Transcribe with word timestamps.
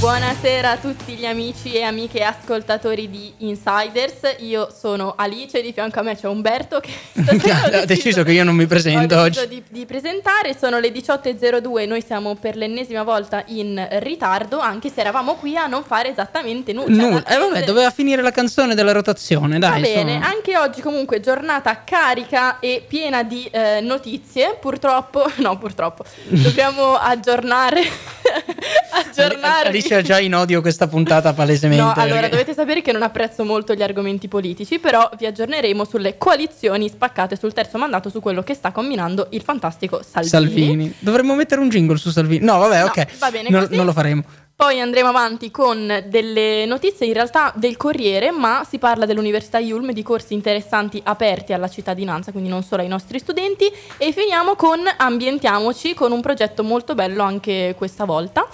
Buonasera 0.00 0.70
a 0.70 0.76
tutti 0.78 1.12
gli 1.12 1.26
amici 1.26 1.74
e 1.74 1.82
amiche 1.82 2.22
ascoltatori 2.22 3.10
di 3.10 3.34
Insiders. 3.40 4.36
Io 4.38 4.70
sono 4.74 5.12
Alice 5.14 5.58
e 5.58 5.62
di 5.62 5.74
fianco 5.74 5.98
a 5.98 6.02
me 6.02 6.16
c'è 6.16 6.26
Umberto 6.26 6.80
che 6.80 6.90
ha 7.52 7.84
deciso 7.84 8.22
che 8.22 8.32
io 8.32 8.42
non 8.42 8.54
mi 8.54 8.64
presento 8.64 9.18
oggi. 9.20 9.46
Di, 9.46 9.62
di 9.68 9.84
presentare, 9.84 10.56
sono 10.58 10.78
le 10.78 10.88
18.02, 10.88 11.86
noi 11.86 12.02
siamo 12.02 12.34
per 12.34 12.56
l'ennesima 12.56 13.02
volta 13.02 13.44
in 13.48 13.86
ritardo, 14.00 14.58
anche 14.58 14.90
se 14.90 15.00
eravamo 15.00 15.34
qui 15.34 15.58
a 15.58 15.66
non 15.66 15.84
fare 15.84 16.08
esattamente 16.08 16.72
nulla. 16.72 17.02
Nulla. 17.02 17.24
Eh 17.26 17.36
vabbè, 17.36 17.64
doveva 17.64 17.90
finire 17.90 18.22
la 18.22 18.30
canzone 18.30 18.74
della 18.74 18.92
rotazione, 18.92 19.58
dai. 19.58 19.82
Va 19.82 19.86
bene, 19.86 20.12
sono... 20.14 20.24
anche 20.34 20.56
oggi 20.56 20.80
comunque 20.80 21.20
giornata 21.20 21.84
carica 21.84 22.58
e 22.58 22.82
piena 22.88 23.22
di 23.22 23.46
eh, 23.52 23.80
notizie. 23.82 24.56
Purtroppo, 24.58 25.30
no, 25.44 25.58
purtroppo, 25.58 26.06
dobbiamo 26.24 26.96
aggiornare 26.96 27.82
aggiornare. 28.92 29.68
Alice 29.68 29.94
ha 29.94 30.02
già 30.02 30.18
in 30.20 30.34
odio 30.34 30.60
questa 30.60 30.86
puntata 30.86 31.32
palesemente. 31.32 31.82
No, 31.82 31.92
allora 31.94 32.20
perché... 32.20 32.30
dovete 32.30 32.54
sapere 32.54 32.82
che 32.82 32.92
non 32.92 33.02
apprezzo 33.02 33.44
molto 33.44 33.74
gli 33.74 33.82
argomenti 33.82 34.28
politici, 34.28 34.78
però 34.78 35.08
vi 35.18 35.26
aggiorneremo 35.26 35.84
sulle 35.84 36.18
coalizioni 36.18 36.88
spaccate 36.88 37.36
sul 37.36 37.52
terzo 37.52 37.78
mandato 37.78 38.08
su 38.08 38.20
quello 38.20 38.42
che 38.42 38.54
sta 38.54 38.72
combinando 38.72 39.28
il 39.30 39.42
fantastico 39.42 40.02
Salvini. 40.02 40.30
Salvini. 40.30 40.94
Dovremmo 40.98 41.34
mettere 41.34 41.60
un 41.60 41.68
jingle 41.68 41.96
su 41.96 42.10
Salvini. 42.10 42.44
No, 42.44 42.58
vabbè, 42.58 42.80
no, 42.80 42.86
ok. 42.86 43.18
Va 43.18 43.30
bene, 43.30 43.50
no, 43.50 43.66
non 43.70 43.84
lo 43.84 43.92
faremo. 43.92 44.22
Poi 44.60 44.78
andremo 44.78 45.08
avanti 45.08 45.50
con 45.50 46.04
delle 46.08 46.66
notizie 46.66 47.06
in 47.06 47.14
realtà 47.14 47.50
del 47.56 47.78
Corriere, 47.78 48.30
ma 48.30 48.62
si 48.68 48.76
parla 48.76 49.06
dell'Università 49.06 49.58
Yulm, 49.58 49.92
di 49.92 50.02
corsi 50.02 50.34
interessanti 50.34 51.00
aperti 51.02 51.54
alla 51.54 51.66
cittadinanza, 51.66 52.30
quindi 52.30 52.50
non 52.50 52.62
solo 52.62 52.82
ai 52.82 52.88
nostri 52.88 53.18
studenti. 53.18 53.72
E 53.96 54.12
finiamo 54.12 54.56
con 54.56 54.80
Ambientiamoci, 54.98 55.94
con 55.94 56.12
un 56.12 56.20
progetto 56.20 56.62
molto 56.62 56.94
bello 56.94 57.22
anche 57.22 57.74
questa 57.74 58.04
volta. 58.04 58.46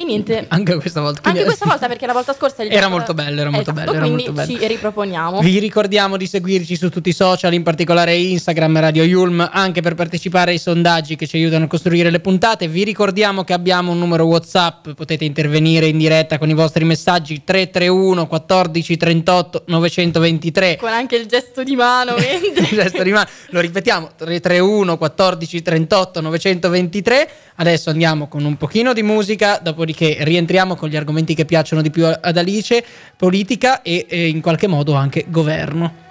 E 0.00 0.04
niente. 0.04 0.44
Anche 0.50 0.76
questa 0.76 1.00
volta. 1.00 1.28
Anche 1.28 1.42
questa 1.42 1.66
volta 1.66 1.88
perché 1.88 2.06
la 2.06 2.12
volta 2.12 2.32
scorsa 2.32 2.62
era 2.62 2.86
molto 2.86 3.14
bello, 3.14 3.40
era 3.40 3.50
molto 3.50 3.72
esatto, 3.72 3.84
bello. 3.84 3.90
Era 3.96 4.00
quindi 4.06 4.26
molto 4.26 4.42
bello. 4.44 4.58
ci 4.60 4.66
riproponiamo. 4.68 5.40
Vi 5.40 5.58
ricordiamo 5.58 6.16
di 6.16 6.28
seguirci 6.28 6.76
su 6.76 6.88
tutti 6.88 7.08
i 7.08 7.12
social, 7.12 7.52
in 7.52 7.64
particolare 7.64 8.14
Instagram 8.14 8.78
Radio 8.78 9.02
Yulm, 9.02 9.48
anche 9.50 9.82
per 9.82 9.96
partecipare 9.96 10.52
ai 10.52 10.58
sondaggi 10.58 11.16
che 11.16 11.26
ci 11.26 11.34
aiutano 11.34 11.64
a 11.64 11.66
costruire 11.66 12.10
le 12.10 12.20
puntate. 12.20 12.68
Vi 12.68 12.84
ricordiamo 12.84 13.42
che 13.42 13.52
abbiamo 13.52 13.90
un 13.90 13.98
numero 13.98 14.24
WhatsApp, 14.26 14.90
potete 14.90 15.24
intervenire 15.24 15.86
in 15.86 15.98
diretta 15.98 16.38
con 16.38 16.48
i 16.48 16.54
vostri 16.54 16.84
messaggi 16.84 17.42
331 17.42 18.28
14 18.28 18.96
38 18.96 19.64
923. 19.66 20.76
Con 20.76 20.90
anche 20.90 21.16
il 21.16 21.26
gesto 21.26 21.64
di 21.64 21.74
mano, 21.74 22.14
il 22.22 22.68
gesto 22.70 23.02
di 23.02 23.10
mano. 23.10 23.28
Lo 23.48 23.58
ripetiamo, 23.58 24.10
331 24.14 24.96
14 24.96 25.60
38 25.60 26.20
923. 26.20 27.30
Adesso 27.60 27.90
andiamo 27.90 28.28
con 28.28 28.44
un 28.44 28.56
pochino 28.56 28.92
di 28.92 29.02
musica, 29.02 29.58
dopodiché 29.88 30.18
rientriamo 30.20 30.76
con 30.76 30.88
gli 30.90 30.96
argomenti 30.96 31.34
che 31.34 31.46
piacciono 31.46 31.80
di 31.80 31.90
più 31.90 32.06
ad 32.06 32.36
Alice, 32.36 32.84
politica 33.16 33.80
e, 33.80 34.04
e 34.08 34.28
in 34.28 34.42
qualche 34.42 34.66
modo 34.66 34.94
anche 34.94 35.24
governo. 35.28 36.06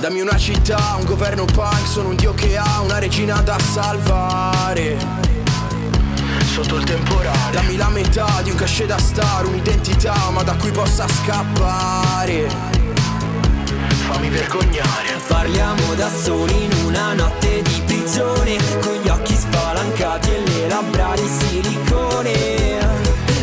Dammi 0.00 0.20
una 0.20 0.36
città, 0.36 0.96
un 0.98 1.04
governo 1.06 1.44
punk, 1.44 1.86
sono 1.86 2.08
un 2.10 2.16
dio 2.16 2.34
che 2.34 2.56
ha 2.56 2.80
una 2.82 2.98
regina 2.98 3.40
da 3.40 3.58
salvare. 3.58 4.96
Sotto 6.44 6.76
il 6.76 6.84
temporale. 6.84 7.52
Dammi 7.52 7.76
la 7.76 7.88
metà 7.88 8.42
di 8.42 8.50
un 8.50 8.56
cachet 8.56 8.86
da 8.86 8.98
star, 8.98 9.46
un'identità, 9.46 10.30
ma 10.30 10.42
da 10.42 10.54
cui 10.56 10.70
possa 10.70 11.06
scappare. 11.08 12.81
Fammi 14.12 14.28
vergognare. 14.28 15.16
Parliamo 15.26 15.94
da 15.94 16.10
soli 16.10 16.64
in 16.64 16.84
una 16.84 17.14
notte 17.14 17.62
di 17.62 17.82
prigione, 17.86 18.58
con 18.82 18.92
gli 19.02 19.08
occhi 19.08 19.34
spalancati 19.34 20.28
e 20.28 20.42
le 20.46 20.68
labbra 20.68 21.14
di 21.14 21.26
silicone. 21.26 22.78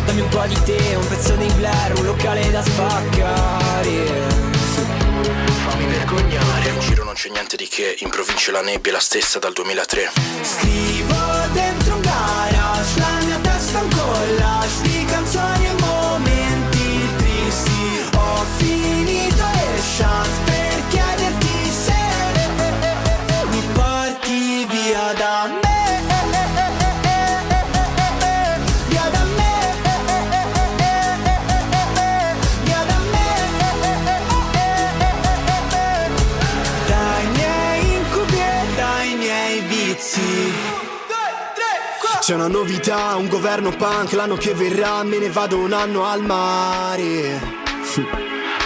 Dammi 0.05 0.21
un 0.21 0.29
po' 0.29 0.45
di 0.45 0.61
te, 0.65 0.95
un 0.95 1.07
pezzo 1.07 1.35
di 1.37 1.47
Blair, 1.53 1.97
un 1.97 2.05
locale 2.05 2.51
da 2.51 2.61
spaccare. 2.61 4.27
Fammi 5.65 5.85
vergognare. 5.87 6.69
In 6.69 6.79
giro 6.81 7.03
non 7.03 7.15
c'è 7.15 7.29
niente 7.29 7.57
di 7.57 7.67
che, 7.67 7.95
in 8.01 8.09
provincia 8.09 8.51
la 8.51 8.61
nebbia 8.61 8.91
è 8.91 8.93
la 8.93 9.01
stessa 9.01 9.39
dal 9.39 9.53
2003 9.53 10.11
Scrivo 10.41 11.15
dentro 11.51 11.95
un 11.95 12.01
garage, 12.01 12.99
la 12.99 13.25
mia 13.25 13.37
testa 13.41 13.81
un 13.81 13.89
collage 13.89 14.88
C'è 42.29 42.35
una 42.35 42.47
novità, 42.47 43.15
un 43.15 43.27
governo 43.27 43.71
punk, 43.71 44.11
l'anno 44.11 44.35
che 44.35 44.53
verrà 44.53 45.01
me 45.01 45.17
ne 45.17 45.31
vado 45.31 45.57
un 45.57 45.73
anno 45.73 46.05
al 46.05 46.21
mare. 46.21 47.41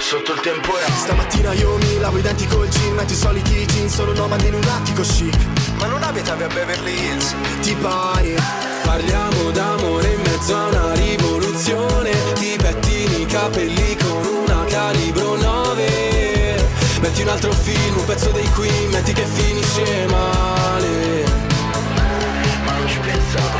Sotto 0.01 0.33
il 0.33 0.41
temporale 0.41 0.91
Stamattina 0.91 1.53
io 1.53 1.77
mi 1.77 1.97
lavo 1.97 2.17
i 2.17 2.21
denti 2.21 2.45
col 2.45 2.67
gin 2.67 2.93
Metto 2.93 3.13
i 3.13 3.15
soliti 3.15 3.65
jeans, 3.65 3.93
sono 3.93 4.11
nomade 4.11 4.47
in 4.47 4.55
un 4.55 4.63
attico 4.65 5.01
chic 5.03 5.33
Ma 5.77 5.85
non 5.85 6.03
abitavi 6.03 6.43
a 6.43 6.47
Beverly 6.47 6.93
Hills? 6.93 7.33
Ti 7.61 7.73
pare? 7.75 8.35
Parliamo 8.83 9.51
d'amore 9.51 10.11
in 10.11 10.21
mezzo 10.23 10.57
a 10.57 10.67
una 10.67 10.93
rivoluzione 10.95 12.11
Ti 12.33 12.57
pettini 12.57 13.21
i 13.21 13.25
capelli 13.27 13.95
con 13.95 14.25
una 14.45 14.65
calibro 14.65 15.37
9 15.37 16.67
Metti 16.99 17.21
un 17.21 17.29
altro 17.29 17.53
film, 17.53 17.95
un 17.95 18.05
pezzo 18.05 18.29
dei 18.31 18.49
qui, 18.49 18.69
metti 18.91 19.13
che 19.13 19.25
finisce 19.25 20.05
male 20.09 21.32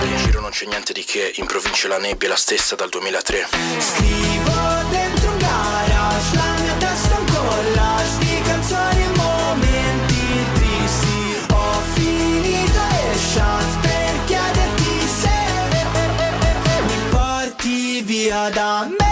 in 0.06 0.18
giro 0.18 0.40
non 0.42 0.52
c'è 0.52 0.66
niente 0.66 0.94
di 0.94 1.04
che, 1.04 1.34
in 1.36 1.46
provincia 1.46 1.88
la 1.88 1.98
nebbia 1.98 2.28
è 2.28 2.32
la 2.32 2.38
stessa 2.38 2.76
dal 2.76 2.90
2003 2.90 3.48
Scrivo 3.80 4.52
dentro 4.90 5.30
un 5.30 5.38
garage, 5.38 6.36
la 6.36 6.62
mia 6.62 6.74
testa 6.78 7.16
è 7.16 7.20
un 7.20 7.26
collage 7.26 8.18
di 8.20 8.42
canzoni 8.44 9.04
e 9.04 9.08
momenti 9.16 10.46
tristi. 10.54 11.46
Ho 11.52 11.82
finito 11.94 12.80
le 12.92 13.18
chance 13.34 13.78
per 13.82 14.26
chiederti 14.26 15.08
se 15.22 15.30
mi 16.88 17.10
porti 17.10 18.02
via 18.02 18.50
da 18.50 18.88
me 18.90 19.03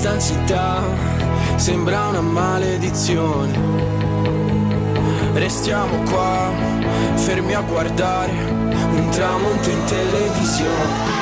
questa 0.00 0.18
città 0.18 0.82
sembra 1.56 2.06
una 2.08 2.22
maledizione. 2.22 3.52
Restiamo 5.34 6.02
qua, 6.10 6.50
fermi 7.16 7.52
a 7.52 7.60
guardare 7.60 8.32
un 8.32 9.08
tramonto 9.10 9.68
in 9.68 9.84
televisione. 9.84 11.19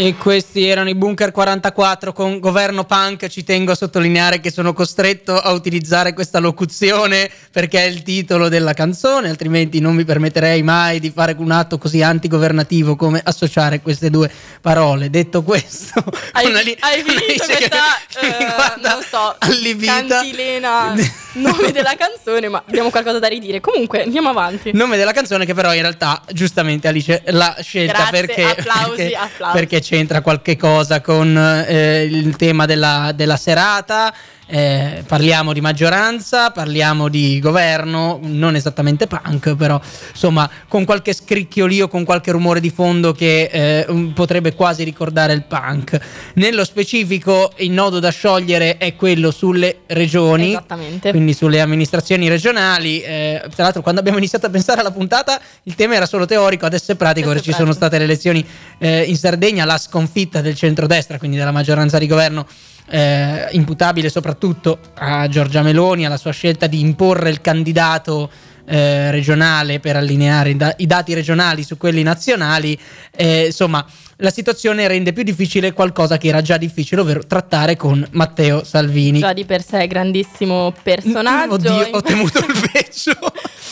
E 0.00 0.14
questi 0.14 0.64
erano 0.64 0.88
i 0.90 0.94
Bunker 0.94 1.32
44 1.32 2.12
con 2.12 2.38
Governo 2.38 2.84
Punk. 2.84 3.26
Ci 3.26 3.42
tengo 3.42 3.72
a 3.72 3.74
sottolineare 3.74 4.38
che 4.38 4.52
sono 4.52 4.72
costretto 4.72 5.36
a 5.36 5.50
utilizzare 5.50 6.12
questa 6.12 6.38
locuzione 6.38 7.28
perché 7.50 7.80
è 7.80 7.86
il 7.86 8.04
titolo 8.04 8.48
della 8.48 8.74
canzone, 8.74 9.28
altrimenti 9.28 9.80
non 9.80 9.96
mi 9.96 10.04
permetterei 10.04 10.62
mai 10.62 11.00
di 11.00 11.10
fare 11.10 11.34
un 11.36 11.50
atto 11.50 11.78
così 11.78 12.00
antigovernativo 12.00 12.94
come 12.94 13.20
associare 13.24 13.80
queste 13.80 14.08
due 14.08 14.30
parole. 14.60 15.10
Detto 15.10 15.42
questo, 15.42 16.00
Hai, 16.30 16.46
una 16.46 16.60
li- 16.60 16.76
hai 16.78 17.02
finito 17.02 17.44
che- 17.44 17.56
questa, 17.56 17.78
che 18.20 18.26
eh, 18.38 18.44
guarda 18.54 18.92
non 18.92 19.02
so, 19.02 19.34
allibita. 19.40 19.94
cantilena, 20.06 20.94
nome 21.32 21.72
della 21.72 21.96
canzone, 21.96 22.48
ma 22.48 22.62
abbiamo 22.64 22.90
qualcosa 22.90 23.18
da 23.18 23.26
ridire. 23.26 23.60
Comunque, 23.60 24.04
andiamo 24.04 24.28
avanti. 24.28 24.70
Nome 24.74 24.96
della 24.96 25.10
canzone 25.12 25.44
che 25.44 25.54
però 25.54 25.74
in 25.74 25.80
realtà 25.80 26.22
giustamente 26.30 26.86
Alice 26.86 27.20
l'ha 27.26 27.56
scelta 27.60 27.92
Grazie, 28.10 28.26
perché, 28.26 28.42
applausi, 28.44 28.96
perché, 28.96 29.16
applausi. 29.16 29.58
perché 29.58 29.86
c'entra 29.88 30.20
qualche 30.20 30.54
cosa 30.58 31.00
con 31.00 31.34
eh, 31.66 32.04
il 32.04 32.36
tema 32.36 32.66
della, 32.66 33.12
della 33.14 33.38
serata. 33.38 34.12
Eh, 34.50 35.04
parliamo 35.06 35.52
di 35.52 35.60
maggioranza, 35.60 36.50
parliamo 36.50 37.08
di 37.08 37.38
governo, 37.38 38.18
non 38.22 38.54
esattamente 38.54 39.06
punk, 39.06 39.54
però 39.56 39.78
insomma 40.10 40.48
con 40.68 40.86
qualche 40.86 41.12
scricchiolio, 41.12 41.86
con 41.86 42.04
qualche 42.04 42.30
rumore 42.30 42.58
di 42.60 42.70
fondo 42.70 43.12
che 43.12 43.50
eh, 43.52 43.84
um, 43.88 44.12
potrebbe 44.14 44.54
quasi 44.54 44.84
ricordare 44.84 45.34
il 45.34 45.44
punk. 45.44 46.00
Nello 46.36 46.64
specifico 46.64 47.52
il 47.56 47.72
nodo 47.72 47.98
da 47.98 48.08
sciogliere 48.08 48.78
è 48.78 48.96
quello 48.96 49.30
sulle 49.30 49.80
regioni, 49.86 50.58
quindi 51.10 51.34
sulle 51.34 51.60
amministrazioni 51.60 52.26
regionali. 52.30 53.02
Eh, 53.02 53.42
tra 53.54 53.64
l'altro, 53.64 53.82
quando 53.82 54.00
abbiamo 54.00 54.16
iniziato 54.16 54.46
a 54.46 54.50
pensare 54.50 54.80
alla 54.80 54.92
puntata, 54.92 55.38
il 55.64 55.74
tema 55.74 55.94
era 55.96 56.06
solo 56.06 56.24
teorico, 56.24 56.64
adesso 56.64 56.92
è 56.92 56.94
pratico. 56.94 57.28
Adesso 57.28 57.44
ci 57.44 57.52
sono 57.52 57.72
state 57.72 57.98
le 57.98 58.04
elezioni 58.04 58.42
eh, 58.78 59.02
in 59.02 59.16
Sardegna, 59.16 59.66
la 59.66 59.76
sconfitta 59.76 60.40
del 60.40 60.54
centrodestra, 60.54 61.18
quindi 61.18 61.36
della 61.36 61.52
maggioranza 61.52 61.98
di 61.98 62.06
governo. 62.06 62.46
Eh, 62.88 63.48
imputabile 63.52 64.08
soprattutto 64.08 64.78
a 64.94 65.28
Giorgia 65.28 65.62
Meloni, 65.62 66.06
alla 66.06 66.16
sua 66.16 66.32
scelta 66.32 66.66
di 66.66 66.80
imporre 66.80 67.30
il 67.30 67.40
candidato 67.40 68.30
eh, 68.64 69.10
regionale 69.10 69.80
per 69.80 69.96
allineare 69.96 70.50
i, 70.50 70.56
da- 70.56 70.74
i 70.76 70.86
dati 70.86 71.14
regionali 71.14 71.62
su 71.62 71.76
quelli 71.76 72.02
nazionali. 72.02 72.78
Eh, 73.14 73.46
insomma, 73.46 73.84
la 74.20 74.30
situazione 74.30 74.88
rende 74.88 75.12
più 75.12 75.22
difficile 75.22 75.72
qualcosa 75.72 76.18
che 76.18 76.26
era 76.26 76.42
già 76.42 76.56
difficile, 76.56 77.02
ovvero 77.02 77.24
trattare 77.24 77.76
con 77.76 78.04
Matteo 78.12 78.64
Salvini. 78.64 79.20
Già 79.20 79.32
di 79.32 79.44
per 79.44 79.62
sé 79.62 79.86
grandissimo 79.86 80.74
personaggio. 80.82 81.54
Oddio, 81.54 81.88
ho 81.92 82.02
temuto 82.02 82.38
il 82.38 82.68
peggio. 82.72 83.12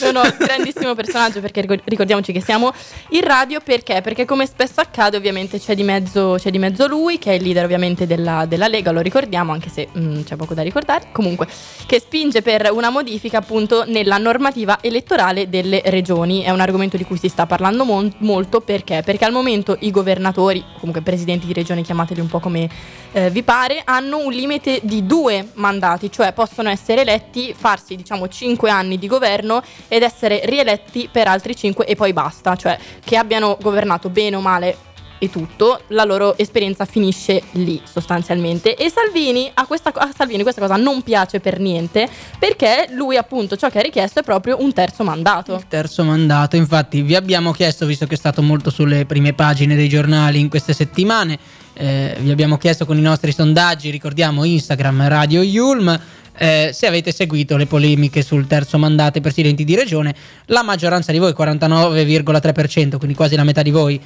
No, 0.02 0.22
no, 0.22 0.34
grandissimo 0.38 0.94
personaggio 0.94 1.40
perché 1.40 1.62
ricor- 1.62 1.82
ricordiamoci 1.84 2.30
che 2.30 2.40
siamo 2.40 2.72
in 3.10 3.22
radio 3.22 3.60
perché? 3.64 4.02
Perché 4.02 4.24
come 4.24 4.46
spesso 4.46 4.80
accade 4.80 5.16
ovviamente 5.16 5.58
c'è 5.58 5.74
di 5.74 5.82
mezzo, 5.82 6.36
c'è 6.38 6.50
di 6.50 6.58
mezzo 6.58 6.86
lui 6.86 7.18
che 7.18 7.30
è 7.32 7.34
il 7.34 7.42
leader 7.42 7.64
ovviamente 7.64 8.06
della, 8.06 8.44
della 8.46 8.68
Lega, 8.68 8.92
lo 8.92 9.00
ricordiamo 9.00 9.52
anche 9.52 9.70
se 9.70 9.88
mm, 9.98 10.22
c'è 10.22 10.36
poco 10.36 10.54
da 10.54 10.62
ricordare, 10.62 11.08
comunque 11.12 11.48
che 11.86 11.98
spinge 11.98 12.42
per 12.42 12.70
una 12.72 12.90
modifica 12.90 13.38
appunto 13.38 13.84
nella 13.86 14.18
normativa 14.18 14.78
elettorale 14.80 15.48
delle 15.48 15.80
regioni, 15.86 16.42
è 16.42 16.50
un 16.50 16.60
argomento 16.60 16.96
di 16.96 17.04
cui 17.04 17.18
si 17.18 17.28
sta 17.28 17.46
parlando 17.46 17.84
mon- 17.84 18.12
molto 18.18 18.60
perché? 18.60 19.02
Perché 19.04 19.24
al 19.24 19.32
momento 19.32 19.76
i 19.80 19.90
governatori, 19.90 20.34
o 20.42 20.52
comunque 20.78 21.02
presidenti 21.02 21.46
di 21.46 21.52
regioni 21.52 21.82
chiamateli 21.82 22.20
un 22.20 22.28
po' 22.28 22.40
come 22.40 22.68
eh, 23.12 23.30
vi 23.30 23.42
pare, 23.42 23.82
hanno 23.84 24.18
un 24.18 24.32
limite 24.32 24.80
di 24.82 25.06
due 25.06 25.50
mandati, 25.54 26.10
cioè 26.10 26.32
possono 26.32 26.68
essere 26.68 27.02
eletti, 27.02 27.54
farsi 27.56 27.96
diciamo 27.96 28.28
5 28.28 28.70
anni 28.70 28.98
di 28.98 29.06
governo 29.06 29.62
ed 29.88 30.02
essere 30.02 30.42
rieletti 30.44 31.08
per 31.10 31.28
altri 31.28 31.56
5 31.56 31.84
e 31.86 31.94
poi 31.94 32.12
basta, 32.12 32.56
cioè 32.56 32.78
che 33.04 33.16
abbiano 33.16 33.56
governato 33.60 34.08
bene 34.08 34.36
o 34.36 34.40
male 34.40 34.85
e 35.18 35.30
tutto, 35.30 35.80
la 35.88 36.04
loro 36.04 36.36
esperienza 36.36 36.84
finisce 36.84 37.42
lì 37.52 37.80
sostanzialmente. 37.84 38.74
E 38.74 38.90
Salvini 38.90 39.50
a, 39.54 39.66
questa, 39.66 39.92
a 39.94 40.10
Salvini 40.14 40.42
questa 40.42 40.60
cosa 40.60 40.76
non 40.76 41.02
piace 41.02 41.40
per 41.40 41.58
niente 41.58 42.08
perché 42.38 42.88
lui 42.90 43.16
appunto 43.16 43.56
ciò 43.56 43.68
che 43.68 43.78
ha 43.78 43.82
richiesto 43.82 44.20
è 44.20 44.22
proprio 44.22 44.60
un 44.60 44.72
terzo 44.72 45.04
mandato. 45.04 45.54
Il 45.54 45.66
terzo 45.68 46.04
mandato, 46.04 46.56
infatti 46.56 47.02
vi 47.02 47.14
abbiamo 47.14 47.52
chiesto, 47.52 47.86
visto 47.86 48.06
che 48.06 48.14
è 48.14 48.18
stato 48.18 48.42
molto 48.42 48.70
sulle 48.70 49.06
prime 49.06 49.32
pagine 49.32 49.74
dei 49.74 49.88
giornali 49.88 50.40
in 50.40 50.48
queste 50.48 50.72
settimane, 50.72 51.38
eh, 51.74 52.16
vi 52.20 52.30
abbiamo 52.30 52.56
chiesto 52.56 52.86
con 52.86 52.96
i 52.96 53.02
nostri 53.02 53.32
sondaggi, 53.32 53.90
ricordiamo 53.90 54.44
Instagram, 54.44 55.08
Radio 55.08 55.42
Yulm, 55.42 56.00
eh, 56.38 56.70
se 56.72 56.86
avete 56.86 57.12
seguito 57.12 57.56
le 57.56 57.66
polemiche 57.66 58.22
sul 58.22 58.46
terzo 58.46 58.78
mandato 58.78 59.16
ai 59.16 59.22
presidenti 59.22 59.64
di 59.64 59.74
regione, 59.74 60.14
la 60.46 60.62
maggioranza 60.62 61.12
di 61.12 61.18
voi, 61.18 61.32
49,3%, 61.32 62.96
quindi 62.98 63.14
quasi 63.14 63.36
la 63.36 63.44
metà 63.44 63.62
di 63.62 63.70
voi, 63.70 64.00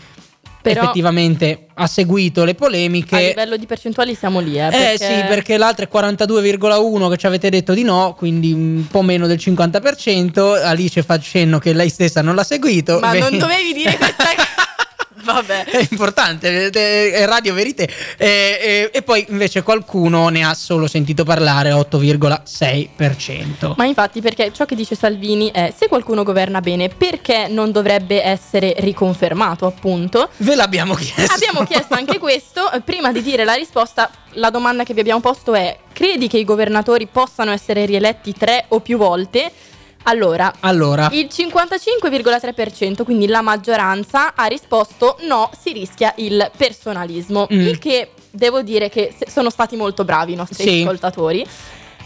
Però- 0.63 0.83
effettivamente 0.83 1.67
ha 1.75 1.87
seguito 1.87 2.45
le 2.45 2.51
A 2.51 2.55
polemiche. 2.55 3.29
livello 3.29 3.57
di 3.57 3.65
percentuali 3.67 4.15
siamo 4.15 4.41
lì, 4.41 4.59
eh, 4.59 4.67
Eh 4.67 4.71
perché... 4.71 4.97
sì, 4.99 5.25
perché 5.27 5.57
l'altra 5.57 5.87
è 5.87 5.89
42,1 5.91 7.09
che 7.11 7.17
ci 7.17 7.27
avete 7.27 7.49
detto 7.49 7.73
di 7.73 7.83
no, 7.83 8.15
quindi 8.17 8.53
un 8.53 8.85
po' 8.91 9.01
meno 9.03 9.27
del 9.27 9.39
50%. 9.39 10.63
Alice 10.63 11.03
fa 11.03 11.19
cenno 11.19 11.59
che 11.59 11.73
lei 11.73 11.89
stessa 11.89 12.21
non 12.21 12.35
l'ha 12.35 12.45
seguito. 12.45 12.99
Ma 13.01 13.13
Beh, 13.13 13.19
non 13.21 13.39
dovevi 13.39 13.73
dire 13.73 13.97
questa 13.97 14.25
Vabbè. 15.23 15.65
È 15.65 15.87
importante, 15.91 16.71
è 16.71 17.27
radio 17.27 17.55
verite. 17.55 17.89
Eh, 18.17 18.59
eh, 18.61 18.91
e 18.93 19.03
poi 19.03 19.25
invece 19.29 19.63
qualcuno 19.63 20.29
ne 20.29 20.45
ha 20.45 20.55
solo 20.55 20.87
sentito 20.87 21.25
parlare 21.25 21.71
8,6%. 21.71 23.75
Ma 23.77 23.85
infatti 23.85 24.21
perché 24.21 24.53
ciò 24.53 24.67
che 24.67 24.75
dice 24.75 24.95
Salvini 24.95 25.51
è 25.51 25.73
se 25.77 25.89
qualcuno 25.89 26.23
governa 26.23 26.61
bene 26.61 26.89
perché 26.89 27.49
non 27.49 27.73
dovrebbe 27.73 28.23
essere 28.23 28.75
riconfermato 28.79 29.67
appunto? 29.67 30.29
Ve 30.39 30.55
l'abbiamo 30.55 30.95
chiesto. 30.95 31.33
Abbiamo 31.33 31.65
chiesto 31.65 31.95
anche 31.95 32.19
questo, 32.19 32.71
prima 32.85 33.13
di 33.13 33.23
dire 33.23 33.45
la 33.45 33.55
risposta 33.55 34.11
la 34.35 34.51
domanda 34.51 34.85
che 34.85 34.95
vi 34.95 35.01
abbiamo 35.01 35.21
posto 35.21 35.55
è 35.55 35.77
credi 35.93 36.29
che 36.29 36.39
i 36.39 36.45
governatori 36.45 37.07
possano 37.07 37.51
essere 37.51 37.85
rieletti 37.85 38.33
tre 38.33 38.67
o 38.69 38.81
più 38.81 38.97
volte? 38.97 39.51
Allora, 40.05 40.53
Allora, 40.61 41.09
il 41.13 41.29
55,3%, 41.31 43.05
quindi 43.05 43.27
la 43.27 43.43
maggioranza, 43.43 44.35
ha 44.35 44.47
risposto 44.47 45.17
no, 45.27 45.51
si 45.59 45.73
rischia 45.73 46.13
il 46.17 46.51
personalismo. 46.57 47.47
Mm. 47.53 47.61
Il 47.61 47.79
che 47.79 48.11
devo 48.31 48.63
dire 48.63 48.89
che 48.89 49.15
sono 49.29 49.51
stati 49.51 49.77
molto 49.77 50.05
bravi 50.05 50.33
i 50.33 50.37
nostri 50.37 50.63
Sì. 50.65 50.81
ascoltatori. 50.81 51.47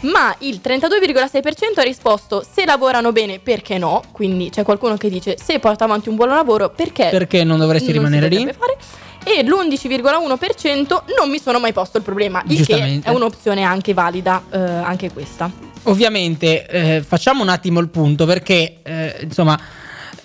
Ma 0.01 0.35
il 0.39 0.59
32,6% 0.61 1.79
ha 1.79 1.81
risposto 1.83 2.45
se 2.47 2.65
lavorano 2.65 3.11
bene 3.11 3.39
perché 3.39 3.77
no, 3.77 4.03
quindi 4.11 4.49
c'è 4.49 4.63
qualcuno 4.63 4.97
che 4.97 5.09
dice 5.09 5.37
se 5.41 5.57
porta 5.59 5.85
avanti 5.85 6.09
un 6.09 6.15
buon 6.15 6.29
lavoro 6.29 6.69
perché, 6.69 7.07
perché 7.09 7.43
non 7.43 7.57
dovresti 7.57 7.91
non 7.93 8.03
rimanere 8.03 8.27
lì? 8.27 8.43
fare. 8.43 8.77
E 9.23 9.41
l'11,1% 9.43 11.03
non 11.17 11.29
mi 11.29 11.39
sono 11.39 11.59
mai 11.59 11.73
posto 11.73 11.97
il 11.97 12.03
problema, 12.03 12.43
il 12.47 12.63
che 12.65 13.01
è 13.03 13.09
un'opzione 13.09 13.63
anche 13.63 13.93
valida, 13.93 14.43
eh, 14.51 14.57
anche 14.59 15.11
questa. 15.11 15.49
Ovviamente 15.85 16.65
eh, 16.67 17.03
facciamo 17.05 17.41
un 17.41 17.49
attimo 17.49 17.79
il 17.79 17.89
punto 17.89 18.25
perché 18.25 18.77
eh, 18.83 19.17
insomma 19.21 19.59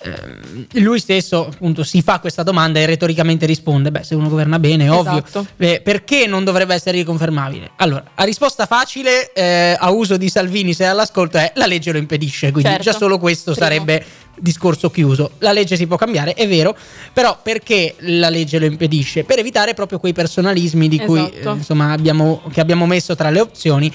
ehm, 0.03 0.65
lui 0.83 0.99
stesso 0.99 1.47
appunto 1.47 1.83
si 1.83 2.01
fa 2.01 2.19
questa 2.19 2.43
domanda 2.43 2.79
e 2.79 2.85
retoricamente 2.85 3.45
risponde 3.45 3.91
beh 3.91 4.03
se 4.03 4.15
uno 4.15 4.29
governa 4.29 4.59
bene 4.59 4.89
ovvio 4.89 5.23
Esatto. 5.23 5.45
Eh, 5.57 5.81
perché 5.83 6.25
non 6.27 6.43
dovrebbe 6.43 6.73
essere 6.73 6.97
riconfermabile 6.97 7.71
allora 7.77 8.03
la 8.15 8.23
risposta 8.23 8.65
facile 8.65 9.31
eh, 9.33 9.75
a 9.77 9.89
uso 9.91 10.17
di 10.17 10.29
Salvini 10.29 10.73
se 10.73 10.85
è 10.85 10.87
all'ascolto 10.87 11.37
è 11.37 11.51
la 11.55 11.65
legge 11.67 11.91
lo 11.91 11.97
impedisce 11.97 12.51
quindi 12.51 12.69
Certo. 12.71 12.91
già 12.91 12.97
solo 12.97 13.17
questo 13.19 13.51
Primo. 13.51 13.67
sarebbe 13.67 14.05
discorso 14.39 14.89
chiuso 14.89 15.31
la 15.39 15.51
legge 15.51 15.75
si 15.75 15.85
può 15.87 15.97
cambiare 15.97 16.33
è 16.33 16.47
vero 16.47 16.75
però 17.13 17.37
perché 17.41 17.95
la 17.99 18.29
legge 18.29 18.59
lo 18.59 18.65
impedisce 18.65 19.23
per 19.23 19.39
evitare 19.39 19.73
proprio 19.73 19.99
quei 19.99 20.13
personalismi 20.13 20.87
di 20.87 20.99
cui 20.99 21.19
Esatto. 21.19 21.51
eh, 21.51 21.57
insomma 21.57 21.91
abbiamo, 21.91 22.41
che 22.51 22.59
abbiamo 22.61 22.85
messo 22.85 23.15
tra 23.15 23.29
le 23.29 23.39
opzioni 23.39 23.91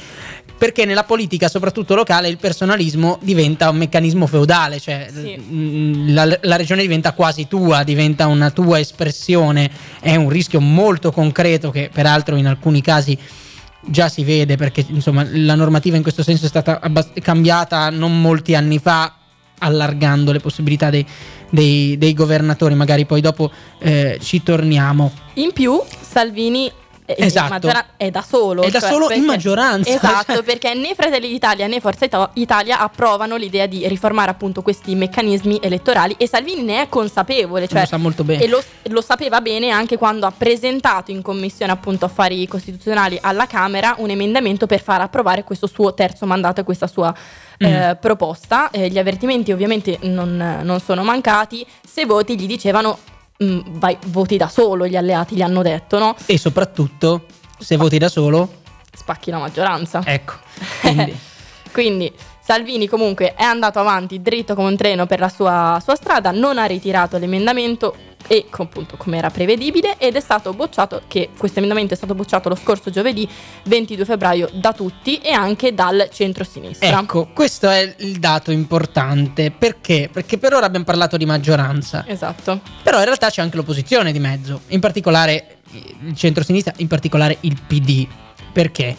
perché 0.58 0.86
nella 0.86 1.04
politica, 1.04 1.48
soprattutto 1.48 1.94
locale, 1.94 2.28
il 2.28 2.38
personalismo 2.38 3.18
diventa 3.20 3.68
un 3.68 3.76
meccanismo 3.76 4.26
feudale, 4.26 4.80
cioè 4.80 5.06
Sì. 5.12 5.36
mm, 5.38 6.14
la, 6.14 6.38
la 6.40 6.56
regione 6.56 6.80
diventa 6.80 7.12
quasi 7.12 7.46
tua, 7.46 7.82
diventa 7.82 8.26
una 8.26 8.50
tua 8.50 8.78
espressione, 8.78 9.70
è 10.00 10.16
un 10.16 10.30
rischio 10.30 10.58
molto 10.60 11.12
concreto 11.12 11.70
che 11.70 11.90
peraltro 11.92 12.36
in 12.36 12.46
alcuni 12.46 12.80
casi 12.80 13.18
già 13.88 14.08
si 14.08 14.24
vede 14.24 14.56
perché 14.56 14.82
insomma 14.88 15.26
la 15.30 15.54
normativa 15.56 15.96
in 15.96 16.02
questo 16.02 16.22
senso 16.22 16.46
è 16.46 16.48
stata 16.48 16.80
abbast- 16.80 17.20
cambiata 17.20 17.90
non 17.90 18.18
molti 18.20 18.54
anni 18.54 18.78
fa 18.78 19.14
allargando 19.58 20.32
le 20.32 20.40
possibilità 20.40 20.90
dei, 20.90 21.04
dei- 21.50 21.96
dei 21.98 22.14
governatori. 22.14 22.74
Magari 22.74 23.04
poi 23.06 23.20
dopo 23.20 23.50
eh, 23.78 24.18
ci 24.20 24.42
torniamo. 24.42 25.12
In 25.34 25.52
più, 25.52 25.80
Salvini 26.00 26.70
Esatto. 27.06 27.48
maggioran- 27.48 27.84
è 27.96 28.10
da 28.10 28.22
solo. 28.22 28.62
È 28.62 28.70
da 28.70 28.80
solo 28.80 29.10
in 29.12 29.24
maggioranza. 29.24 29.90
Esatto, 29.90 30.42
perché 30.44 30.74
né 30.74 30.94
Fratelli 30.94 31.28
d'Italia 31.28 31.66
né 31.66 31.80
Forza 31.80 32.04
Ita- 32.04 32.30
Italia 32.34 32.80
approvano 32.80 33.36
l'idea 33.36 33.66
di 33.66 33.86
riformare 33.86 34.30
appunto 34.30 34.62
questi 34.62 34.94
meccanismi 34.94 35.60
elettorali 35.62 36.14
e 36.18 36.26
Salvini 36.26 36.62
ne 36.62 36.82
è 36.82 36.88
consapevole. 36.88 37.68
Cioè, 37.68 37.80
lo 37.80 37.86
sa 37.86 37.96
molto 37.96 38.24
bene 38.24 38.42
E 38.42 38.48
lo, 38.48 38.62
lo 38.84 39.00
sapeva 39.00 39.40
bene 39.40 39.70
anche 39.70 39.96
quando 39.96 40.26
ha 40.26 40.32
presentato 40.36 41.10
in 41.10 41.22
commissione 41.22 41.72
appunto 41.72 42.04
affari 42.04 42.46
costituzionali 42.48 43.18
alla 43.20 43.46
Camera 43.46 43.94
un 43.98 44.10
emendamento 44.10 44.66
per 44.66 44.82
far 44.82 45.00
approvare 45.00 45.44
questo 45.44 45.66
suo 45.66 45.94
terzo 45.94 46.26
mandato 46.26 46.60
e 46.60 46.64
questa 46.64 46.86
sua 46.86 47.14
eh, 47.58 47.96
proposta. 48.00 48.70
Eh, 48.70 48.88
gli 48.88 48.98
avvertimenti 48.98 49.52
ovviamente 49.52 49.98
non, 50.02 50.60
non 50.62 50.80
sono 50.80 51.02
mancati. 51.04 51.64
Se 51.86 52.04
voti 52.04 52.38
gli 52.38 52.46
dicevano 52.46 52.98
mm, 53.42 53.60
vai, 53.78 53.96
voti 54.06 54.36
da 54.36 54.48
solo, 54.48 54.86
gli 54.86 54.96
alleati 54.96 55.34
gli 55.34 55.42
hanno 55.42 55.62
detto, 55.62 55.98
no? 55.98 56.14
E 56.26 56.38
soprattutto, 56.38 57.26
se 57.58 57.76
voti 57.76 57.98
da 57.98 58.08
solo, 58.08 58.64
Spacchi 58.96 59.30
la 59.30 59.38
maggioranza. 59.38 60.02
ecco. 60.04 60.34
Quindi, 60.80 61.16
Quindi 61.72 62.12
Salvini 62.40 62.88
comunque 62.88 63.34
è 63.34 63.42
andato 63.42 63.78
avanti 63.78 64.22
dritto 64.22 64.54
come 64.54 64.68
un 64.68 64.76
treno 64.76 65.04
per 65.06 65.18
la 65.18 65.28
sua, 65.28 65.78
sua 65.82 65.96
strada, 65.96 66.30
non 66.30 66.58
ha 66.58 66.64
ritirato 66.64 67.18
l'emendamento 67.18 67.94
e 68.26 68.46
appunto 68.50 68.96
come 68.96 69.18
era 69.18 69.30
prevedibile 69.30 69.96
ed 69.98 70.16
è 70.16 70.20
stato 70.20 70.52
bocciato, 70.52 71.02
che 71.06 71.30
questo 71.36 71.58
emendamento 71.58 71.94
è 71.94 71.96
stato 71.96 72.14
bocciato 72.14 72.48
lo 72.48 72.54
scorso 72.54 72.90
giovedì 72.90 73.28
22 73.64 74.04
febbraio 74.04 74.48
da 74.52 74.72
tutti 74.72 75.18
e 75.18 75.32
anche 75.32 75.74
dal 75.74 76.08
centro-sinistra. 76.12 77.00
ecco, 77.00 77.28
questo 77.32 77.68
è 77.68 77.94
il 77.98 78.18
dato 78.18 78.50
importante. 78.50 79.50
Perché? 79.50 80.08
Perché 80.12 80.38
per 80.38 80.54
ora 80.54 80.66
abbiamo 80.66 80.84
parlato 80.84 81.16
di 81.16 81.26
maggioranza. 81.26 82.04
Esatto. 82.06 82.60
Però 82.82 82.98
in 82.98 83.04
realtà 83.04 83.30
c'è 83.30 83.42
anche 83.42 83.56
l'opposizione 83.56 84.12
di 84.12 84.18
mezzo, 84.18 84.62
in 84.68 84.80
particolare 84.80 85.58
il 85.70 86.16
centro-sinistra, 86.16 86.72
in 86.78 86.86
particolare 86.88 87.38
il 87.40 87.60
PD. 87.66 88.06
Perché? 88.52 88.96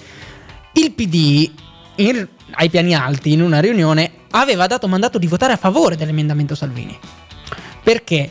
Il 0.74 0.92
PD 0.92 1.52
in- 1.96 2.28
ai 2.52 2.70
piani 2.70 2.94
alti 2.94 3.32
in 3.34 3.42
una 3.42 3.60
riunione 3.60 4.12
aveva 4.32 4.68
dato 4.68 4.88
mandato 4.88 5.18
di 5.18 5.28
votare 5.28 5.54
a 5.54 5.58
favore 5.58 5.96
dell'emendamento 5.96 6.56
Salvini. 6.56 6.98
Perché? 7.84 8.30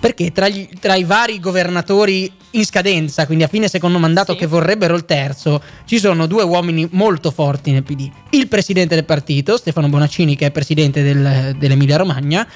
Perché 0.00 0.30
tra, 0.30 0.48
gli- 0.48 0.68
tra 0.78 0.94
i 0.94 1.02
vari 1.04 1.40
governatori 1.40 2.30
in 2.52 2.64
scadenza, 2.64 3.26
quindi 3.26 3.44
a 3.44 3.48
fine 3.48 3.66
secondo 3.68 3.98
mandato 3.98 4.32
Sì. 4.32 4.38
che 4.38 4.46
vorrebbero 4.46 4.94
il 4.94 5.04
terzo, 5.04 5.60
ci 5.86 5.98
sono 5.98 6.26
due 6.26 6.44
uomini 6.44 6.86
molto 6.92 7.30
forti 7.32 7.72
nel 7.72 7.82
PD. 7.82 8.08
Il 8.30 8.46
presidente 8.48 8.94
del 8.94 9.04
partito, 9.04 9.56
Stefano 9.56 9.88
Bonaccini, 9.88 10.36
che 10.36 10.46
è 10.46 10.50
presidente 10.52 11.02
del- 11.02 11.56
dell'Emilia 11.58 11.96
Romagna, 11.96 12.46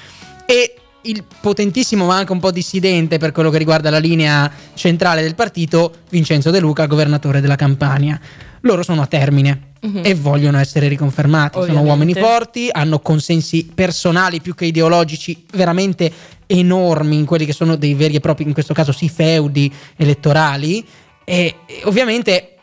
e 0.45 0.75
il 1.05 1.21
potentissimo 1.41 2.05
ma 2.05 2.15
anche 2.15 2.31
un 2.31 2.39
po' 2.39 2.51
dissidente 2.51 3.17
per 3.17 3.33
quello 3.33 3.49
che 3.49 3.57
riguarda 3.57 3.89
la 3.89 3.97
linea 3.99 4.49
centrale 4.73 5.21
del 5.21 5.35
partito, 5.35 5.93
Vincenzo 6.09 6.49
De 6.49 6.59
Luca, 6.61 6.85
governatore 6.85 7.41
della 7.41 7.57
Campania. 7.57 8.17
Loro 8.61 8.83
sono 8.83 9.01
a 9.01 9.07
termine 9.07 9.71
Mhm. 9.81 9.99
e 10.05 10.13
vogliono 10.15 10.57
essere 10.59 10.87
riconfermati. 10.87 11.59
Sono 11.59 11.79
Ovviamente. 11.81 11.89
uomini 11.89 12.13
forti, 12.13 12.69
hanno 12.71 12.99
consensi 12.99 13.69
personali 13.75 14.39
più 14.39 14.55
che 14.55 14.63
ideologici 14.63 15.43
veramente 15.51 16.09
enormi 16.47 17.17
in 17.17 17.25
quelli 17.25 17.45
che 17.45 17.53
sono 17.53 17.75
dei 17.75 17.93
veri 17.93 18.15
e 18.15 18.19
propri, 18.19 18.43
in 18.45 18.53
questo 18.53 18.73
caso 18.73 18.91
sì, 18.91 19.09
feudi 19.09 19.71
elettorali. 19.95 20.85
E, 21.23 21.55
e 21.65 21.81
ovviamente, 21.85 22.55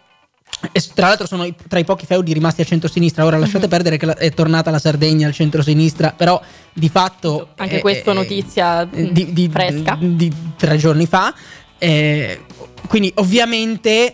tra 0.94 1.08
l'altro, 1.08 1.26
sono 1.26 1.46
tra 1.68 1.78
i 1.78 1.84
pochi 1.84 2.06
feudi 2.06 2.32
rimasti 2.32 2.60
a 2.60 2.64
centrosinistra. 2.64 3.25
Ora 3.25 3.38
lasciate 3.38 3.64
Mhm. 3.64 3.70
perdere 3.70 3.96
che 3.96 4.06
è 4.12 4.30
tornata 4.32 4.70
la 4.70 4.78
Sardegna 4.78 5.26
al 5.26 5.32
centrosinistra, 5.32 6.12
però 6.16 6.40
di 6.72 6.88
fatto. 6.88 7.49
Anche 7.56 7.78
eh, 7.78 7.80
questa 7.80 8.10
eh, 8.10 8.14
notizia 8.14 8.88
eh, 8.90 9.12
di, 9.12 9.32
di- 9.32 9.49
fresca. 9.49 9.96
di 10.00 10.32
tre 10.56 10.76
giorni 10.76 11.06
fa. 11.06 11.34
Eh, 11.78 12.40
quindi, 12.88 13.12
ovviamente. 13.16 14.12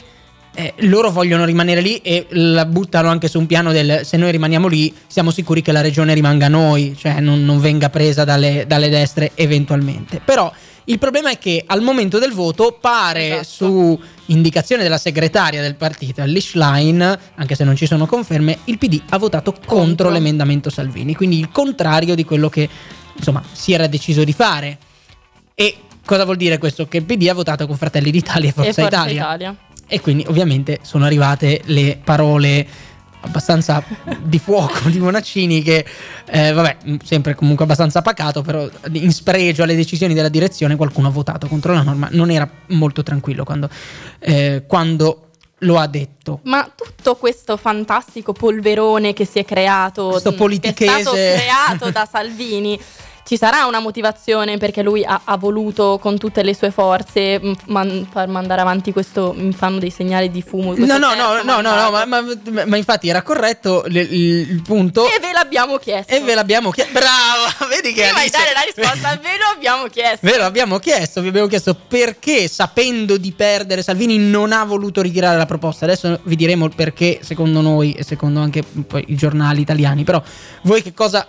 Eh, 0.57 0.73
loro 0.79 1.11
vogliono 1.11 1.45
rimanere 1.45 1.83
lì 1.83 1.99
e 1.99 2.27
la 2.31 2.65
buttano 2.65 3.09
anche 3.09 3.29
su 3.29 3.39
un 3.39 3.47
piano 3.47 3.73
del 3.73 4.01
se 4.05 4.17
noi 4.17 4.31
rimaniamo 4.31 4.69
lì 4.69 4.93
siamo 5.07 5.31
sicuri 5.31 5.61
che 5.61 5.71
la 5.71 5.83
regione 5.83 6.15
rimanga 6.15 6.47
a 6.47 6.49
noi, 6.49 6.97
cioè 6.99 7.21
non, 7.21 7.45
non 7.45 7.61
venga 7.61 7.91
presa 7.91 8.25
dalle, 8.25 8.65
dalle 8.67 8.89
destre 8.89 9.33
eventualmente. 9.35 10.21
Però 10.25 10.51
il 10.85 10.99
problema 10.99 11.31
è 11.31 11.39
che 11.39 11.63
al 11.67 11.83
momento 11.83 12.19
del 12.19 12.33
voto 12.33 12.79
pare 12.81 13.41
Esatto. 13.41 13.45
su 13.45 14.01
indicazione 14.27 14.83
della 14.83 14.99
segretaria 14.99 15.61
del 15.61 15.75
partito, 15.75 16.25
Lish 16.25 16.55
Line, 16.55 17.19
anche 17.35 17.55
se 17.55 17.65
non 17.65 17.77
ci 17.77 17.87
sono 17.87 18.07
conferme, 18.07 18.59
il 18.65 18.79
PD 18.79 19.03
ha 19.11 19.19
votato 19.19 19.53
contro, 19.53 19.77
Contro. 19.77 20.11
l'emendamento 20.11 20.71
Salvini, 20.71 21.15
quindi 21.15 21.39
il 21.39 21.51
contrario 21.51 22.15
di 22.15 22.25
quello 22.25 22.49
che 22.49 22.69
insomma 23.15 23.43
si 23.53 23.73
era 23.73 23.87
deciso 23.89 24.25
di 24.25 24.33
fare. 24.33 24.79
E 25.55 25.77
cosa 26.05 26.25
vuol 26.25 26.37
dire 26.37 26.57
questo? 26.59 26.87
Che 26.87 26.97
il 26.99 27.05
PD 27.05 27.29
ha 27.29 27.35
votato 27.35 27.67
con 27.67 27.77
Fratelli 27.77 28.11
d'Italia 28.11 28.49
e 28.49 28.53
Forza, 28.53 28.71
e 28.71 28.73
Forza 28.73 28.97
Italia. 28.97 29.23
Italia. 29.23 29.57
E 29.87 30.01
quindi 30.01 30.25
ovviamente 30.29 30.79
sono 30.83 31.05
arrivate 31.05 31.63
le 31.67 31.99
parole 32.03 32.67
abbastanza 33.21 33.83
di 34.21 34.39
fuoco 34.39 34.89
di 34.89 34.99
Bonaccini 34.99 35.63
che, 35.63 35.85
eh, 36.27 36.53
vabbè, 36.53 36.77
sempre 37.05 37.35
comunque 37.35 37.65
abbastanza 37.65 38.01
pacato, 38.03 38.43
però 38.43 38.69
in 38.93 39.13
spregio 39.13 39.63
alle 39.65 39.75
decisioni 39.75 40.15
della 40.15 40.29
direzione 40.29 40.77
qualcuno 40.77 41.09
ha 41.09 41.11
votato 41.11 41.47
contro 41.49 41.73
la 41.73 41.83
norma. 41.83 42.09
Non 42.13 42.31
era 42.31 42.49
molto 42.69 43.03
tranquillo 43.03 43.45
quando, 43.45 43.69
eh, 44.21 44.65
quando 44.67 45.23
lo 45.61 45.79
ha 45.79 45.87
detto. 45.87 46.41
Ma 46.45 46.71
tutto 46.75 47.17
questo 47.17 47.57
fantastico 47.57 48.33
polverone 48.33 49.13
che 49.13 49.25
si 49.25 49.39
è 49.39 49.45
creato, 49.45 50.09
Questo 50.11 50.31
mh, 50.31 50.35
che 50.35 50.85
è 50.85 50.89
stato 50.89 51.11
politichese. 51.11 51.35
creato 51.35 51.91
da 51.91 52.07
Salvini, 52.11 52.79
ci 53.27 53.37
sarà 53.37 53.67
una 53.67 53.81
motivazione 53.81 54.57
perché 54.57 54.83
lui 54.83 55.05
ha, 55.05 55.23
ha 55.25 55.37
voluto 55.37 55.99
con 56.01 56.17
tutte 56.17 56.45
le 56.45 56.55
sue 56.55 56.71
forze 56.71 57.41
man- 57.67 58.07
far 58.09 58.29
mandare 58.29 58.61
avanti 58.61 58.93
questo, 58.93 59.35
mi 59.37 59.53
fanno 59.53 59.79
dei 59.79 59.91
segnali 59.91 60.31
di 60.31 60.43
fumo. 60.43 60.75
No, 60.77 60.87
no, 60.97 61.15
no, 61.15 61.43
no, 61.43 61.61
no, 61.61 61.75
no, 61.75 61.91
ma, 61.91 62.05
ma- 62.05 62.65
ma 62.67 62.77
infatti 62.77 63.09
era 63.09 63.23
corretto 63.23 63.85
il, 63.89 63.97
il- 63.97 64.51
il 64.51 64.63
punto. 64.63 65.07
E 65.07 65.19
ve 65.21 65.33
l'abbiamo 65.33 65.77
chiesto. 65.79 66.15
E 66.15 66.21
ve 66.21 66.35
l'abbiamo 66.35 66.71
chiesto. 66.71 66.93
Brava, 66.93 67.67
vedi 67.69 67.93
che 67.93 68.05
Prima 68.05 68.23
di 68.23 68.31
dare 68.31 68.53
la 68.55 68.61
risposta, 68.65 69.17
ve 69.17 69.37
lo 69.39 69.55
abbiamo 69.55 69.87
chiesto. 69.89 70.19
Ve 70.25 70.37
lo 70.37 70.45
abbiamo 70.45 70.79
chiesto, 70.79 71.21
vi 71.21 71.29
abbiamo 71.29 71.49
chiesto 71.49 71.75
perché 71.75 72.47
sapendo 72.47 73.17
di 73.17 73.33
perdere 73.33 73.83
Salvini 73.83 74.19
non 74.19 74.53
ha 74.53 74.65
voluto 74.65 75.03
ritirare 75.03 75.37
la 75.37 75.47
proposta. 75.47 75.85
Adesso 75.85 76.21
vi 76.23 76.37
diremo 76.37 76.67
il 76.67 76.75
perché 76.77 77.19
secondo 77.23 77.61
noi 77.61 77.93
e 77.95 78.05
secondo 78.05 78.39
anche 78.41 78.63
poi 78.63 79.05
i 79.09 79.17
giornali 79.17 79.61
italiani. 79.63 80.05
Però 80.05 80.23
voi 80.63 80.83
che 80.83 80.95
cosa 80.95 81.27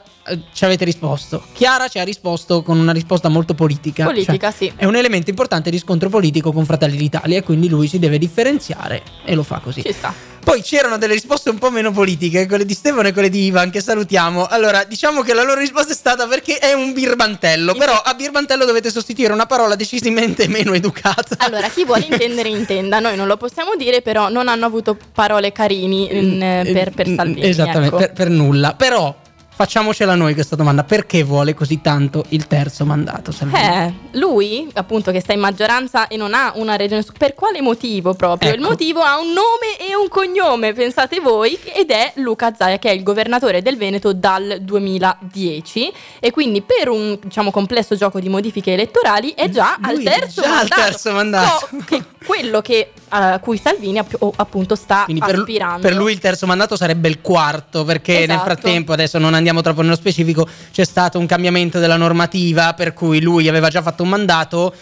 ci 0.54 0.66
avete 0.66 0.86
risposto? 0.86 1.44
Chiara 1.54 1.88
ci 1.88 2.00
ha 2.00 2.04
risposto 2.04 2.62
con 2.62 2.80
una 2.80 2.92
risposta 2.92 3.30
molto 3.30 3.54
politica. 3.54 4.04
Politica, 4.04 4.52
Cioè, 4.52 4.70
sì. 4.70 4.74
È 4.76 4.86
un 4.86 4.96
elemento 4.96 5.30
importante 5.30 5.70
di 5.70 5.78
scontro 5.78 6.10
politico 6.10 6.52
con 6.52 6.66
Fratelli 6.66 6.98
d'Italia 6.98 7.38
e 7.38 7.44
quindi 7.44 7.70
lui 7.70 7.88
si 7.88 8.00
deve 8.00 8.18
differenziare 8.18 9.02
e 9.26 9.36
lo 9.36 9.44
fa 9.44 9.60
così. 9.60 9.84
Ci 9.84 9.94
sta. 9.94 10.36
Poi 10.48 10.62
c'erano 10.62 10.98
delle 10.98 11.12
risposte 11.12 11.50
un 11.50 11.58
po' 11.58 11.70
meno 11.70 11.92
politiche, 11.92 12.48
quelle 12.48 12.64
di 12.64 12.74
Stefano 12.74 13.10
e 13.10 13.12
quelle 13.12 13.28
di 13.28 13.44
Ivan, 13.48 13.70
che 13.70 13.82
salutiamo. 13.82 14.46
Allora, 14.46 14.86
diciamo 14.86 15.22
che 15.22 15.34
la 15.34 15.44
loro 15.44 15.60
risposta 15.60 15.92
è 15.92 15.96
stata 15.96 16.26
perché 16.26 16.58
è 16.58 16.72
un 16.72 16.94
birbantello. 16.94 17.76
Però 17.76 17.92
a 17.92 18.14
birbantello 18.14 18.64
dovete 18.64 18.90
sostituire 18.90 19.34
una 19.34 19.46
parola 19.46 19.76
decisamente 19.76 20.48
meno 20.48 20.72
educata. 20.72 21.36
Allora, 21.40 21.68
chi 21.68 21.84
vuole 21.84 22.08
intendere 22.10 22.48
intenda, 22.48 23.00
noi 23.00 23.18
non 23.18 23.28
lo 23.28 23.36
possiamo 23.36 23.76
dire, 23.76 24.02
però 24.02 24.30
non 24.30 24.48
hanno 24.48 24.66
avuto 24.66 24.98
parole 25.12 25.52
carini 25.52 26.16
in, 26.18 26.42
eh, 26.42 26.72
per, 26.72 26.92
per 26.92 27.08
Salvini. 27.14 27.46
Esattamente, 27.46 27.88
ecco. 27.88 27.98
per, 27.98 28.14
per 28.14 28.30
nulla. 28.30 28.74
Però 28.74 29.14
facciamocela 29.58 30.14
noi 30.14 30.36
questa 30.36 30.56
domanda: 30.56 30.84
perché 30.84 31.24
vuole 31.24 31.54
così 31.56 31.82
tanto 31.82 32.24
il 32.30 32.46
terzo 32.48 32.86
mandato 32.86 33.32
Salvini? 33.32 33.60
Eh, 33.60 33.94
lui, 34.20 34.70
appunto, 34.76 35.12
che 35.12 35.20
sta 35.20 35.34
in 35.34 35.40
maggioranza 35.40 36.08
e 36.08 36.16
non 36.16 36.34
ha 36.36 36.52
una 36.56 36.76
regione. 36.76 37.04
Per 37.18 37.34
quale 37.34 37.60
motivo 37.62 38.14
proprio? 38.14 38.50
Il 38.54 38.60
Ecco. 38.60 38.70
motivo 38.70 39.02
ha 39.02 39.18
un 39.20 39.28
nome 39.28 39.78
e 39.80 39.96
un 39.96 40.08
cognome, 40.08 40.74
pensate 40.74 41.20
voi, 41.20 41.58
ed 41.74 41.90
è 41.90 42.12
Luca 42.18 42.54
Zaia, 42.56 42.78
che 42.78 42.90
è 42.90 42.94
il 42.94 43.02
governatore 43.04 43.62
del 43.64 43.78
Veneto 43.78 44.14
dal 44.14 44.60
2010. 44.62 45.92
E 46.20 46.32
quindi, 46.32 46.62
per 46.62 46.90
un 46.90 47.18
diciamo 47.22 47.50
complesso 47.52 47.96
gioco 47.96 48.20
di 48.20 48.30
modifiche 48.30 48.74
elettorali, 48.74 49.34
è 49.36 49.50
già 49.50 49.78
al 49.82 49.96
Lui 49.96 50.04
terzo 50.04 50.42
già 50.42 50.48
al 50.50 50.56
mandato. 50.68 50.82
terzo 50.82 51.12
mandato. 51.14 51.68
Co- 51.72 51.78
che- 51.86 52.04
quello 52.28 52.62
che, 52.62 52.92
a 53.10 53.40
cui 53.40 53.58
Salvini 53.58 53.98
app- 54.00 54.22
appunto 54.36 54.76
sta 54.76 55.04
Quindi 55.06 55.24
per, 55.26 55.36
aspirando. 55.36 55.80
per 55.80 55.96
lui 55.96 56.12
il 56.12 56.20
terzo 56.20 56.46
mandato 56.46 56.76
sarebbe 56.76 57.08
il 57.08 57.22
quarto, 57.22 57.86
perché 57.86 58.14
nel 58.20 58.24
Esatto. 58.32 58.44
frattempo, 58.44 58.92
adesso 58.92 59.18
non 59.18 59.34
andiamo 59.34 59.62
troppo 59.62 59.82
nello 59.82 59.96
specifico, 59.96 60.48
c'è 60.72 60.84
stato 60.84 61.18
un 61.18 61.26
cambiamento 61.26 61.80
della 61.80 61.96
normativa 61.96 62.74
per 62.74 62.94
cui 62.94 63.22
lui 63.22 63.48
aveva 63.48 63.70
già 63.70 63.82
fatto 63.82 64.04
un 64.04 64.10
mandato, 64.10 64.74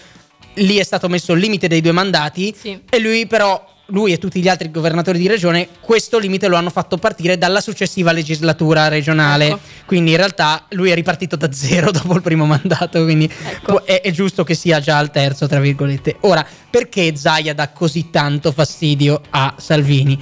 lì 0.56 0.78
è 0.78 0.84
stato 0.84 1.08
messo 1.08 1.34
il 1.34 1.40
limite 1.40 1.68
dei 1.68 1.82
due 1.82 1.92
mandati 1.92 2.54
Sì. 2.60 2.80
e 2.90 3.00
lui 3.00 3.28
però, 3.28 3.64
lui 3.88 4.13
e 4.13 4.18
tutti 4.18 4.42
gli 4.42 4.48
altri 4.48 4.72
governatori 4.72 5.18
di 5.20 5.27
regione, 5.27 5.68
questo 5.80 6.18
limite 6.18 6.48
lo 6.48 6.56
hanno 6.56 6.70
fatto 6.70 6.98
partire 6.98 7.38
dalla 7.38 7.62
successiva 7.62 8.12
legislatura 8.12 8.88
regionale. 8.88 9.48
Ecco. 9.48 9.60
Quindi 9.86 10.12
in 10.12 10.18
realtà 10.18 10.65
lui 10.70 10.89
è 10.89 10.96
ripartito 10.96 11.36
da 11.36 11.51
zero 11.51 11.92
dopo 11.92 12.15
il 12.15 12.22
primo 12.22 12.46
mandato, 12.46 13.04
quindi 13.04 13.30
Ecco. 13.44 13.86
è, 13.86 14.01
è 14.01 14.12
giusto 14.12 14.44
che 14.44 14.56
sia 14.56 14.80
già 14.80 14.98
al 14.98 15.12
terzo, 15.12 15.48
tra 15.48 15.60
virgolette. 15.60 16.18
Ora, 16.22 16.46
perché 16.70 17.15
Zaia 17.15 17.54
dà 17.54 17.70
così 17.70 18.10
tanto 18.10 18.51
fastidio 18.51 19.22
a 19.30 19.54
Salvini? 19.58 20.20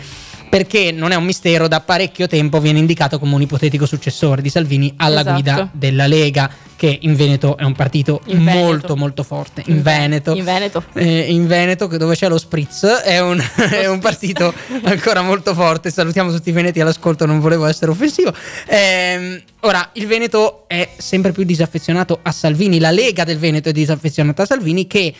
Perché 0.54 0.92
non 0.92 1.12
è 1.12 1.16
un 1.16 1.24
mistero, 1.24 1.68
da 1.68 1.80
parecchio 1.80 2.28
tempo 2.28 2.60
viene 2.60 2.78
indicato 2.78 3.18
come 3.18 3.34
un 3.34 3.42
ipotetico 3.42 3.88
successore 3.88 4.40
di 4.40 4.50
Salvini 4.50 4.94
alla 4.98 5.22
Esatto. 5.22 5.34
guida 5.34 5.70
della 5.72 6.06
Lega, 6.06 6.48
che 6.76 7.00
in 7.02 7.16
Veneto 7.16 7.58
è 7.58 7.64
un 7.64 7.74
partito 7.74 8.22
In 8.26 8.44
Veneto. 8.44 8.64
molto 8.64 8.96
molto 8.96 9.24
forte. 9.24 9.64
In, 9.66 9.82
Veneto. 9.82 10.36
In 10.36 10.44
Veneto. 10.44 10.84
Eh, 10.94 11.34
in 11.34 11.48
Veneto, 11.48 11.88
dove 11.88 12.14
c'è 12.14 12.28
lo 12.30 12.38
spritz, 12.38 12.86
è 12.86 13.20
un, 13.20 13.42
è 13.72 13.88
un 13.88 13.98
partito 13.98 14.54
ancora 14.84 15.24
molto 15.24 15.56
forte. 15.56 15.90
Salutiamo 15.90 16.32
tutti 16.32 16.50
i 16.50 16.52
veneti 16.54 16.80
all'ascolto, 16.80 17.26
non 17.26 17.40
volevo 17.40 17.66
essere 17.66 17.90
offensivo. 17.90 18.32
Ehm, 18.68 19.42
ora, 19.62 19.90
il 19.94 20.06
Veneto 20.06 20.66
è 20.68 20.88
sempre 20.98 21.32
più 21.32 21.46
disaffezionato 21.46 22.20
a 22.22 22.32
Salvini, 22.32 22.78
la 22.78 22.92
Lega 22.92 23.24
del 23.24 23.40
Veneto 23.40 23.70
è 23.70 23.72
disaffezionata 23.72 24.44
a 24.44 24.46
Salvini 24.46 24.86
che 24.86 25.16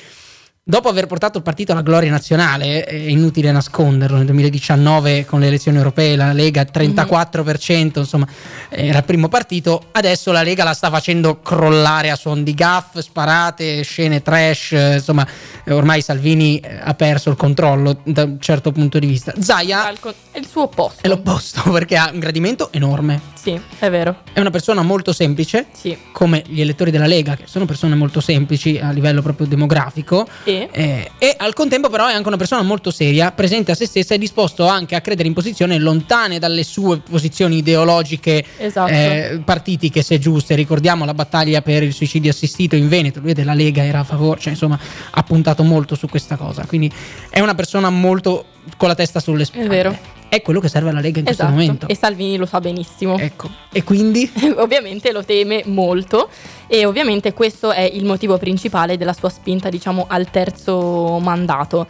dopo 0.66 0.88
aver 0.88 1.08
portato 1.08 1.38
il 1.38 1.44
partito 1.44 1.74
alla 1.74 1.82
gloria 1.82 2.10
nazionale, 2.10 2.86
è 2.86 2.94
inutile 2.94 3.52
nasconderlo, 3.52 4.16
nel 4.16 4.26
2019 4.26 5.26
con 5.26 5.42
le 5.42 5.48
elezioni 5.48 5.78
europee 5.78 6.16
la 6.16 6.32
Lega 6.32 6.62
34%, 6.64 8.00
insomma 8.00 8.26
era 8.70 9.00
il 9.00 9.04
primo 9.04 9.28
partito, 9.28 9.88
adesso 9.92 10.32
la 10.32 10.42
Lega 10.42 10.64
la 10.64 10.74
sta 10.74 10.90
facendo 10.90 11.42
crollare 11.42 12.10
a 12.10 12.16
suon 12.16 12.44
di 12.44 12.54
gaff, 12.54 12.98
sparate, 13.00 13.82
scene 13.84 14.22
trash, 14.22 14.72
insomma 14.72 15.28
ormai 15.68 16.02
Salvini 16.02 16.60
eh, 16.60 16.80
ha 16.82 16.94
perso 16.94 17.30
il 17.30 17.36
controllo 17.36 18.00
da 18.04 18.24
un 18.24 18.40
certo 18.40 18.72
punto 18.72 19.00
di 19.00 19.08
vista. 19.08 19.34
Zaia 19.38 19.94
con- 20.00 20.14
È 20.32 20.38
il 20.38 20.48
suo 20.48 20.64
opposto. 20.64 21.02
è 21.02 21.08
l'opposto 21.10 21.62
perché 21.72 21.98
ha 21.98 22.10
un 22.14 22.20
gradimento 22.20 22.72
enorme, 22.72 23.20
Sì, 23.44 23.60
è 23.80 23.90
vero. 23.90 24.20
è 24.32 24.40
una 24.40 24.52
persona 24.52 24.82
molto 24.84 25.12
semplice, 25.12 25.66
Sì. 25.74 25.98
come 26.14 26.44
gli 26.48 26.62
elettori 26.62 26.92
della 26.92 27.08
Lega, 27.08 27.36
che 27.36 27.44
sono 27.46 27.66
persone 27.66 27.94
molto 27.94 28.22
semplici 28.22 28.80
a 28.80 28.92
livello 28.92 29.22
proprio 29.22 29.48
demografico. 29.48 30.26
E? 30.46 30.70
Eh, 30.72 31.12
e 31.18 31.36
al 31.38 31.54
contempo, 31.54 31.90
però, 31.90 32.08
è 32.08 32.14
anche 32.14 32.28
una 32.30 32.38
persona 32.38 32.62
molto 32.62 32.90
seria, 32.90 33.32
presente 33.34 33.72
a 33.72 33.76
se 33.76 33.86
stessa 33.86 34.14
e 34.14 34.18
disposto 34.18 34.66
anche 34.66 34.96
a 34.96 35.02
credere 35.02 35.28
in 35.28 35.34
posizioni 35.34 35.78
lontane 35.78 36.40
dalle 36.40 36.64
sue 36.64 37.00
posizioni 37.00 37.58
ideologiche 37.58 38.46
Esatto. 38.58 38.90
eh, 38.92 39.42
partitiche, 39.44 40.02
se 40.04 40.20
giuste. 40.20 40.56
Ricordiamo 40.56 41.04
la 41.04 41.14
battaglia 41.14 41.62
per 41.62 41.84
il 41.84 41.92
suicidio 41.92 42.32
assistito 42.32 42.78
in 42.78 42.88
Veneto. 42.88 43.20
Lui 43.20 43.34
della 43.34 43.54
Lega 43.54 43.84
era 43.84 44.00
a 44.00 44.04
favore, 44.06 44.40
cioè 44.40 44.54
insomma, 44.54 44.80
ha 45.12 45.24
puntato 45.24 45.64
molto 45.64 45.96
su 45.96 46.08
questa 46.08 46.38
cosa. 46.38 46.66
Quindi 46.66 46.90
è 47.30 47.42
una 47.42 47.56
persona 47.56 47.90
molto 47.90 48.46
con 48.78 48.88
la 48.88 48.96
testa 48.96 49.20
sulle 49.20 49.44
spalle. 49.44 49.68
vero. 49.68 49.98
È 50.34 50.42
quello 50.42 50.60
che 50.60 50.68
serve 50.68 50.90
alla 50.90 51.00
Lega 51.00 51.20
in 51.20 51.26
questo 51.26 51.44
Esatto. 51.44 51.60
momento. 51.60 51.88
E 51.88 51.96
Salvini 51.96 52.38
lo 52.38 52.48
sa 52.48 52.60
benissimo. 52.60 53.20
Ecco. 53.20 53.52
E 53.72 53.84
quindi. 53.84 54.28
ovviamente 54.58 55.12
lo 55.12 55.24
teme 55.24 55.62
molto 55.68 56.28
e 56.66 56.86
ovviamente 56.86 57.34
questo 57.34 57.72
è 57.72 57.82
il 57.82 58.04
motivo 58.04 58.40
principale 58.40 58.98
della 58.98 59.14
sua 59.14 59.30
spinta, 59.30 59.70
diciamo, 59.70 60.08
al 60.10 60.32
terzo 60.32 61.20
mandato. 61.20 61.86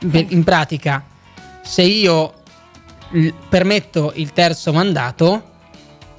Beh, 0.00 0.26
in 0.30 0.42
pratica, 0.42 1.06
se 1.62 1.82
io 1.82 2.32
permetto 3.48 4.10
il 4.16 4.32
terzo 4.32 4.72
mandato, 4.72 5.50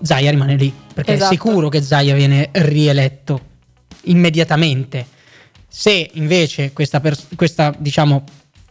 Zaia 0.02 0.30
rimane 0.30 0.56
lì. 0.56 0.74
Perché 0.94 1.12
Esatto. 1.12 1.30
è 1.34 1.34
sicuro 1.34 1.68
che 1.68 1.82
Zaia 1.82 2.16
viene 2.16 2.52
rieletto 2.54 3.42
immediatamente. 4.04 5.08
Se 5.68 6.10
invece 6.14 6.72
questa, 6.72 7.02
pers- 7.02 7.28
questa 7.36 7.74
diciamo, 7.78 8.24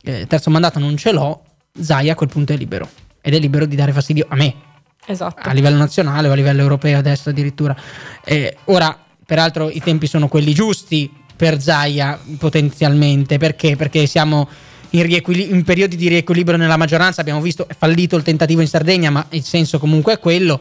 eh, 0.05 0.27
terzo 0.27 0.49
mandato 0.49 0.79
non 0.79 0.97
ce 0.97 1.13
l'ho, 1.13 1.42
Zaia 1.81 2.13
a 2.13 2.15
quel 2.15 2.29
punto 2.29 2.53
è 2.53 2.57
libero. 2.57 2.89
Ed 3.21 3.35
è 3.35 3.39
libero 3.39 3.67
di 3.67 3.77
dare 3.77 3.93
fastidio 3.93 4.27
a 4.29 4.35
me, 4.35 4.55
Esatto. 5.07 5.49
a 5.49 5.53
livello 5.53 5.79
nazionale 5.79 6.29
o 6.29 6.33
a 6.33 6.35
livello 6.35 6.61
europeo 6.61 6.99
adesso 6.99 7.31
addirittura. 7.31 7.75
Eh, 8.25 8.57
ora, 8.65 8.97
peraltro, 9.25 9.71
i 9.71 9.81
tempi 9.81 10.07
sono 10.07 10.29
quelli 10.29 10.53
giusti 10.53 11.11
per 11.37 11.61
Zaia 11.61 12.19
potenzialmente, 12.39 13.39
perché? 13.39 13.77
Perché 13.77 14.07
siamo 14.07 14.49
in, 14.91 15.03
riequili- 15.05 15.51
in 15.51 15.63
periodi 15.65 15.97
di 15.97 16.09
riequilibrio 16.09 16.59
nella 16.59 16.77
maggioranza, 16.77 17.21
abbiamo 17.21 17.41
visto 17.41 17.67
è 17.69 17.75
fallito 17.77 18.17
il 18.17 18.23
tentativo 18.23 18.61
in 18.61 18.67
Sardegna, 18.69 19.11
ma 19.11 19.25
il 19.31 19.45
senso 19.45 19.79
comunque 19.79 20.15
è 20.15 20.19
quello. 20.19 20.61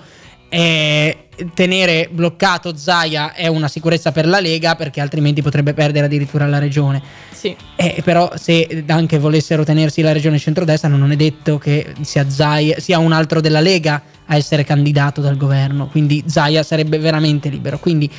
Eh, 0.53 1.27
tenere 1.53 2.09
bloccato 2.11 2.75
Zaia 2.75 3.33
è 3.33 3.47
una 3.47 3.69
sicurezza 3.69 4.11
per 4.11 4.27
la 4.27 4.41
Lega 4.41 4.75
perché 4.75 4.99
altrimenti 4.99 5.41
potrebbe 5.41 5.73
perdere 5.73 6.07
addirittura 6.07 6.45
la 6.45 6.59
regione. 6.59 7.01
Sì. 7.31 7.55
Eh, 7.77 8.01
però 8.03 8.33
se 8.35 8.83
anche 8.87 9.17
volessero 9.17 9.63
tenersi 9.63 10.01
la 10.01 10.11
regione 10.11 10.37
centrodestra 10.37 10.89
non 10.89 11.09
è 11.09 11.15
detto 11.15 11.57
che 11.57 11.93
sia, 12.01 12.29
Zaia, 12.29 12.81
sia 12.81 12.99
un 12.99 13.13
altro 13.13 13.39
della 13.39 13.61
Lega 13.61 14.03
a 14.25 14.35
essere 14.35 14.65
candidato 14.65 15.21
dal 15.21 15.37
governo, 15.37 15.87
quindi 15.87 16.25
Zaia 16.27 16.63
sarebbe 16.63 16.97
veramente 16.97 17.47
libero. 17.47 17.79
Quindi 17.79 18.11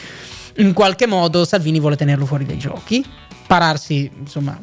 in 0.56 0.72
qualche 0.72 1.06
modo 1.06 1.44
Salvini 1.44 1.80
vuole 1.80 1.96
tenerlo 1.96 2.24
fuori 2.24 2.46
dai 2.46 2.58
giochi, 2.58 3.04
pararsi 3.46 4.10
insomma 4.18 4.58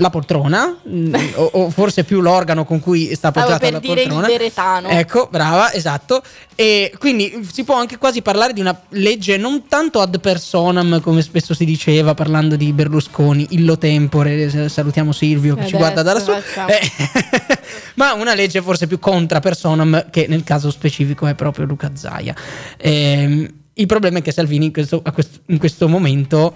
la 0.00 0.08
poltrona 0.08 0.76
mh, 0.82 1.14
o, 1.34 1.50
o 1.52 1.70
forse 1.70 2.04
più 2.04 2.20
l'organo 2.20 2.64
con 2.64 2.80
cui 2.80 3.06
sta 3.14 3.30
Stavo 3.30 3.40
appoggiata 3.40 3.58
per 3.64 3.72
la 3.72 3.78
dire 3.80 4.02
il 4.02 4.08
poltrona. 4.08 4.26
deretano. 4.26 4.88
Ecco, 4.88 5.28
brava, 5.30 5.72
esatto. 5.74 6.22
E 6.54 6.92
quindi 6.98 7.46
si 7.52 7.64
può 7.64 7.76
anche 7.76 7.98
quasi 7.98 8.22
parlare 8.22 8.52
di 8.54 8.60
una 8.60 8.78
legge 8.90 9.36
non 9.36 9.66
tanto 9.68 10.00
ad 10.00 10.18
personam, 10.20 11.00
come 11.00 11.20
spesso 11.22 11.52
si 11.54 11.64
diceva 11.66 12.14
parlando 12.14 12.56
di 12.56 12.72
Berlusconi, 12.72 13.48
illo 13.50 13.76
tempore, 13.76 14.48
s- 14.48 14.66
salutiamo 14.66 15.12
Silvio 15.12 15.54
che 15.54 15.66
ci 15.66 15.74
Adesso 15.74 15.76
guarda 15.76 16.02
da 16.02 16.12
lassù, 16.14 16.32
facciamo. 16.32 16.68
Eh, 16.68 16.80
ma 17.96 18.14
una 18.14 18.34
legge 18.34 18.62
forse 18.62 18.86
più 18.86 18.98
contra 18.98 19.40
personam, 19.40 20.06
che 20.10 20.26
nel 20.28 20.44
caso 20.44 20.70
specifico 20.70 21.26
è 21.26 21.34
proprio 21.34 21.66
Luca 21.66 21.90
Zaia. 21.94 22.34
Ehm, 22.78 23.48
il 23.74 23.86
problema 23.86 24.18
è 24.18 24.22
che 24.22 24.32
Salvini 24.32 24.66
in 24.66 24.72
questo, 24.72 25.02
in 25.46 25.58
questo 25.58 25.88
momento 25.88 26.54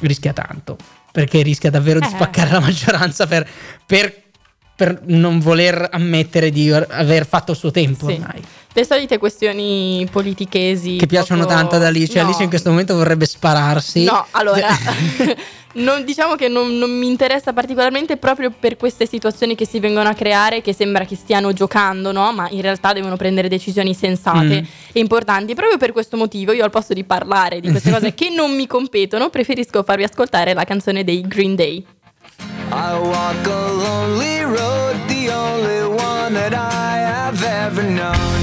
rischia 0.00 0.32
tanto, 0.32 0.76
perché 1.12 1.42
rischia 1.42 1.70
davvero 1.70 2.00
di 2.00 2.06
Eh. 2.06 2.08
spaccare 2.10 2.50
la 2.50 2.60
maggioranza 2.60 3.26
per- 3.26 3.46
per 3.86 4.21
per 4.74 5.00
non 5.06 5.38
voler 5.38 5.88
ammettere 5.92 6.50
di 6.50 6.70
aver 6.70 7.26
fatto 7.26 7.52
il 7.52 7.58
suo 7.58 7.70
tempo 7.70 8.06
Sì. 8.08 8.14
ormai. 8.14 8.42
Le 8.74 8.84
solite 8.86 9.18
questioni 9.18 10.08
politichesi. 10.10 10.96
Che 10.96 11.06
piacciono 11.06 11.42
poco- 11.42 11.54
tanto 11.54 11.74
ad 11.74 11.82
Alice. 11.84 12.18
No. 12.18 12.24
Alice 12.26 12.42
in 12.42 12.48
questo 12.48 12.70
momento 12.70 12.94
vorrebbe 12.94 13.26
spararsi. 13.26 14.02
No, 14.04 14.26
allora, 14.30 14.68
non, 15.74 16.04
diciamo 16.04 16.36
che 16.36 16.48
non, 16.48 16.76
non 16.78 16.90
mi 16.90 17.06
interessa 17.06 17.52
particolarmente 17.52 18.16
proprio 18.16 18.50
per 18.50 18.76
queste 18.78 19.06
situazioni 19.06 19.54
che 19.54 19.66
si 19.66 19.78
vengono 19.78 20.08
a 20.08 20.14
creare, 20.14 20.62
che 20.62 20.72
sembra 20.72 21.04
che 21.04 21.16
stiano 21.16 21.52
giocando, 21.52 22.12
no? 22.12 22.32
Ma 22.32 22.48
in 22.50 22.62
realtà 22.62 22.94
devono 22.94 23.16
prendere 23.16 23.48
decisioni 23.48 23.92
sensate 23.94 24.62
Mm. 24.62 24.64
e 24.92 25.00
importanti. 25.00 25.54
Proprio 25.54 25.76
per 25.76 25.92
questo 25.92 26.16
motivo, 26.16 26.52
io 26.52 26.64
al 26.64 26.70
posto 26.70 26.94
di 26.94 27.04
parlare 27.04 27.60
di 27.60 27.70
queste 27.70 27.90
cose 27.92 28.14
che 28.14 28.30
non 28.30 28.54
mi 28.54 28.66
competono, 28.66 29.28
preferisco 29.28 29.82
farvi 29.82 30.04
ascoltare 30.04 30.54
la 30.54 30.64
canzone 30.64 31.04
dei 31.04 31.20
Green 31.22 31.54
Day. 31.54 31.84
I 32.74 32.98
walk 32.98 33.46
a 33.46 33.72
lonely 33.84 34.40
road, 34.40 34.96
the 35.06 35.28
only 35.28 35.94
one 35.94 36.32
that 36.32 36.54
I 36.54 36.96
have 36.96 37.42
ever 37.42 37.82
known. 37.82 38.41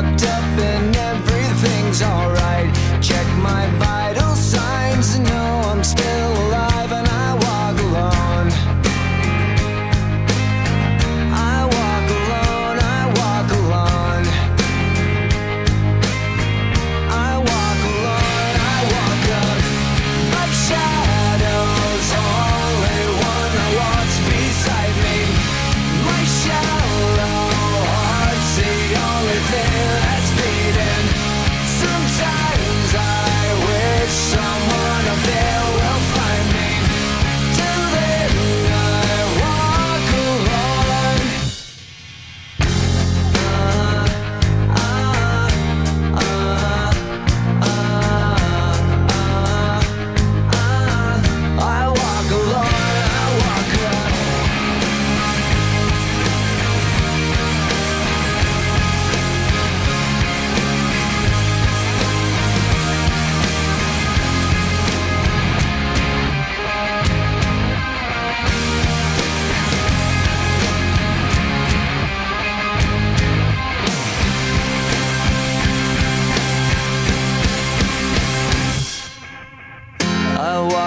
Fucked 0.00 0.22
up 0.26 0.67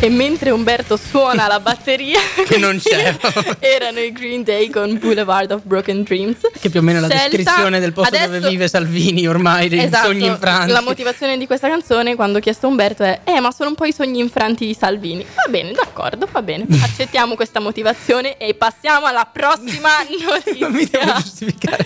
E 0.00 0.08
mentre 0.10 0.50
Umberto 0.50 0.96
suona 0.96 1.48
la 1.48 1.58
batteria, 1.58 2.20
Che 2.46 2.56
non 2.56 2.78
c'era. 2.80 3.16
erano 3.58 3.98
i 3.98 4.12
Green 4.12 4.44
Day 4.44 4.70
con 4.70 4.96
Boulevard 4.96 5.50
of 5.50 5.62
Broken 5.64 6.04
Dreams. 6.04 6.36
Che 6.60 6.70
più 6.70 6.78
o 6.78 6.82
meno 6.84 6.98
è 6.98 7.00
la 7.00 7.08
descrizione 7.08 7.80
del 7.80 7.92
posto 7.92 8.14
adesso- 8.14 8.32
dove 8.38 8.48
vive 8.48 8.68
Salvini 8.68 9.26
ormai, 9.26 9.68
dei 9.68 9.80
Esatto, 9.80 10.06
sogni 10.06 10.26
infranti. 10.26 10.70
La 10.70 10.82
motivazione 10.82 11.36
di 11.36 11.46
questa 11.48 11.68
canzone, 11.68 12.14
quando 12.14 12.38
ho 12.38 12.40
chiesto 12.40 12.66
a 12.66 12.68
Umberto, 12.68 13.02
è: 13.02 13.20
Eh, 13.24 13.40
ma 13.40 13.50
sono 13.50 13.70
un 13.70 13.74
po' 13.74 13.86
i 13.86 13.92
sogni 13.92 14.20
infranti 14.20 14.66
di 14.66 14.74
Salvini. 14.78 15.26
Va 15.34 15.50
bene, 15.50 15.72
d'accordo, 15.72 16.28
va 16.30 16.42
bene. 16.42 16.64
Accettiamo 16.80 17.34
questa 17.34 17.58
motivazione 17.58 18.36
e 18.36 18.54
passiamo 18.54 19.06
alla 19.06 19.28
prossima 19.30 19.90
notizia. 20.24 20.68
Non 20.68 20.76
mi 20.76 20.86
devo 20.88 21.12
giustificare 21.14 21.84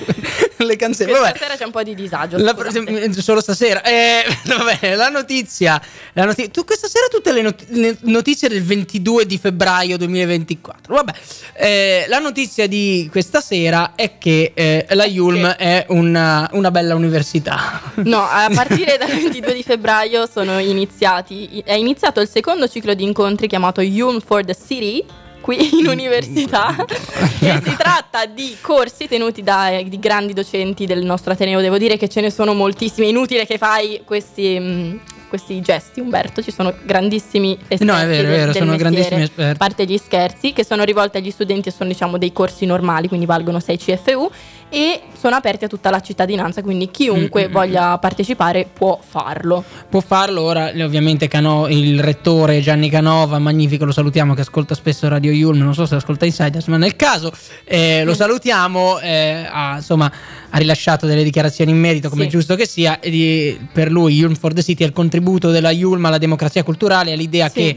le 0.59 0.77
canzoni. 0.77 1.09
Questa 1.11 1.27
Vabbè. 1.29 1.39
sera 1.39 1.57
c'è 1.57 1.65
un 1.65 1.71
po' 1.71 1.83
di 1.83 1.95
disagio. 1.95 2.37
La- 2.37 2.55
scusate. 2.55 3.23
solo 3.23 3.41
stasera. 3.41 3.83
Eh, 3.83 4.23
va 4.45 4.77
bene, 4.79 4.97
la 4.97 5.09
notizia. 5.09 5.81
La 6.13 6.27
noti- 6.27 6.51
tu 6.51 6.65
questa 6.65 6.89
sera 6.89 7.07
tutte 7.11 7.33
le, 7.33 7.41
not- 7.43 7.65
le 7.69 7.97
notizie 8.03 8.49
del 8.49 8.63
22 8.63 9.27
di 9.27 9.39
febbraio 9.39 9.97
2024. 9.97 10.95
Vabbè, 10.95 11.13
eh, 11.55 12.05
la 12.09 12.19
notizia 12.19 12.67
di 12.67 13.09
questa 13.11 13.41
sera 13.41 13.93
è 13.95 14.19
che 14.19 14.53
eh, 14.55 14.87
la 14.91 15.05
Yulm 15.05 15.47
è 15.47 15.87
una, 15.89 16.49
una 16.53 16.71
bella 16.71 16.95
università. 16.95 17.81
No, 17.97 18.23
a 18.23 18.49
partire 18.55 18.97
dal 18.99 19.11
22 19.11 19.55
di 19.55 19.63
febbraio 19.63 20.27
sono 20.27 20.59
iniziati, 20.59 21.63
è 21.65 21.75
iniziato 21.75 22.21
il 22.21 22.29
secondo 22.29 22.69
ciclo 22.69 22.95
di 22.95 23.05
incontri 23.05 23.47
chiamato 23.47 23.81
Yulm 23.81 24.21
for 24.21 24.45
the 24.45 24.55
City. 24.55 25.05
Qui 25.43 25.81
in 25.81 25.89
università 25.89 26.77
e 26.87 27.61
si 27.65 27.75
tratta 27.77 28.27
di 28.27 28.57
corsi 28.61 29.09
tenuti 29.09 29.43
da 29.43 29.83
di 29.85 29.99
grandi 29.99 30.35
docenti 30.35 30.87
del 30.87 31.05
nostro 31.05 31.33
Ateneo. 31.33 31.61
Devo 31.61 31.79
dire 31.79 31.97
che 31.97 32.09
ce 32.09 32.21
ne 32.21 32.31
sono 32.31 32.55
moltissimi. 32.55 33.07
È 33.07 33.11
inutile 33.11 33.45
che 33.45 33.59
fai 33.59 34.03
questi, 34.05 34.61
mh, 34.61 35.01
questi 35.33 35.63
gesti, 35.63 36.01
Umberto. 36.01 36.43
Ci 36.43 36.53
sono 36.53 36.75
grandissimi 36.85 37.57
esperti. 37.69 37.85
No, 37.87 37.97
è 37.97 38.07
vero, 38.07 38.13
è 38.13 38.17
del- 38.17 38.27
vero, 38.27 38.45
del 38.53 38.55
sono 38.55 38.71
mestiere, 38.73 38.91
grandissimi 38.91 39.23
esperti. 39.23 39.53
A 39.55 39.57
parte 39.57 39.85
gli 39.87 39.97
scherzi, 39.97 40.53
che 40.53 40.63
sono 40.63 40.85
rivolti 40.85 41.17
agli 41.17 41.31
studenti 41.31 41.71
e 41.71 41.73
sono 41.73 41.89
diciamo 41.89 42.19
dei 42.19 42.33
corsi 42.33 42.67
normali, 42.67 43.09
quindi 43.09 43.25
valgono 43.25 43.59
6 43.59 43.79
CFU 43.79 44.31
e 44.75 45.03
sono 45.21 45.37
aperti 45.37 45.67
a 45.67 45.69
tutta 45.69 45.91
la 45.91 46.01
cittadinanza, 46.01 46.63
quindi 46.63 46.91
chiunque 46.91 47.45
Mm, 47.47 47.51
mm, 47.51 47.53
voglia 47.53 47.99
partecipare 47.99 48.67
può 48.73 48.99
farlo. 49.07 49.63
Può 49.89 50.01
farlo 50.01 50.41
ora, 50.41 50.73
ovviamente 50.83 51.29
Cano- 51.29 51.69
il 51.69 52.01
rettore 52.01 52.61
Gianni 52.63 52.89
Canova, 52.89 53.39
magnifico, 53.39 53.85
lo 53.85 53.93
salutiamo 53.93 54.33
che 54.33 54.41
ascolta 54.41 54.75
spesso 54.75 55.07
Radio 55.09 55.31
Yulm, 55.31 55.59
non 55.63 55.75
so 55.75 55.85
se 55.85 55.97
ascolta 55.97 56.25
Insiders, 56.25 56.67
ma 56.69 56.79
nel 56.79 56.97
caso 56.97 57.31
eh, 57.65 58.01
Mm. 58.03 58.07
lo 58.07 58.15
salutiamo, 58.15 58.99
eh, 59.01 59.47
ha, 59.49 59.75
insomma 59.77 60.11
ha 60.55 60.59
rilasciato 60.59 61.07
delle 61.07 61.23
dichiarazioni 61.23 61.71
in 61.71 61.79
merito 61.79 62.09
come 62.09 62.23
Sì. 62.23 62.29
è 62.29 62.31
giusto 62.31 62.55
che 62.57 62.67
sia, 62.67 62.99
di- 63.03 63.59
per 63.73 63.91
lui 63.91 64.15
Yulm 64.15 64.35
for 64.35 64.55
the 64.55 64.63
City 64.63 64.85
è 64.85 64.87
il 64.87 64.93
contributo 64.95 65.51
della 65.51 65.71
Yulm 65.71 66.05
alla 66.07 66.19
democrazia 66.19 66.63
culturale, 66.63 67.13
all'idea 67.13 67.49
Sì. 67.49 67.55
che 67.55 67.77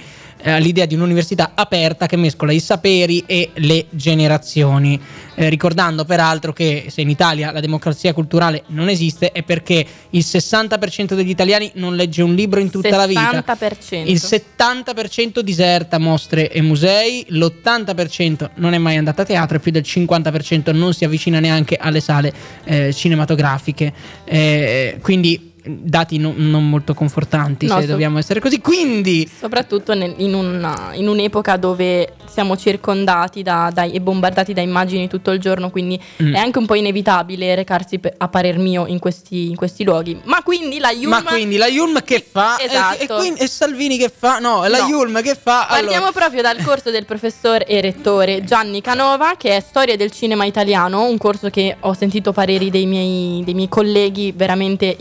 all'idea 0.51 0.85
di 0.85 0.95
un'università 0.95 1.51
aperta 1.55 2.05
che 2.05 2.15
mescola 2.15 2.51
i 2.51 2.59
saperi 2.59 3.23
e 3.25 3.51
le 3.55 3.85
generazioni. 3.89 4.99
Eh, 5.37 5.49
ricordando 5.49 6.05
peraltro 6.05 6.53
che 6.53 6.85
se 6.89 7.01
in 7.01 7.09
Italia 7.09 7.51
la 7.51 7.59
democrazia 7.59 8.13
culturale 8.13 8.63
non 8.67 8.87
esiste 8.87 9.31
è 9.33 9.43
perché 9.43 9.85
il 10.11 10.23
60% 10.25 11.13
degli 11.13 11.29
italiani 11.29 11.71
non 11.75 11.95
legge 11.95 12.21
un 12.21 12.33
libro 12.33 12.59
in 12.59 12.69
tutta 12.69 12.95
la 12.95 13.05
vita. 13.05 13.43
60%. 13.45 14.07
Il 14.07 14.21
70% 14.21 15.39
diserta 15.39 15.97
mostre 15.97 16.49
e 16.49 16.61
musei, 16.61 17.25
l'80% 17.29 18.51
non 18.55 18.73
è 18.73 18.77
mai 18.77 18.95
andato 18.95 19.21
a 19.21 19.25
teatro 19.25 19.57
e 19.57 19.59
più 19.59 19.71
del 19.71 19.83
50% 19.85 20.73
non 20.73 20.93
si 20.93 21.03
avvicina 21.03 21.39
neanche 21.39 21.75
alle 21.75 21.99
sale 21.99 22.33
eh, 22.63 22.93
cinematografiche. 22.93 23.93
Eh, 24.23 24.99
quindi 25.01 25.53
dati 25.67 26.17
non, 26.17 26.35
non 26.37 26.69
molto 26.69 26.93
confortanti 26.93 27.65
No, 27.67 27.75
se 27.75 27.81
so- 27.85 27.91
dobbiamo 27.91 28.17
essere 28.17 28.39
così. 28.39 28.59
Quindi 28.61 29.29
Soprattutto 29.39 29.93
nel- 29.93 30.13
in, 30.17 30.33
una- 30.33 30.91
in 30.93 31.07
un'epoca 31.07 31.57
dove 31.57 32.13
siamo 32.25 32.55
circondati 32.57 33.41
da- 33.43 33.71
dai- 33.73 33.91
e 33.91 34.01
bombardati 34.01 34.53
da 34.53 34.61
immagini 34.61 35.07
tutto 35.07 35.31
il 35.31 35.39
giorno, 35.39 35.69
quindi 35.69 35.99
Mm. 36.21 36.33
è 36.33 36.37
anche 36.37 36.57
un 36.59 36.65
po' 36.65 36.75
inevitabile 36.75 37.55
recarsi 37.55 37.99
pe- 37.99 38.13
a 38.17 38.27
parer 38.27 38.57
mio 38.57 38.85
in 38.87 38.99
questi, 38.99 39.49
in 39.49 39.55
questi 39.55 39.83
luoghi. 39.83 40.19
Ma 40.25 40.41
quindi 40.43 40.79
la 40.79 40.91
Yulm... 40.91 41.09
Ma 41.09 41.23
quindi 41.23 41.57
la 41.57 41.67
Yulm 41.67 42.01
che 42.03 42.23
fa? 42.29 42.57
E- 42.57 42.65
Esatto. 42.65 43.01
E, 43.03 43.07
quindi- 43.07 43.39
e 43.39 43.47
Salvini 43.47 43.97
che 43.97 44.11
fa? 44.15 44.39
No, 44.39 44.65
la 44.67 44.79
No. 44.81 44.87
Yulm 44.87 45.21
che 45.21 45.35
fa? 45.35 45.65
Partiamo 45.69 45.95
Allora, 46.07 46.11
proprio 46.11 46.41
dal 46.41 46.61
corso 46.63 46.91
del 46.91 47.05
professor 47.05 47.63
e 47.65 47.79
rettore 47.81 48.43
Gianni 48.43 48.81
Canova, 48.81 49.35
che 49.37 49.55
è 49.55 49.59
Storia 49.61 49.95
del 49.95 50.11
cinema 50.11 50.45
italiano, 50.45 51.03
un 51.05 51.17
corso 51.17 51.49
che 51.49 51.77
ho 51.79 51.93
sentito 51.93 52.31
pareri 52.31 52.69
dei 52.69 52.85
miei, 52.85 53.43
dei 53.43 53.53
miei 53.53 53.69
colleghi 53.69 54.31
veramente 54.35 54.95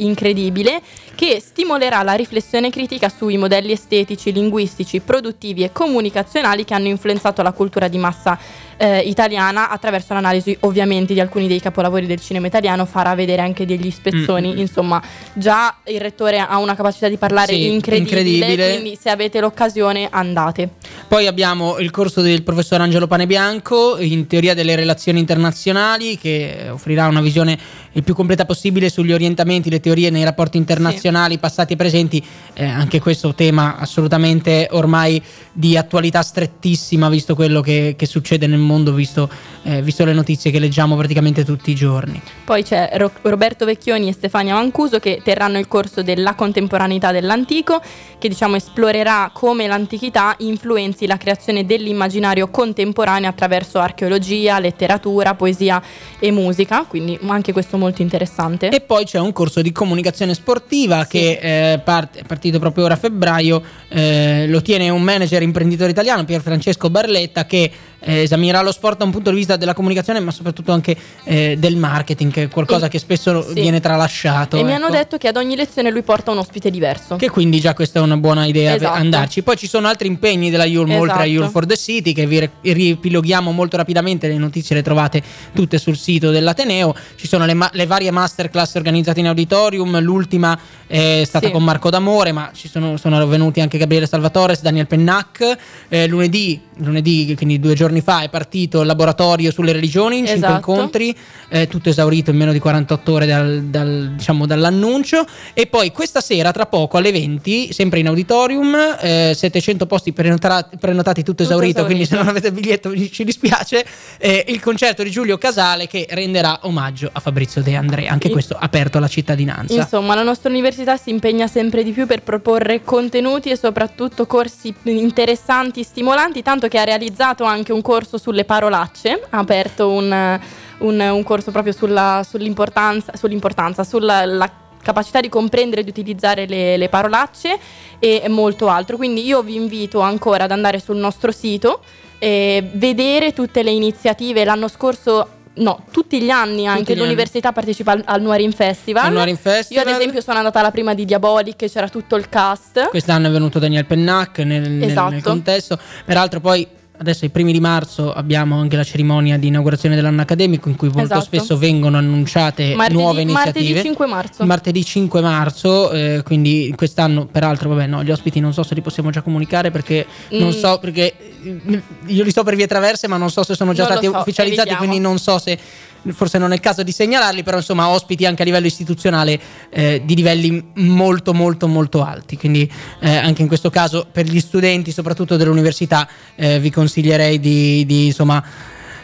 incredibile, 0.54 0.82
che 1.14 1.40
stimolerà 1.44 2.02
la 2.02 2.14
riflessione 2.14 2.70
critica 2.70 3.08
sui 3.08 3.36
modelli 3.36 3.72
estetici, 3.72 4.32
linguistici, 4.32 5.00
produttivi 5.00 5.62
e 5.62 5.72
comunicazionali 5.72 6.64
che 6.64 6.74
hanno 6.74 6.88
influenzato 6.88 7.42
la 7.42 7.52
cultura 7.52 7.88
di 7.88 7.98
massa 7.98 8.38
eh, 8.76 8.98
italiana 9.00 9.70
attraverso 9.70 10.14
l'analisi 10.14 10.56
ovviamente 10.60 11.14
di 11.14 11.20
alcuni 11.20 11.46
dei 11.46 11.60
capolavori 11.60 12.06
del 12.06 12.20
cinema 12.20 12.48
italiano, 12.48 12.84
farà 12.86 13.14
vedere 13.14 13.42
anche 13.42 13.64
degli 13.66 13.90
spezzoni, 13.90 14.48
Mm, 14.48 14.56
mm. 14.56 14.58
insomma 14.58 15.02
già 15.32 15.76
il 15.86 16.00
rettore 16.00 16.38
ha 16.38 16.58
una 16.58 16.74
capacità 16.74 17.08
di 17.08 17.16
parlare 17.16 17.52
Sì, 17.52 17.70
incredibile, 17.70 18.20
incredibile. 18.20 18.70
quindi 18.80 18.98
se 19.00 19.10
avete 19.10 19.38
l'occasione 19.40 20.08
andate. 20.10 20.70
Poi 21.06 21.26
abbiamo 21.26 21.78
il 21.78 21.90
corso 21.90 22.20
del 22.20 22.42
professor 22.42 22.80
Angelo 22.80 23.06
Panebianco 23.06 23.98
in 24.00 24.26
teoria 24.26 24.54
delle 24.54 24.74
relazioni 24.74 25.20
internazionali 25.20 26.18
che 26.18 26.66
offrirà 26.70 27.06
una 27.06 27.20
visione 27.20 27.56
il 27.92 28.02
più 28.02 28.14
completa 28.14 28.44
possibile 28.44 28.88
sugli 28.88 29.12
orientamenti, 29.12 29.70
le 29.70 29.78
teorie 29.78 30.10
nei 30.10 30.24
rapporti 30.24 30.56
internazionali 30.56 31.02
passati 31.38 31.72
e 31.72 31.76
presenti. 31.76 32.24
Eh, 32.54 32.64
anche 32.64 33.00
questo 33.00 33.34
tema 33.34 33.76
assolutamente 33.78 34.68
ormai 34.70 35.20
di 35.52 35.76
attualità 35.76 36.22
strettissima 36.22 37.08
visto 37.08 37.34
quello 37.34 37.60
che, 37.60 37.94
che 37.96 38.06
succede 38.06 38.46
nel 38.46 38.58
mondo, 38.58 38.92
visto, 38.92 39.28
eh, 39.62 39.82
visto 39.82 40.04
le 40.04 40.12
notizie 40.12 40.50
che 40.50 40.58
leggiamo 40.58 40.96
praticamente 40.96 41.44
tutti 41.44 41.70
i 41.70 41.74
giorni. 41.74 42.20
Poi 42.44 42.62
c'è 42.62 42.90
Ro- 42.94 43.12
Roberto 43.22 43.64
Vecchioni 43.64 44.08
e 44.08 44.12
Stefania 44.12 44.54
Mancuso 44.54 44.98
che 44.98 45.20
terranno 45.22 45.58
il 45.58 45.68
corso 45.68 46.02
della 46.02 46.34
contemporaneità 46.34 47.12
dell'antico, 47.12 47.80
che 48.18 48.28
diciamo 48.28 48.56
esplorerà 48.56 49.30
come 49.32 49.66
l'antichità 49.66 50.34
influenzi 50.38 51.06
la 51.06 51.16
creazione 51.16 51.64
dell'immaginario 51.64 52.48
contemporaneo 52.48 53.28
attraverso 53.28 53.78
archeologia, 53.78 54.58
letteratura, 54.58 55.34
poesia 55.34 55.82
e 56.18 56.30
musica, 56.30 56.84
quindi 56.84 57.18
anche 57.26 57.52
questo 57.52 57.76
molto 57.76 58.02
interessante. 58.02 58.68
E 58.68 58.80
poi 58.80 59.04
c'è 59.04 59.18
un 59.18 59.32
corso 59.32 59.60
di 59.62 59.72
comunicazione 59.72 60.34
sportiva 60.34 60.93
Sì. 61.02 61.08
che 61.08 61.72
eh, 61.72 61.78
part- 61.78 62.18
è 62.18 62.22
partito 62.24 62.58
proprio 62.58 62.84
ora 62.84 62.94
a 62.94 62.96
febbraio, 62.96 63.62
eh, 63.88 64.46
lo 64.48 64.62
tiene 64.62 64.88
un 64.90 65.02
manager 65.02 65.42
imprenditore 65.42 65.90
italiano, 65.90 66.24
Pier 66.24 66.40
Francesco 66.40 66.90
Barletta, 66.90 67.44
che 67.46 67.70
eh, 68.04 68.22
esaminerà 68.22 68.62
lo 68.62 68.72
sport 68.72 68.98
da 68.98 69.04
un 69.04 69.10
punto 69.10 69.30
di 69.30 69.36
vista 69.36 69.56
della 69.56 69.74
comunicazione, 69.74 70.20
ma 70.20 70.30
soprattutto 70.30 70.72
anche 70.72 70.96
eh, 71.24 71.56
del 71.58 71.76
marketing, 71.76 72.32
che 72.32 72.42
è 72.44 72.48
qualcosa 72.48 72.86
E- 72.86 72.88
che 72.88 72.98
spesso 72.98 73.42
sì. 73.46 73.54
viene 73.54 73.80
tralasciato. 73.80 74.56
e 74.56 74.62
mi 74.62 74.72
hanno 74.72 74.86
ecco. 74.86 74.96
detto 74.96 75.18
che 75.18 75.28
ad 75.28 75.36
ogni 75.36 75.56
lezione 75.56 75.90
lui 75.90 76.02
porta 76.02 76.30
un 76.30 76.38
ospite 76.38 76.70
diverso. 76.70 77.16
Che 77.16 77.30
quindi 77.30 77.60
già 77.60 77.74
questa 77.74 77.98
è 77.98 78.02
una 78.02 78.16
buona 78.16 78.44
idea 78.46 78.72
per 78.72 78.82
Esatto. 78.82 78.98
andarci. 78.98 79.42
Poi 79.42 79.56
ci 79.56 79.66
sono 79.66 79.88
altri 79.88 80.06
impegni 80.08 80.50
della 80.50 80.64
Yulm, 80.64 80.90
oltre 80.92 81.10
a 81.10 81.14
Esatto. 81.24 81.28
Yulm 81.30 81.50
for 81.50 81.66
the 81.66 81.76
City, 81.76 82.12
che 82.12 82.26
vi 82.26 82.48
ripiloghiamo 82.60 83.50
molto 83.52 83.76
rapidamente. 83.76 84.28
Le 84.28 84.36
notizie 84.36 84.74
le 84.76 84.82
trovate 84.82 85.22
tutte 85.54 85.78
sul 85.78 85.96
sito 85.96 86.30
dell'Ateneo. 86.30 86.94
Ci 87.16 87.26
sono 87.26 87.44
le, 87.46 87.54
ma- 87.54 87.70
le 87.72 87.86
varie 87.86 88.10
masterclass 88.10 88.74
organizzate 88.74 89.20
in 89.20 89.26
auditorium. 89.28 90.00
L'ultima 90.00 90.58
è 90.86 91.22
stata 91.24 91.46
Sì. 91.46 91.52
con 91.52 91.64
Marco 91.64 91.90
D'Amore, 91.90 92.32
ma 92.32 92.50
ci 92.54 92.68
sono, 92.68 92.96
sono 92.96 93.26
venuti 93.26 93.60
anche 93.60 93.78
Gabriele 93.78 94.06
Salvatore, 94.06 94.56
Daniel 94.60 94.86
Pennac. 94.86 95.56
Eh, 95.88 96.06
lunedì, 96.06 96.60
lunedì, 96.76 97.34
quindi 97.36 97.58
due 97.60 97.74
giorni 97.74 97.93
giorni 97.94 98.00
fa 98.00 98.22
è 98.22 98.28
partito 98.28 98.80
il 98.80 98.86
laboratorio 98.86 99.50
sulle 99.50 99.72
religioni 99.72 100.18
in 100.18 100.26
cinque 100.26 100.46
Esatto. 100.48 100.70
incontri, 100.72 101.16
eh, 101.48 101.66
tutto 101.68 101.88
esaurito 101.88 102.30
in 102.30 102.36
meno 102.36 102.52
di 102.52 102.58
48 102.58 103.12
ore 103.12 103.26
dal- 103.26 103.62
dal- 103.64 104.12
diciamo, 104.16 104.46
dall'annuncio. 104.46 105.24
E 105.52 105.66
poi 105.66 105.92
questa 105.92 106.20
sera, 106.20 106.50
tra 106.52 106.66
poco 106.66 106.96
alle 106.96 107.12
20, 107.12 107.72
sempre 107.72 108.00
in 108.00 108.08
auditorium, 108.08 108.74
eh, 109.00 109.32
700 109.34 109.86
posti 109.86 110.12
prenota- 110.12 110.68
prenotati, 110.78 111.22
tutto, 111.22 111.42
Tutto 111.42 111.54
esaurito, 111.54 111.84
quindi 111.84 112.04
se 112.04 112.14
esaurito. 112.14 112.24
non 112.24 112.28
avete 112.28 112.48
il 112.48 112.52
biglietto 112.60 113.08
ci 113.10 113.24
dispiace. 113.24 113.84
eh, 114.18 114.44
il 114.48 114.60
concerto 114.60 115.02
di 115.02 115.10
Giulio 115.10 115.36
Casale 115.38 115.86
che 115.86 116.06
renderà 116.10 116.60
omaggio 116.62 117.08
a 117.12 117.20
Fabrizio 117.20 117.62
De 117.62 117.74
André, 117.76 118.06
anche 118.06 118.30
questo 118.30 118.56
aperto 118.58 118.98
alla 118.98 119.08
cittadinanza. 119.08 119.74
Insomma, 119.74 120.14
la 120.14 120.22
nostra 120.22 120.48
università 120.50 120.96
si 120.96 121.10
impegna 121.10 121.46
sempre 121.46 121.82
di 121.84 121.92
più 121.92 122.06
per 122.06 122.22
proporre 122.22 122.82
contenuti 122.82 123.50
e 123.50 123.56
soprattutto 123.56 124.26
corsi 124.26 124.74
interessanti, 124.84 125.82
stimolanti, 125.82 126.42
tanto 126.42 126.68
che 126.68 126.78
ha 126.78 126.84
realizzato 126.84 127.44
anche 127.44 127.72
un 127.72 127.82
corso 127.84 128.16
sulle 128.16 128.44
parolacce, 128.46 129.20
ha 129.30 129.38
aperto 129.38 129.90
un, 129.90 130.40
un- 130.78 131.00
un 131.00 131.22
corso 131.22 131.50
proprio 131.50 131.74
sulla- 131.74 132.24
sull'importanza, 132.26 133.12
sull'importanza, 133.14 133.84
sulla 133.84 134.24
la 134.24 134.50
capacità 134.82 135.20
di 135.20 135.28
comprendere 135.30 135.80
e 135.80 135.84
di 135.84 135.90
utilizzare 135.90 136.46
le, 136.46 136.76
le 136.76 136.88
parolacce 136.88 137.58
e 137.98 138.24
molto 138.28 138.68
altro. 138.68 138.96
Quindi 138.96 139.24
io 139.24 139.42
vi 139.42 139.54
invito 139.54 140.00
ancora 140.00 140.44
ad 140.44 140.50
andare 140.50 140.78
sul 140.78 140.96
nostro 140.96 141.30
sito 141.32 141.80
e 142.18 142.68
vedere 142.74 143.32
tutte 143.32 143.62
le 143.62 143.70
iniziative. 143.70 144.44
L'anno 144.44 144.68
scorso, 144.68 145.26
no, 145.54 145.84
tutti 145.90 146.20
gli 146.20 146.28
anni 146.28 146.66
anche 146.66 146.92
anni. 146.92 147.00
l'università 147.00 147.50
partecipa 147.52 147.92
al, 147.92 148.02
al 148.04 148.20
Nuarin 148.20 148.52
Festival. 148.52 149.10
Festival. 149.38 149.84
Io 149.86 149.90
ad 149.90 149.96
esempio 149.98 150.20
sono 150.20 150.36
andata 150.36 150.60
alla 150.60 150.70
prima 150.70 150.92
di 150.92 151.06
Diabolic, 151.06 151.64
c'era 151.64 151.88
tutto 151.88 152.16
il 152.16 152.28
cast. 152.28 152.88
Quest'anno 152.90 153.28
è 153.28 153.30
venuto 153.30 153.58
Daniel 153.58 153.86
Pennac 153.86 154.40
nel, 154.40 154.68
nel- 154.70 154.90
Esatto. 154.90 155.10
nel 155.12 155.22
contesto. 155.22 155.78
Peraltro, 156.04 156.40
poi 156.40 156.66
adesso 156.96 157.24
ai 157.24 157.30
primi 157.30 157.52
di 157.52 157.60
marzo 157.60 158.12
abbiamo 158.12 158.58
anche 158.58 158.76
la 158.76 158.84
cerimonia 158.84 159.36
di 159.36 159.48
inaugurazione 159.48 159.94
dell'anno 159.96 160.20
accademico, 160.22 160.68
in 160.68 160.76
cui 160.76 160.88
molto 160.88 161.02
Esatto. 161.02 161.20
spesso 161.22 161.58
vengono 161.58 161.96
annunciate 161.96 162.74
Martedì- 162.74 162.98
nuove 163.00 163.20
iniziative. 163.22 163.60
martedì 163.64 163.82
5 163.88 164.06
marzo. 164.06 164.44
Martedì 164.46 164.84
5 164.84 165.20
marzo, 165.20 165.90
eh, 165.90 166.22
quindi 166.24 166.72
quest'anno, 166.76 167.26
peraltro, 167.26 167.68
vabbè, 167.70 167.86
no, 167.86 168.02
gli 168.04 168.10
ospiti 168.10 168.40
non 168.40 168.52
so 168.52 168.62
se 168.62 168.74
li 168.74 168.80
possiamo 168.80 169.10
già 169.10 169.22
comunicare 169.22 169.70
perché 169.70 170.06
non 170.30 170.48
Mm. 170.48 170.50
so, 170.52 170.78
perché 170.78 171.14
eh, 171.42 171.82
io 172.06 172.22
li 172.24 172.30
so 172.32 172.42
per 172.44 172.54
vie 172.56 172.66
traverse, 172.66 173.08
ma 173.08 173.16
non 173.16 173.30
so 173.30 173.42
se 173.42 173.54
sono 173.54 173.72
già 173.72 173.82
Non 173.84 173.92
stati 173.92 174.06
so, 174.06 174.18
ufficializzati, 174.18 174.68
evitiamo. 174.68 174.86
quindi 174.86 174.98
non 175.04 175.18
so 175.18 175.38
se 175.38 175.58
forse 176.06 176.36
non 176.36 176.50
è 176.52 176.54
il 176.56 176.60
caso 176.60 176.82
di 176.82 176.92
segnalarli, 176.92 177.42
però 177.42 177.56
insomma 177.56 177.88
ospiti 177.88 178.26
anche 178.26 178.42
a 178.42 178.44
livello 178.44 178.66
istituzionale 178.66 179.40
eh, 179.70 180.02
di 180.04 180.14
livelli 180.14 180.62
molto 180.74 181.32
molto 181.32 181.66
molto 181.66 182.04
alti, 182.04 182.36
quindi 182.36 182.70
eh, 183.00 183.16
anche 183.16 183.40
in 183.40 183.48
questo 183.48 183.70
caso 183.70 184.06
per 184.12 184.26
gli 184.26 184.38
studenti 184.38 184.92
soprattutto 184.92 185.38
dell'università 185.38 186.06
eh, 186.34 186.60
vi 186.60 186.68
consiglierei 186.84 187.40
di, 187.40 187.84
di, 187.86 188.06
insomma 188.06 188.42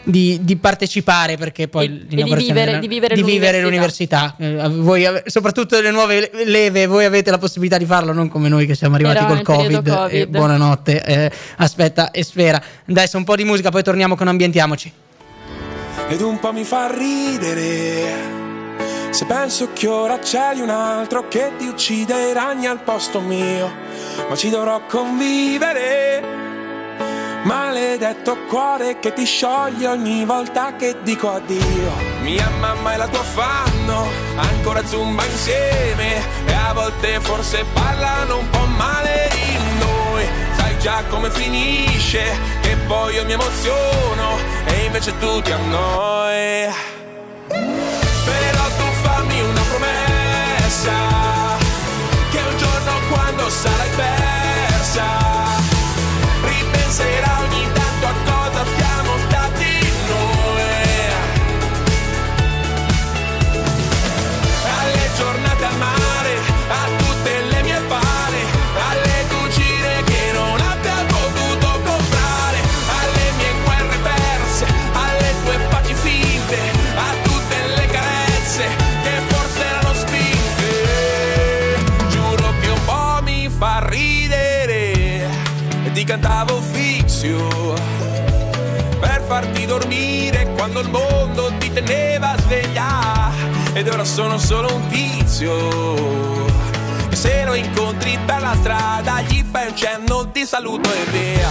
di, 0.03 0.39
di 0.41 0.55
partecipare 0.55 1.37
perché 1.37 1.67
poi 1.67 1.85
E- 1.85 1.89
e 1.89 2.23
di 2.23 2.23
vivere- 2.33 2.79
di 2.79 2.87
vivere 2.87 3.15
di 3.15 3.23
vivere 3.23 3.61
l'università. 3.61 4.35
l'università. 4.37 4.65
Eh, 4.65 4.81
voi 4.81 5.05
soprattutto 5.25 5.79
le 5.79 5.91
nuove 5.91 6.31
leve 6.45 6.87
voi 6.87 7.05
avete 7.05 7.29
la 7.29 7.37
possibilità 7.37 7.77
di 7.77 7.85
farlo 7.85 8.11
non 8.11 8.27
come 8.27 8.49
noi 8.49 8.65
che 8.65 8.73
siamo 8.75 8.95
arrivati 8.95 9.17
Era 9.17 9.25
col 9.27 9.41
covid, 9.43 9.87
e 9.87 9.91
Covid. 9.91 10.27
buonanotte 10.29 11.03
eh, 11.03 11.31
aspetta 11.57 12.09
e 12.11 12.23
sfera 12.23 12.59
adesso 12.89 13.17
un 13.17 13.23
po' 13.23 13.35
di 13.35 13.43
musica 13.43 13.69
poi 13.69 13.83
torniamo 13.83 14.15
con 14.15 14.27
ambientiamoci 14.27 14.91
ed 16.09 16.21
un 16.21 16.39
po' 16.39 16.51
mi 16.51 16.63
fa 16.63 16.91
ridere. 16.91 18.39
Se 19.11 19.25
penso 19.25 19.69
che 19.73 19.87
ora 19.87 20.19
c'è 20.19 20.51
di 20.55 20.61
un 20.61 20.69
altro 20.69 21.27
che 21.27 21.51
ti 21.57 21.65
uccide 21.67 22.29
i 22.29 22.33
ragni 22.33 22.65
al 22.65 22.79
posto 22.81 23.19
mio, 23.21 23.69
ma 24.27 24.35
ci 24.35 24.49
dovrò 24.49 24.81
convivere. 24.87 26.49
Maledetto 27.43 28.37
cuore 28.47 28.99
che 28.99 29.13
ti 29.13 29.25
scioglie 29.25 29.87
ogni 29.87 30.25
volta 30.25 30.75
che 30.75 30.97
dico 31.01 31.31
addio. 31.31 31.91
Mia 32.21 32.47
mamma 32.59 32.93
e 32.93 32.97
la 32.97 33.07
tua 33.07 33.23
fanno 33.23 34.07
ancora 34.35 34.85
zumba 34.85 35.25
insieme 35.25 36.21
e 36.45 36.53
a 36.53 36.71
volte 36.73 37.19
forse 37.19 37.65
parlano 37.73 38.37
un 38.37 38.49
po' 38.51 38.65
male 38.77 39.29
di 39.31 39.57
noi. 39.79 40.25
Sai 40.55 40.77
già 40.77 41.03
come 41.09 41.31
finisce, 41.31 42.37
che 42.61 42.75
poi 42.85 43.15
io 43.15 43.25
mi 43.25 43.31
emoziono 43.31 44.37
e 44.65 44.85
invece 44.85 45.17
tu 45.17 45.41
ti 45.41 45.51
annoi. 45.51 46.71
Ed 93.81 93.87
ora 93.87 94.05
sono 94.05 94.37
solo 94.37 94.71
un 94.75 94.87
tizio. 94.89 96.45
Che 97.09 97.15
se 97.15 97.43
lo 97.45 97.55
incontri 97.55 98.15
per 98.27 98.39
la 98.39 98.55
strada 98.59 99.21
gli 99.21 99.43
fai 99.49 99.69
un 99.69 99.75
cenno 99.75 100.23
di 100.31 100.45
saluto 100.45 100.87
e 100.91 101.03
via. 101.09 101.49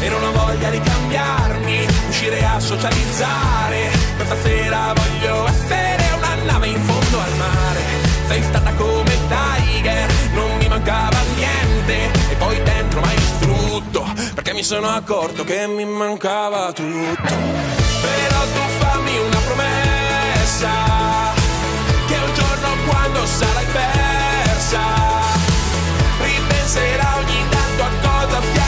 E 0.00 0.08
non 0.08 0.24
ho 0.24 0.32
voglia 0.32 0.70
di 0.70 0.80
cambiarmi 0.80 1.86
uscire 2.08 2.44
a 2.44 2.58
socializzare. 2.58 3.90
Questa 4.16 4.36
sera 4.42 4.92
voglio 4.92 5.46
essere 5.46 6.04
una 6.16 6.34
nave 6.50 6.66
in 6.66 6.82
fondo 6.82 7.20
al 7.20 7.36
mare. 7.36 7.80
Sei 8.26 8.42
stata 8.42 8.72
come 8.72 9.16
Tiger 9.28 10.10
non 10.32 10.56
mi 10.56 10.66
mancava 10.66 11.18
niente. 11.36 12.10
E 12.32 12.34
poi 12.34 12.60
dentro 12.64 13.00
m'hai 13.00 13.16
distrutto 13.16 14.04
perché 14.34 14.52
mi 14.52 14.64
sono 14.64 14.88
accorto 14.88 15.44
che 15.44 15.68
mi 15.68 15.84
mancava 15.84 16.72
tutto. 16.72 17.34
Però 18.02 18.40
tu 18.52 18.62
fammi 18.80 19.16
una 19.18 19.38
promessa 19.46 21.37
quando 22.88 23.26
sarai 23.26 23.66
persa. 23.66 24.80
Ripenserai 26.20 27.22
ogni 27.22 27.44
tanto 27.50 27.82
a 27.82 27.90
cosa 28.02 28.42
siamo 28.52 28.67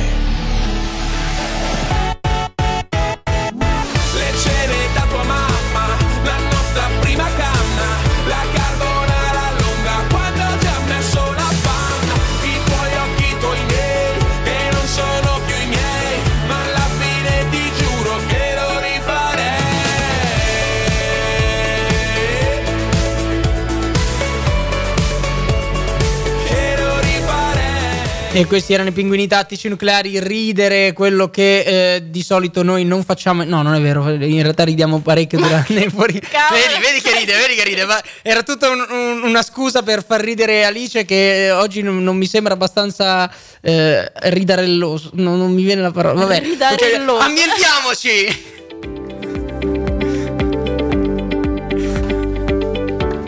E 28.33 28.45
questi 28.45 28.71
erano 28.71 28.87
i 28.89 28.91
pinguini 28.93 29.27
tattici 29.27 29.67
nucleari, 29.67 30.17
ridere, 30.21 30.93
quello 30.93 31.29
che 31.29 31.95
eh, 31.95 32.03
di 32.09 32.23
solito 32.23 32.63
noi 32.63 32.85
non 32.85 33.03
facciamo. 33.03 33.43
No, 33.43 33.61
non 33.61 33.73
è 33.73 33.81
vero, 33.81 34.07
in 34.09 34.41
realtà 34.41 34.63
ridiamo 34.63 34.99
parecchio 35.01 35.37
durante 35.37 35.89
fuori. 35.91 36.13
Vedi, 36.13 36.79
vedi 36.81 37.01
che 37.01 37.13
ride, 37.19 37.33
vedi 37.35 37.55
che 37.55 37.63
ride. 37.65 37.83
Ma 37.85 38.01
era 38.21 38.41
tutta 38.41 38.69
un- 38.69 38.85
un- 38.89 39.23
una 39.23 39.41
scusa 39.41 39.83
per 39.83 40.01
far 40.05 40.21
ridere 40.21 40.63
Alice 40.63 41.03
che 41.03 41.47
eh, 41.47 41.51
oggi 41.51 41.81
non, 41.81 42.01
non 42.01 42.15
mi 42.15 42.25
sembra 42.25 42.53
abbastanza 42.53 43.29
eh, 43.59 44.09
ridarelloso. 44.13 45.09
No, 45.15 45.35
non 45.35 45.51
mi 45.51 45.63
viene 45.63 45.81
la 45.81 45.91
parola. 45.91 46.21
Vabbè. 46.21 46.39
Ridarelloso. 46.39 47.17
Ok, 47.17 47.27
ambientiamoci. 47.27 48.59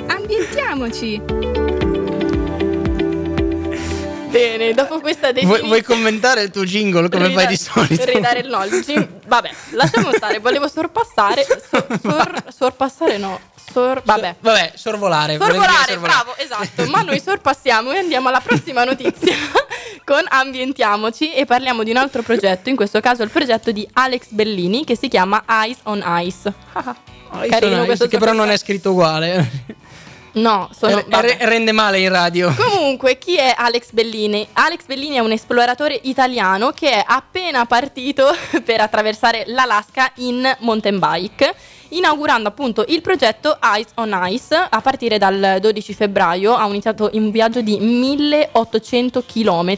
Ambientiamoci. 0.08 1.22
Bene, 4.34 4.74
dopo 4.74 5.00
questa 5.00 5.32
Vuoi, 5.32 5.34
definizione... 5.34 5.68
vuoi 5.68 5.84
commentare 5.84 6.42
il 6.42 6.50
tuo 6.52 6.64
jingle 6.66 7.08
come 7.10 7.32
fai 7.32 7.48
di 7.48 7.56
solito? 7.58 8.04
Ridare 8.06 8.40
il 8.40 8.50
no. 8.50 8.64
il 8.66 8.84
gin- 8.84 9.08
Vabbè, 9.28 9.52
lasciamo 9.72 10.12
stare. 10.12 10.40
Volevo 10.40 10.68
sorpassare. 10.68 11.46
so- 11.46 11.86
sor- 12.02 12.44
sorpassare 12.56 13.18
no. 13.18 13.40
Sor- 13.72 14.02
vabbè. 14.04 14.36
Vabbè, 14.40 14.74
sorvolare. 14.76 15.38
Sorvolare, 15.38 15.94
sorvolare. 15.94 15.98
bravo, 15.98 16.36
esatto. 16.38 16.86
Ma 16.90 17.02
noi 17.02 17.20
sorpassiamo 17.22 17.92
e 17.92 17.98
andiamo 18.00 18.28
alla 18.30 18.42
prossima 18.42 18.84
notizia 18.84 19.36
con 20.04 20.22
Ambientiamoci 20.28 21.34
e 21.34 21.46
parliamo 21.46 21.84
di 21.84 21.92
un 21.92 21.98
altro 21.98 22.22
progetto, 22.24 22.70
in 22.70 22.76
questo 22.76 23.00
caso 23.00 23.24
il 23.24 23.30
progetto 23.30 23.72
di 23.72 23.88
Alex 23.94 24.26
Bellini 24.30 24.84
che 24.84 24.98
si 24.98 25.08
chiama 25.08 25.44
Eyes 25.48 25.78
on 25.84 26.04
Ice. 26.24 26.52
Carino 27.50 27.74
sono- 27.74 27.86
questo 27.86 28.08
che 28.08 28.18
però 28.18 28.34
non 28.34 28.50
è 28.50 28.58
scritto 28.58 28.92
uguale. 28.92 29.50
No, 30.34 30.70
sono... 30.76 30.98
Eh, 30.98 31.06
re- 31.22 31.38
rende 31.42 31.72
male 31.72 32.00
in 32.00 32.10
radio. 32.10 32.54
Comunque, 32.56 33.18
chi 33.18 33.38
è 33.38 33.54
Alex 33.56 33.92
Bellini? 33.92 34.48
Alex 34.54 34.86
Bellini 34.86 35.16
è 35.16 35.20
un 35.20 35.32
esploratore 35.32 36.00
italiano 36.04 36.72
che 36.72 36.90
è 36.92 37.04
appena 37.06 37.66
partito 37.66 38.26
per 38.64 38.82
attraversare 38.82 39.44
l'Alaska 39.48 40.12
in 40.16 40.52
mountain 40.60 40.98
bike, 40.98 41.54
inaugurando 41.90 42.50
appunto 42.50 42.84
il 42.88 43.02
progetto 43.02 43.60
Ice 43.78 43.90
on 43.96 44.20
Ice 44.30 44.56
a 44.70 44.82
partire 44.82 45.20
dal 45.20 45.58
12 45.62 45.94
febbraio. 45.94 46.56
Ha 46.56 46.66
iniziato 46.68 47.12
un 47.14 47.30
viaggio 47.30 47.62
di 47.62 47.78
1800 47.80 49.24
km 49.26 49.78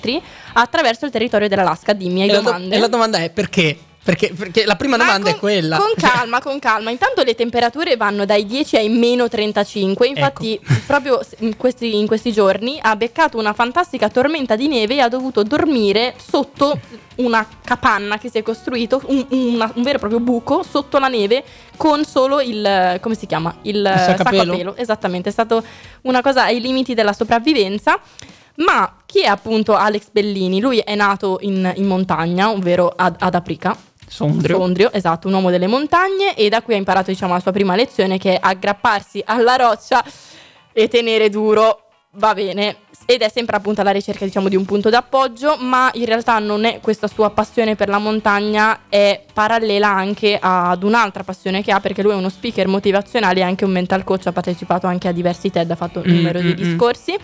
attraverso 0.53 1.05
il 1.05 1.11
territorio 1.11 1.47
dell'Alaska. 1.49 1.91
Dimmi, 1.93 2.21
hai 2.21 2.29
E 2.29 2.31
la, 2.31 2.37
do- 2.39 2.43
domande? 2.45 2.75
e 2.75 2.79
la 2.79 2.87
domanda 2.87 3.17
è 3.17 3.29
perché? 3.29 3.77
Perché, 4.05 4.31
perché 4.37 4.65
la 4.65 4.75
prima 4.75 4.97
Ma 4.97 5.03
domanda 5.05 5.29
con- 5.31 5.37
è 5.37 5.39
quella. 5.39 5.77
Con 5.77 5.93
calma, 5.97 6.39
con 6.39 6.59
calma. 6.59 6.91
Intanto 6.91 7.23
le 7.23 7.33
temperature 7.33 7.97
vanno 7.97 8.23
dai 8.23 8.45
10 8.45 8.77
ai 8.77 8.89
meno 8.89 9.27
35. 9.27 10.05
Infatti, 10.05 10.53
Ecco. 10.53 10.73
proprio 10.85 11.19
in 11.39 11.57
questi, 11.57 11.97
in 11.97 12.05
questi 12.05 12.31
giorni 12.31 12.77
ha 12.79 12.95
beccato 12.95 13.39
una 13.39 13.53
fantastica 13.53 14.07
tormenta 14.09 14.55
di 14.55 14.67
neve 14.67 14.95
e 14.95 14.99
ha 14.99 15.09
dovuto 15.09 15.41
dormire 15.41 16.13
sotto 16.23 16.79
una 17.15 17.47
capanna 17.63 18.19
che 18.19 18.29
si 18.29 18.37
è 18.37 18.43
costruito, 18.43 19.01
un, 19.07 19.25
una- 19.29 19.71
un 19.73 19.81
vero 19.81 19.95
e 19.95 19.99
proprio 19.99 20.19
buco 20.19 20.61
sotto 20.61 20.99
la 20.99 21.07
neve 21.07 21.43
con 21.75 22.05
solo 22.05 22.41
il 22.41 22.97
come 23.01 23.15
si 23.15 23.25
chiama? 23.25 23.55
Il, 23.63 23.77
Il 23.77 23.83
sacco 23.83 24.21
a 24.21 24.31
sacco. 24.31 24.75
Esattamente, 24.75 25.29
è 25.29 25.31
stato 25.31 25.63
una 26.03 26.21
cosa 26.21 26.43
ai 26.43 26.61
limiti 26.61 26.93
della 26.93 27.13
sopravvivenza. 27.13 27.99
Ma 28.57 28.99
chi 29.05 29.21
è 29.21 29.27
appunto 29.27 29.73
Alex 29.75 30.03
Bellini? 30.11 30.61
Lui 30.61 30.77
è 30.77 30.95
nato 30.95 31.39
in, 31.41 31.73
in 31.75 31.85
montagna, 31.87 32.51
ovvero 32.51 32.93
ad, 32.95 33.15
ad 33.19 33.35
Aprica. 33.35 33.75
Sondrio. 34.07 34.57
Sondrio, 34.57 34.91
esatto, 34.91 35.27
un 35.27 35.33
uomo 35.33 35.49
delle 35.49 35.67
montagne 35.67 36.35
e 36.35 36.49
da 36.49 36.61
qui 36.61 36.73
ha 36.73 36.77
imparato 36.77 37.11
diciamo 37.11 37.33
la 37.33 37.39
sua 37.39 37.51
prima 37.51 37.75
lezione 37.75 38.17
che 38.17 38.35
è 38.35 38.39
aggrapparsi 38.39 39.21
alla 39.25 39.55
roccia 39.55 40.03
e 40.71 40.87
tenere 40.87 41.29
duro, 41.29 41.83
va 42.15 42.33
bene, 42.33 42.77
ed 43.05 43.21
è 43.21 43.29
sempre 43.29 43.55
appunto 43.55 43.81
alla 43.81 43.91
ricerca 43.91 44.25
diciamo 44.25 44.49
di 44.49 44.55
un 44.55 44.65
punto 44.65 44.89
d'appoggio, 44.89 45.57
ma 45.59 45.89
in 45.93 46.05
realtà 46.05 46.39
non 46.39 46.65
è 46.65 46.79
questa 46.81 47.07
sua 47.07 47.29
passione 47.29 47.75
per 47.75 47.87
la 47.87 47.99
montagna 47.99 48.81
è 48.89 49.23
parallela 49.31 49.89
anche 49.89 50.37
ad 50.39 50.83
un'altra 50.83 51.23
passione 51.23 51.61
che 51.61 51.71
ha 51.71 51.79
perché 51.79 52.01
lui 52.01 52.11
è 52.11 52.15
uno 52.15 52.29
speaker 52.29 52.67
motivazionale 52.67 53.39
e 53.39 53.43
anche 53.43 53.65
un 53.65 53.71
mental 53.71 54.03
coach, 54.03 54.27
ha 54.27 54.31
partecipato 54.31 54.87
anche 54.87 55.07
a 55.07 55.11
diversi 55.11 55.49
TED, 55.49 55.71
ha 55.71 55.75
fatto 55.75 56.03
Mm, 56.05 56.13
numerosi 56.15 56.47
mm, 56.47 56.49
mm. 56.49 56.53
discorsi 56.53 57.17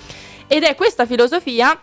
ed 0.48 0.64
è 0.64 0.76
questa 0.76 1.06
filosofia 1.06 1.80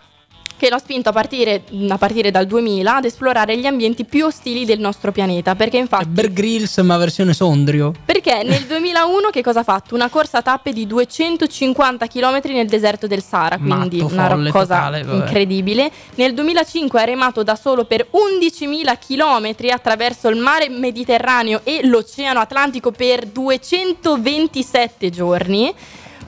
che 0.56 0.68
l'ha 0.68 0.78
spinto 0.78 1.10
a 1.10 1.12
partire, 1.12 1.62
a 1.88 1.98
partire 1.98 2.30
dal 2.30 2.46
2000 2.46 2.96
ad 2.96 3.04
esplorare 3.04 3.56
gli 3.58 3.66
ambienti 3.66 4.04
più 4.04 4.26
ostili 4.26 4.64
del 4.64 4.80
nostro 4.80 5.12
pianeta. 5.12 5.54
Perché 5.54 5.76
infatti. 5.76 6.06
Bear 6.08 6.32
Grylls 6.32 6.78
ma 6.78 6.96
versione 6.96 7.32
Sondrio. 7.32 7.92
Perché 8.04 8.42
nel 8.42 8.64
2001 8.66 9.30
che 9.30 9.42
cosa 9.42 9.60
ha 9.60 9.64
fatto? 9.64 9.94
Una 9.94 10.08
corsa 10.08 10.38
a 10.38 10.42
tappe 10.42 10.72
di 10.72 10.86
250 10.86 12.06
km 12.06 12.40
nel 12.46 12.66
deserto 12.66 13.06
del 13.06 13.22
Sahara, 13.22 13.56
quindi 13.56 14.00
Matto, 14.00 14.12
una 14.12 14.28
folle, 14.28 14.50
cosa 14.50 14.74
totale, 14.76 15.00
incredibile. 15.00 15.90
Nel 16.16 16.34
2005 16.34 17.00
ha 17.00 17.04
remato 17.04 17.42
da 17.42 17.54
solo 17.54 17.84
per 17.84 18.08
11.000 18.10 18.98
km 18.98 19.70
attraverso 19.70 20.28
il 20.28 20.36
mare 20.36 20.68
Mediterraneo 20.68 21.60
e 21.64 21.80
l'Oceano 21.84 22.40
Atlantico 22.40 22.90
per 22.90 23.26
227 23.26 25.10
giorni. 25.10 25.74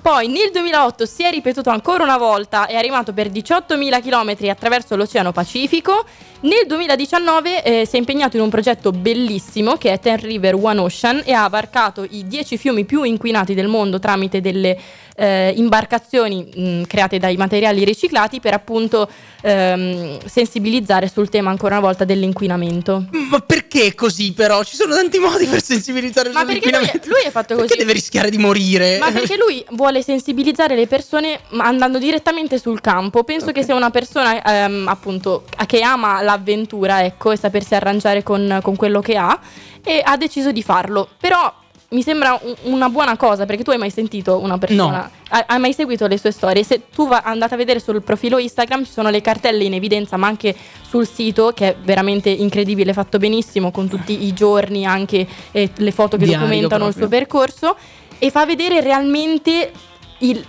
Poi 0.03 0.29
nel 0.29 0.51
2008 0.51 1.05
si 1.05 1.25
è 1.25 1.31
ripetuto 1.31 1.69
ancora 1.69 2.05
una 2.05 2.17
volta 2.17 2.67
è 2.67 2.75
arrivato 2.75 3.13
per 3.13 3.29
18.000 3.29 4.01
km 4.01 4.49
attraverso 4.49 4.97
l'Oceano 4.97 5.31
Pacifico. 5.31 6.05
Nel 6.41 6.65
2019 6.67 7.63
eh, 7.63 7.87
si 7.87 7.97
è 7.97 7.99
impegnato 7.99 8.37
in 8.37 8.43
un 8.43 8.49
progetto 8.49 8.93
bellissimo 8.93 9.77
che 9.77 9.93
è 9.93 9.99
Ten 10.01 10.17
River 10.17 10.55
One 10.55 10.81
Ocean 10.81 11.21
e 11.23 11.35
ha 11.35 11.45
abarcato 11.45 12.07
i 12.09 12.27
10 12.27 12.57
fiumi 12.57 12.87
più 12.87 13.03
inquinati 13.03 13.53
del 13.53 13.69
mondo 13.69 13.99
tramite 13.99 14.41
delle 14.41 14.79
eh, 15.21 15.53
imbarcazioni 15.57 16.49
mh, 16.55 16.83
create 16.87 17.19
dai 17.19 17.37
materiali 17.37 17.85
riciclati 17.85 18.41
per 18.41 18.55
appunto 18.55 19.07
ehm, 19.43 20.19
sensibilizzare 20.25 21.09
sul 21.09 21.29
tema 21.29 21.51
ancora 21.51 21.77
una 21.77 21.87
volta 21.87 22.05
dell'inquinamento. 22.05 23.05
Ma 23.31 23.39
perché 23.41 23.95
così 23.95 24.33
però? 24.33 24.65
Ci 24.65 24.77
sono 24.77 24.95
tanti 24.95 25.19
modi 25.19 25.45
per 25.47 25.63
sensibilizzare 25.63 26.31
Ma 26.31 26.45
perché 26.45 26.71
lui, 26.71 26.73
sull'inquinamento. 26.73 27.09
lui 27.09 27.23
è 27.27 27.31
fatto 27.31 27.55
così. 27.55 27.67
Perché 27.67 27.83
deve 27.83 27.93
rischiare 27.93 28.31
di 28.31 28.39
morire? 28.39 28.99
Ma 28.99 29.11
perché 29.13 29.37
lui 29.37 29.63
vuole 29.73 30.03
sensibilizzare 30.03 30.75
le 30.75 30.87
persone 30.87 31.41
andando 31.59 31.99
direttamente 31.99 32.59
sul 32.59 32.81
campo. 32.81 33.23
Penso 33.23 33.53
che 33.53 33.63
sia 33.63 33.75
una 33.75 33.91
persona 33.91 34.43
ehm, 34.43 34.89
appunto 34.89 35.45
che 35.67 35.83
ama 35.83 36.23
l'avventura, 36.23 37.05
ecco, 37.05 37.31
e 37.31 37.37
sapersi 37.37 37.75
arrangiare 37.75 38.23
con, 38.23 38.61
con 38.63 38.75
quello 38.77 39.01
che 39.01 39.17
ha 39.17 39.39
e 39.85 40.01
ha 40.03 40.17
deciso 40.17 40.51
di 40.51 40.63
farlo. 40.63 41.09
Però 41.21 41.53
mi 41.91 42.03
sembra 42.03 42.39
un- 42.43 42.73
una 42.73 42.89
buona 42.89 43.17
cosa 43.17 43.47
perché 43.47 43.65
tu 43.65 43.71
hai 43.71 43.79
mai 43.79 43.91
sentito 43.91 44.39
una 44.39 44.59
persona, 44.59 44.99
No. 44.99 45.11
hai, 45.31 45.43
hai 45.47 45.59
mai 45.59 45.73
seguito 45.73 46.07
le 46.07 46.19
sue 46.19 46.31
storie? 46.31 46.63
Se 46.63 46.83
tu 46.95 47.09
va, 47.09 47.23
andate 47.25 47.55
a 47.55 47.57
vedere 47.57 47.81
sul 47.81 48.01
profilo 48.03 48.39
Instagram 48.39 48.85
ci 48.85 48.93
sono 48.93 49.11
le 49.11 49.21
cartelle 49.21 49.65
in 49.65 49.75
evidenza, 49.75 50.17
ma 50.17 50.29
anche 50.29 50.55
sul 50.89 51.07
sito 51.07 51.53
che 51.55 51.69
è 51.71 51.77
veramente 51.83 52.31
incredibile, 52.31 52.93
fatto 52.93 53.19
benissimo 53.19 53.71
con 53.73 53.89
tutti 53.89 54.25
i 54.25 54.33
giorni, 54.33 54.87
anche 54.87 55.27
eh, 55.51 55.71
le 55.75 55.91
foto 55.91 56.17
che 56.17 56.25
Diario 56.27 56.47
documentano 56.47 56.87
il 56.87 56.93
suo 56.93 57.09
proprio. 57.09 57.19
percorso 57.21 57.77
e 58.19 58.31
fa 58.31 58.47
vedere 58.47 58.81
realmente 58.81 59.73
il 60.19 60.45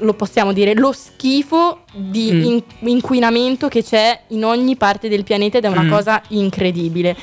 lo 0.00 0.12
possiamo 0.12 0.52
dire 0.52 0.74
lo 0.74 0.92
schifo 0.92 1.84
di 1.94 2.30
Mm. 2.30 2.42
in- 2.44 2.62
inquinamento 2.90 3.68
che 3.68 3.82
c'è 3.82 4.24
in 4.28 4.44
ogni 4.44 4.76
parte 4.76 5.08
del 5.08 5.24
pianeta 5.24 5.56
ed 5.56 5.64
è 5.64 5.68
una 5.68 5.84
Mm. 5.84 5.90
cosa 5.90 6.20
incredibile. 6.28 7.16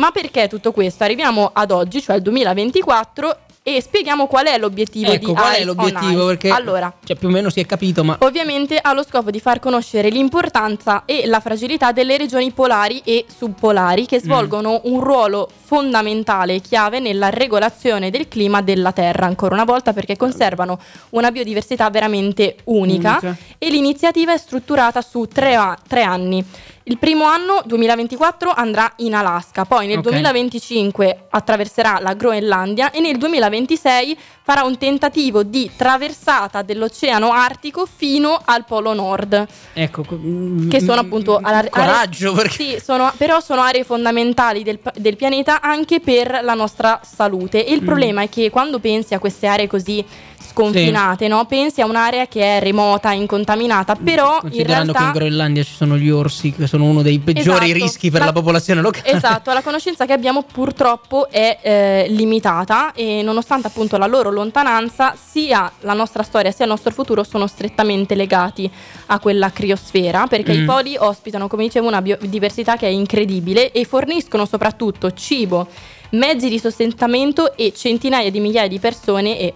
Ma 0.00 0.10
perché 0.12 0.48
tutto 0.48 0.72
questo? 0.72 1.04
Arriviamo 1.04 1.50
ad 1.52 1.70
oggi, 1.70 2.00
cioè 2.00 2.16
al 2.16 2.22
2024 2.22 3.36
e 3.62 3.82
spieghiamo 3.82 4.26
qual 4.26 4.46
è 4.46 4.56
l'obiettivo 4.56 5.12
ecco, 5.12 5.26
di 5.26 5.32
qual 5.34 5.52
è 5.52 5.56
Eyes 5.58 5.68
on 5.68 5.74
l'obiettivo? 5.76 6.26
Perché 6.26 6.48
Allora, 6.48 6.90
cioè, 7.04 7.14
più 7.14 7.28
o 7.28 7.30
meno 7.30 7.50
si 7.50 7.60
è 7.60 7.66
capito, 7.66 8.02
ma 8.02 8.16
Ovviamente 8.20 8.78
ha 8.80 8.94
lo 8.94 9.04
scopo 9.04 9.30
di 9.30 9.38
far 9.38 9.58
conoscere 9.60 10.08
l'importanza 10.08 11.02
e 11.04 11.26
la 11.26 11.40
fragilità 11.40 11.92
delle 11.92 12.16
regioni 12.16 12.50
polari 12.52 13.02
e 13.04 13.26
subpolari 13.28 14.02
Mm. 14.02 14.06
che 14.06 14.20
svolgono 14.20 14.80
un 14.84 15.00
ruolo 15.00 15.50
fondamentale 15.62 16.54
e 16.54 16.60
chiave 16.60 16.98
nella 17.00 17.28
regolazione 17.28 18.08
del 18.10 18.26
clima 18.28 18.62
della 18.62 18.92
Terra, 18.92 19.26
ancora 19.26 19.54
una 19.54 19.64
volta 19.64 19.92
perché 19.92 20.16
conservano 20.16 20.78
una 21.10 21.30
biodiversità 21.30 21.90
veramente 21.90 22.56
unica, 22.64 23.18
Unica. 23.20 23.36
e 23.58 23.68
l'iniziativa 23.68 24.32
è 24.32 24.38
strutturata 24.38 25.02
su 25.02 25.26
tre, 25.26 25.54
a- 25.54 25.76
tre 25.86 26.02
anni. 26.02 26.42
Il 26.90 26.98
primo 26.98 27.22
anno, 27.24 27.62
2024, 27.66 28.50
andrà 28.52 28.92
in 28.96 29.14
Alaska, 29.14 29.64
poi 29.64 29.86
nel 29.86 29.98
Ok. 29.98 30.02
2025 30.10 31.26
attraverserà 31.30 32.00
la 32.02 32.14
Groenlandia 32.14 32.90
e 32.90 32.98
nel 32.98 33.16
2026 33.16 34.18
farà 34.42 34.64
un 34.64 34.76
tentativo 34.76 35.44
di 35.44 35.70
traversata 35.76 36.62
dell'Oceano 36.62 37.30
Artico 37.30 37.86
fino 37.86 38.42
al 38.44 38.64
Polo 38.64 38.92
Nord, 38.92 39.46
ecco. 39.72 40.02
co- 40.02 40.16
mm, 40.16 40.68
che 40.68 40.80
sono 40.80 41.00
mm, 41.00 41.06
appunto... 41.06 41.38
mm, 41.40 41.44
aree- 41.44 41.70
Coraggio, 41.70 42.32
perché 42.32 42.54
Sì, 42.78 42.80
sono- 42.82 43.12
però 43.16 43.38
sono 43.38 43.60
aree 43.60 43.84
fondamentali 43.84 44.64
del, 44.64 44.80
del 44.96 45.14
pianeta 45.14 45.60
anche 45.60 46.00
per 46.00 46.40
la 46.42 46.54
nostra 46.54 46.98
salute. 47.04 47.64
E 47.64 47.72
il 47.72 47.82
Mm. 47.82 47.86
problema 47.86 48.22
è 48.22 48.28
che 48.28 48.50
quando 48.50 48.80
pensi 48.80 49.14
a 49.14 49.20
queste 49.20 49.46
aree 49.46 49.68
così 49.68 50.04
sconfinate, 50.40 51.28
no? 51.28 51.44
pensi 51.46 51.80
a 51.80 51.86
un'area 51.86 52.26
che 52.26 52.42
è 52.58 52.60
remota, 52.60 53.12
incontaminata, 53.12 53.94
però 53.94 54.34
in 54.36 54.40
Considerando 54.40 54.92
che 54.92 54.98
in 54.98 55.04
realtà... 55.04 55.18
Groenlandia 55.18 55.62
ci 55.62 55.74
sono 55.74 55.96
gli 55.96 56.10
orsi, 56.10 56.52
che 56.52 56.66
sono 56.66 56.84
uno 56.84 57.02
dei 57.02 57.18
peggiori 57.18 57.66
Esatto. 57.70 57.84
rischi 57.84 58.10
per 58.10 58.20
La- 58.20 58.26
la, 58.26 58.32
popolazione 58.32 58.80
locale. 58.80 59.10
Esatto, 59.12 59.52
la 59.52 59.62
conoscenza 59.62 60.06
che 60.06 60.12
abbiamo 60.12 60.42
purtroppo 60.42 61.28
è 61.30 61.58
eh, 61.62 62.06
limitata 62.08 62.92
e 62.92 63.22
nonostante 63.22 63.66
appunto 63.66 63.96
la 63.96 64.06
loro 64.06 64.30
lontananza, 64.30 65.14
sia 65.20 65.70
la 65.80 65.92
nostra 65.92 66.22
storia 66.22 66.50
sia 66.50 66.64
il 66.64 66.70
nostro 66.70 66.90
futuro 66.92 67.22
sono 67.22 67.46
strettamente 67.46 68.14
legati 68.14 68.70
a 69.06 69.18
quella 69.18 69.50
criosfera, 69.50 70.26
perché 70.26 70.52
Mm. 70.52 70.62
i 70.62 70.64
poli 70.64 70.96
ospitano, 70.98 71.48
come 71.48 71.64
dicevo, 71.64 71.86
una 71.86 72.02
biodiversità 72.02 72.76
che 72.76 72.86
è 72.86 72.90
incredibile 72.90 73.70
e 73.72 73.84
forniscono 73.84 74.46
soprattutto 74.46 75.12
cibo, 75.12 75.68
mezzi 76.10 76.48
di 76.48 76.58
sostentamento 76.58 77.56
e 77.56 77.72
centinaia 77.76 78.30
di 78.30 78.40
migliaia 78.40 78.68
di 78.68 78.78
persone 78.78 79.38
e 79.38 79.54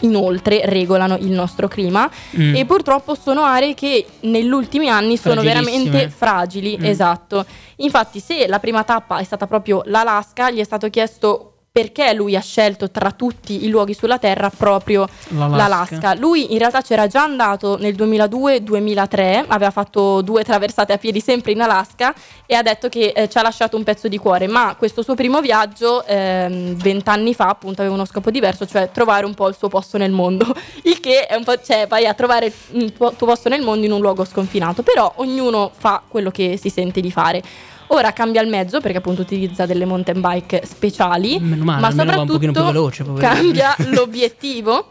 inoltre 0.00 0.62
regolano 0.64 1.16
il 1.16 1.30
nostro 1.30 1.68
clima 1.68 2.08
Mm. 2.38 2.54
e 2.56 2.64
purtroppo 2.64 3.14
sono 3.14 3.42
aree 3.44 3.74
che 3.74 4.04
negli 4.20 4.50
ultimi 4.50 4.88
anni 4.88 5.16
sono 5.16 5.42
veramente 5.42 6.08
fragili, 6.08 6.76
Mm. 6.80 6.84
esatto. 6.84 7.44
Infatti 7.76 8.20
se 8.20 8.46
la 8.48 8.58
prima 8.58 8.84
tappa 8.84 9.18
è 9.18 9.24
stata 9.24 9.46
proprio 9.46 9.82
l'Alaska, 9.86 10.50
gli 10.50 10.58
è 10.58 10.64
stato 10.64 10.88
chiesto 10.90 11.52
perché 11.76 12.14
lui 12.14 12.34
ha 12.34 12.40
scelto 12.40 12.90
tra 12.90 13.10
tutti 13.10 13.66
i 13.66 13.68
luoghi 13.68 13.92
sulla 13.92 14.16
Terra 14.16 14.48
proprio 14.48 15.06
L'Alaska. 15.28 15.56
l'Alaska. 15.56 16.14
Lui 16.14 16.54
in 16.54 16.58
realtà 16.58 16.80
c'era 16.80 17.06
già 17.06 17.22
andato 17.22 17.76
nel 17.76 17.94
2002-2003, 17.94 19.44
aveva 19.46 19.70
fatto 19.70 20.22
due 20.22 20.42
traversate 20.42 20.94
a 20.94 20.96
piedi 20.96 21.20
sempre 21.20 21.52
in 21.52 21.60
Alaska 21.60 22.14
e 22.46 22.54
ha 22.54 22.62
detto 22.62 22.88
che 22.88 23.12
eh, 23.14 23.28
ci 23.28 23.36
ha 23.36 23.42
lasciato 23.42 23.76
un 23.76 23.84
pezzo 23.84 24.08
di 24.08 24.16
cuore, 24.16 24.46
ma 24.46 24.74
questo 24.78 25.02
suo 25.02 25.14
primo 25.14 25.42
viaggio 25.42 26.02
ehm, 26.06 26.76
vent'anni 26.76 27.34
fa 27.34 27.50
appunto 27.50 27.82
aveva 27.82 27.94
uno 27.94 28.06
scopo 28.06 28.30
diverso, 28.30 28.64
cioè 28.64 28.88
trovare 28.90 29.26
un 29.26 29.34
po' 29.34 29.48
il 29.48 29.54
suo 29.54 29.68
posto 29.68 29.98
nel 29.98 30.12
mondo, 30.12 30.46
il 30.84 30.98
che 30.98 31.26
è 31.26 31.34
un 31.34 31.44
po', 31.44 31.60
cioè 31.62 31.86
vai 31.86 32.06
a 32.06 32.14
trovare 32.14 32.50
il 32.70 32.94
tuo, 32.94 33.12
tuo 33.12 33.26
posto 33.26 33.50
nel 33.50 33.60
mondo 33.60 33.84
in 33.84 33.92
un 33.92 34.00
luogo 34.00 34.24
sconfinato, 34.24 34.82
però 34.82 35.12
ognuno 35.16 35.70
fa 35.76 36.00
quello 36.08 36.30
che 36.30 36.56
si 36.56 36.70
sente 36.70 37.02
di 37.02 37.10
fare. 37.10 37.42
Ora 37.88 38.12
cambia 38.12 38.42
il 38.42 38.48
mezzo 38.48 38.80
perché 38.80 38.98
appunto 38.98 39.22
utilizza 39.22 39.66
delle 39.66 39.84
mountain 39.84 40.20
bike 40.20 40.62
speciali, 40.64 41.38
Meno 41.38 41.64
male, 41.64 41.80
ma 41.80 41.88
pochino 42.04 42.26
più 42.26 42.52
soprattutto 42.52 42.64
veloce, 42.64 43.04
cambia 43.18 43.74
l'obiettivo 43.90 44.88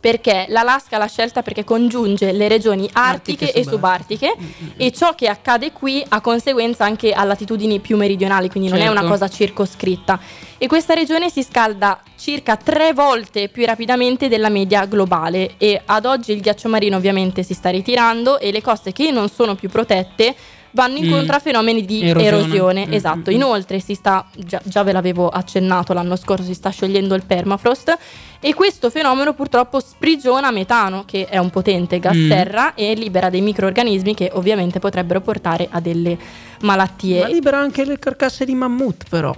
perché 0.00 0.46
l'Alaska 0.48 0.96
l'ha 0.96 1.06
scelta 1.06 1.42
perché 1.42 1.62
congiunge 1.62 2.32
le 2.32 2.48
regioni 2.48 2.88
artiche, 2.94 3.44
Artiche 3.44 3.52
e 3.52 3.64
subartiche 3.64 4.34
e 4.76 4.90
ciò 4.92 5.14
che 5.14 5.28
accade 5.28 5.72
qui 5.72 6.02
ha 6.08 6.20
conseguenza 6.22 6.84
anche 6.84 7.12
a 7.12 7.22
latitudini 7.24 7.80
più 7.80 7.96
meridionali, 7.98 8.48
quindi 8.48 8.70
non 8.70 8.78
è 8.78 8.84
Certo. 8.84 8.98
una 8.98 9.08
cosa 9.08 9.28
circoscritta. 9.28 10.18
E 10.56 10.66
questa 10.66 10.94
regione 10.94 11.30
si 11.30 11.42
scalda 11.42 12.00
circa 12.16 12.56
tre 12.56 12.92
volte 12.92 13.48
più 13.48 13.64
rapidamente 13.66 14.28
della 14.28 14.48
media 14.48 14.86
globale 14.86 15.54
e 15.58 15.80
ad 15.84 16.06
oggi 16.06 16.32
il 16.32 16.40
ghiaccio 16.40 16.68
marino 16.68 16.96
ovviamente 16.96 17.42
si 17.42 17.54
sta 17.54 17.68
ritirando 17.68 18.38
e 18.38 18.50
le 18.52 18.62
coste 18.62 18.92
che 18.92 19.10
non 19.10 19.28
sono 19.28 19.54
più 19.54 19.68
protette 19.68 20.34
vanno 20.72 20.98
incontro 20.98 21.32
Mm. 21.32 21.36
a 21.36 21.38
fenomeni 21.38 21.84
di 21.84 22.00
Erosione. 22.02 22.26
erosione, 22.26 22.86
Mm, 22.86 22.92
esatto. 22.92 23.18
mm, 23.30 23.34
mm. 23.34 23.36
Inoltre 23.36 23.80
si 23.80 23.94
sta, 23.94 24.26
già, 24.36 24.60
già 24.64 24.82
ve 24.82 24.92
l'avevo 24.92 25.28
accennato 25.28 25.92
l'anno 25.92 26.16
scorso, 26.16 26.44
si 26.44 26.54
sta 26.54 26.70
sciogliendo 26.70 27.14
il 27.14 27.24
permafrost 27.24 27.98
e 28.40 28.54
questo 28.54 28.88
fenomeno 28.90 29.34
purtroppo 29.34 29.80
sprigiona 29.80 30.50
metano, 30.50 31.04
che 31.06 31.26
è 31.26 31.38
un 31.38 31.50
potente 31.50 31.98
gas 31.98 32.16
Mm. 32.16 32.28
serra 32.28 32.74
e 32.74 32.94
libera 32.94 33.30
dei 33.30 33.40
microorganismi 33.40 34.14
che 34.14 34.30
ovviamente 34.34 34.78
potrebbero 34.78 35.20
portare 35.20 35.68
a 35.70 35.80
delle 35.80 36.16
malattie. 36.60 37.20
Ma 37.22 37.26
libera 37.28 37.58
anche 37.58 37.84
le 37.84 37.98
carcasse 37.98 38.44
di 38.44 38.54
mammut, 38.54 39.04
però. 39.08 39.34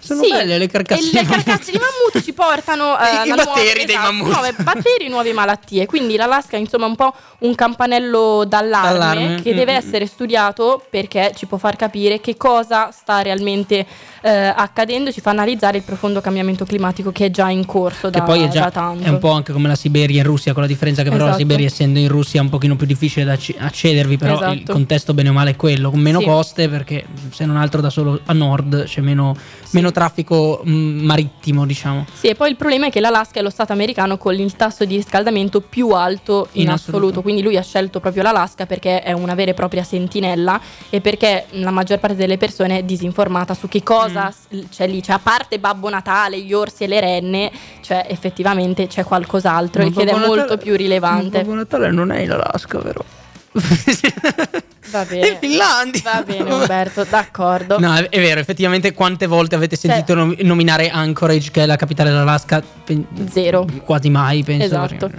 Sono 0.00 0.22
Sì, 0.22 0.30
belle 0.30 0.58
le 0.58 0.66
carcasse 0.66 1.10
le 1.12 1.24
carcasse 1.24 1.70
di 1.72 1.78
mammut 1.78 2.24
ci 2.24 2.32
portano 2.32 2.98
eh, 2.98 3.26
I- 3.28 3.34
batteri 3.34 3.44
nuove, 3.44 3.72
dei 3.72 3.94
esatto, 3.94 4.12
mammut. 4.12 4.32
nuove 4.32 4.54
batteri, 4.58 5.08
nuove 5.08 5.32
malattie. 5.32 5.86
Quindi 5.86 6.16
l'Alaska 6.16 6.56
è 6.56 6.60
insomma 6.60 6.86
un 6.86 6.96
po' 6.96 7.14
un 7.40 7.54
campanello 7.54 8.44
d'allarme, 8.46 8.98
D'allarme, 8.98 9.42
che 9.42 9.52
mm, 9.52 9.56
deve 9.56 9.72
mm. 9.72 9.76
essere 9.76 10.06
studiato 10.06 10.84
perché 10.90 11.32
ci 11.36 11.46
può 11.46 11.58
far 11.58 11.76
capire 11.76 12.20
che 12.20 12.36
cosa 12.36 12.90
sta 12.90 13.22
realmente 13.22 13.86
eh, 14.22 14.30
accadendo, 14.30 15.12
ci 15.12 15.20
fa 15.20 15.30
analizzare 15.30 15.76
il 15.78 15.82
profondo 15.82 16.20
cambiamento 16.20 16.64
climatico 16.64 17.12
che 17.12 17.26
è 17.26 17.30
già 17.30 17.50
in 17.50 17.66
corso 17.66 18.08
da, 18.08 18.20
Che 18.20 18.24
poi 18.24 18.40
è 18.42 18.46
da 18.46 18.50
già 18.50 18.70
tanto. 18.70 19.04
è 19.04 19.08
un 19.08 19.18
po' 19.18 19.30
anche 19.30 19.52
come 19.52 19.68
la 19.68 19.74
Siberia 19.74 20.20
in 20.20 20.26
Russia, 20.26 20.52
con 20.52 20.62
la 20.62 20.68
differenza 20.68 21.02
che 21.02 21.10
però 21.10 21.24
la 21.24 21.30
Esatto. 21.30 21.42
Siberia 21.42 21.66
essendo 21.66 21.98
in 21.98 22.08
Russia 22.08 22.40
è 22.40 22.42
un 22.42 22.48
pochino 22.48 22.76
più 22.76 22.86
difficile 22.86 23.24
da 23.24 23.32
acc- 23.32 23.54
accedervi, 23.58 24.16
però 24.16 24.36
il 24.36 24.58
Esatto. 24.58 24.72
contesto 24.72 25.12
bene 25.14 25.28
o 25.28 25.32
male 25.32 25.50
è 25.50 25.56
quello, 25.56 25.90
con 25.90 26.00
meno 26.00 26.20
Sì. 26.20 26.24
coste 26.26 26.68
perché 26.68 27.04
se 27.30 27.44
non 27.44 27.56
altro 27.56 27.80
da 27.80 27.90
solo 27.90 28.20
a 28.24 28.32
nord 28.32 28.84
c'è 28.84 29.00
meno, 29.00 29.34
meno 29.70 29.90
traffico 29.90 30.60
mh, 30.64 30.70
marittimo, 30.72 31.66
diciamo. 31.66 32.06
Sì, 32.12 32.28
e 32.28 32.34
poi 32.34 32.50
il 32.50 32.56
problema 32.56 32.86
è 32.86 32.90
che 32.90 33.00
l'Alaska 33.00 33.40
è 33.40 33.42
lo 33.42 33.50
stato 33.50 33.72
americano 33.72 34.16
con 34.18 34.34
il 34.34 34.54
tasso 34.56 34.84
di 34.84 34.96
riscaldamento 34.96 35.60
più 35.60 35.90
alto 35.90 36.48
in, 36.52 36.62
In 36.62 36.68
assoluto. 36.70 36.96
assoluto. 36.98 37.22
quindi 37.22 37.42
lui 37.42 37.56
ha 37.56 37.62
scelto 37.62 37.98
proprio 38.00 38.22
l'Alaska 38.22 38.66
perché 38.66 39.02
è 39.02 39.12
una 39.12 39.34
vera 39.34 39.50
e 39.50 39.54
propria 39.54 39.82
sentinella 39.82 40.60
e 40.90 41.00
perché 41.00 41.46
la 41.50 41.70
maggior 41.70 41.98
parte 41.98 42.16
delle 42.16 42.36
persone 42.36 42.78
è 42.78 42.82
disinformata 42.84 43.54
su 43.54 43.66
che 43.68 43.82
cosa 43.82 44.11
Mm. 44.20 44.28
s- 44.28 44.68
c'è 44.70 44.86
lì, 44.86 45.02
cioè 45.02 45.14
a 45.16 45.18
parte 45.18 45.58
Babbo 45.58 45.88
Natale, 45.88 46.40
gli 46.40 46.52
orsi 46.52 46.84
e 46.84 46.86
le 46.86 47.00
renne, 47.00 47.50
cioè 47.80 48.06
effettivamente 48.08 48.86
c'è 48.86 49.04
qualcos'altro 49.04 49.82
Ma 49.82 49.88
ed 49.88 50.08
è 50.08 50.12
Babbo 50.12 50.18
molto 50.26 50.34
Natale- 50.42 50.62
più 50.62 50.76
rilevante. 50.76 51.38
Babbo 51.40 51.54
Natale 51.54 51.90
non 51.90 52.10
è 52.12 52.20
in 52.20 52.30
Alaska, 52.30 52.78
vero? 52.78 53.04
Va 54.90 55.04
bene. 55.04 55.28
in 55.28 55.36
Finlandia. 55.38 56.00
Va 56.04 56.22
bene 56.22 56.52
Umberto, 56.52 57.04
d'accordo. 57.04 57.78
No, 57.78 57.94
è, 57.94 58.08
è 58.08 58.20
vero, 58.20 58.40
effettivamente 58.40 58.92
quante 58.92 59.26
volte 59.26 59.54
avete 59.54 59.76
Cioè- 59.76 59.90
sentito 59.92 60.14
nom- 60.14 60.36
nominare 60.40 60.88
Anchorage, 60.90 61.50
che 61.50 61.62
è 61.62 61.66
la 61.66 61.76
capitale 61.76 62.10
dell'Alaska? 62.10 62.62
Pen- 62.84 63.06
Zero. 63.30 63.66
Quasi 63.84 64.10
mai, 64.10 64.42
penso. 64.42 64.64
Esatto. 64.64 65.10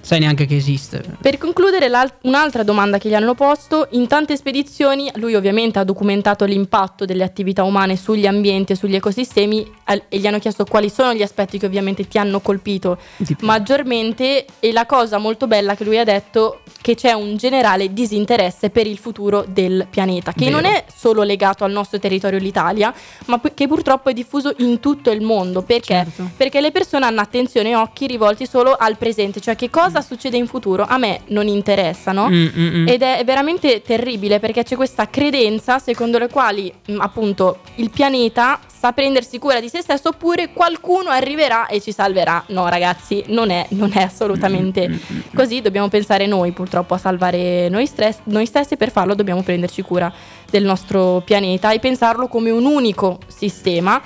sai 0.00 0.18
neanche 0.20 0.46
che 0.46 0.56
esiste. 0.56 1.02
Per 1.20 1.38
concludere, 1.38 1.90
un'altra 2.22 2.62
domanda 2.62 2.98
che 2.98 3.08
gli 3.08 3.14
hanno 3.14 3.34
posto, 3.34 3.88
in 3.92 4.06
tante 4.06 4.36
spedizioni 4.36 5.10
lui 5.14 5.34
ovviamente 5.34 5.78
ha 5.78 5.84
documentato 5.84 6.44
l'impatto 6.44 7.04
delle 7.04 7.24
attività 7.24 7.62
umane 7.64 7.96
sugli 7.96 8.26
ambienti 8.26 8.72
e 8.72 8.76
sugli 8.76 8.96
ecosistemi 8.96 9.70
e 10.08 10.18
gli 10.18 10.26
hanno 10.26 10.38
chiesto 10.38 10.64
quali 10.64 10.90
sono 10.90 11.14
gli 11.14 11.22
aspetti 11.22 11.58
che 11.58 11.66
ovviamente 11.66 12.06
ti 12.08 12.18
hanno 12.18 12.40
colpito 12.40 12.98
maggiormente 13.40 14.44
e 14.60 14.72
la 14.72 14.84
cosa 14.86 15.18
molto 15.18 15.46
bella 15.46 15.74
che 15.74 15.84
lui 15.84 15.98
ha 15.98 16.04
detto 16.04 16.60
che 16.80 16.94
c'è 16.94 17.12
un 17.12 17.36
generale 17.36 17.92
disinteresse 17.92 18.68
per 18.70 18.86
il 18.86 18.98
futuro 19.04 19.44
del 19.46 19.86
pianeta, 19.90 20.32
che 20.32 20.46
Vero. 20.46 20.56
non 20.60 20.64
è 20.64 20.84
solo 20.94 21.22
legato 21.22 21.64
al 21.64 21.70
nostro 21.72 21.98
territorio 21.98 22.38
l'Italia, 22.38 22.92
ma 23.26 23.38
che 23.52 23.68
purtroppo 23.68 24.08
è 24.08 24.14
diffuso 24.14 24.54
in 24.58 24.80
tutto 24.80 25.10
il 25.10 25.20
mondo. 25.20 25.60
Perché? 25.60 25.94
Certo. 25.94 26.30
Perché 26.34 26.60
le 26.62 26.70
persone 26.72 27.04
hanno 27.04 27.20
attenzione 27.20 27.70
e 27.70 27.76
occhi 27.76 28.06
rivolti 28.06 28.46
solo 28.46 28.74
al 28.78 28.96
presente, 28.96 29.40
cioè 29.40 29.54
che 29.56 29.68
cosa 29.68 30.00
succede 30.00 30.38
in 30.38 30.46
futuro 30.46 30.86
a 30.88 30.96
me 30.96 31.20
non 31.28 31.46
interessa, 31.48 32.12
no? 32.12 32.28
Mm, 32.30 32.46
mm, 32.56 32.74
mm. 32.76 32.88
Ed 32.88 33.02
è 33.02 33.22
veramente 33.26 33.82
terribile 33.82 34.40
perché 34.40 34.62
c'è 34.62 34.76
questa 34.76 35.10
credenza 35.10 35.78
secondo 35.78 36.18
le 36.18 36.28
quali 36.28 36.72
mh, 36.86 36.96
appunto 37.00 37.58
il 37.76 37.90
pianeta 37.90 38.58
sa 38.66 38.92
prendersi 38.92 39.38
cura 39.38 39.60
di 39.60 39.68
se 39.68 39.80
stesso 39.82 40.08
oppure 40.10 40.52
qualcuno 40.52 41.10
arriverà 41.10 41.66
e 41.66 41.80
ci 41.80 41.92
salverà. 41.92 42.44
No 42.48 42.68
ragazzi, 42.68 43.22
non 43.28 43.50
è, 43.50 43.66
non 43.70 43.90
è 43.92 44.02
Mm, 44.04 44.06
assolutamente 44.06 45.00
così, 45.34 45.60
dobbiamo 45.60 45.88
pensare 45.88 46.26
noi 46.26 46.52
purtroppo 46.52 46.94
a 46.94 46.98
salvare 46.98 47.68
noi, 47.68 47.86
stress- 47.86 48.20
noi 48.24 48.46
stessi 48.46 48.76
per 48.76 48.90
farlo 48.94 49.14
dobbiamo 49.16 49.42
prenderci 49.42 49.82
cura 49.82 50.12
del 50.48 50.62
nostro 50.64 51.20
pianeta 51.24 51.72
e 51.72 51.80
pensarlo 51.80 52.28
come 52.28 52.50
un 52.50 52.64
unico 52.64 53.18
sistema. 53.26 54.00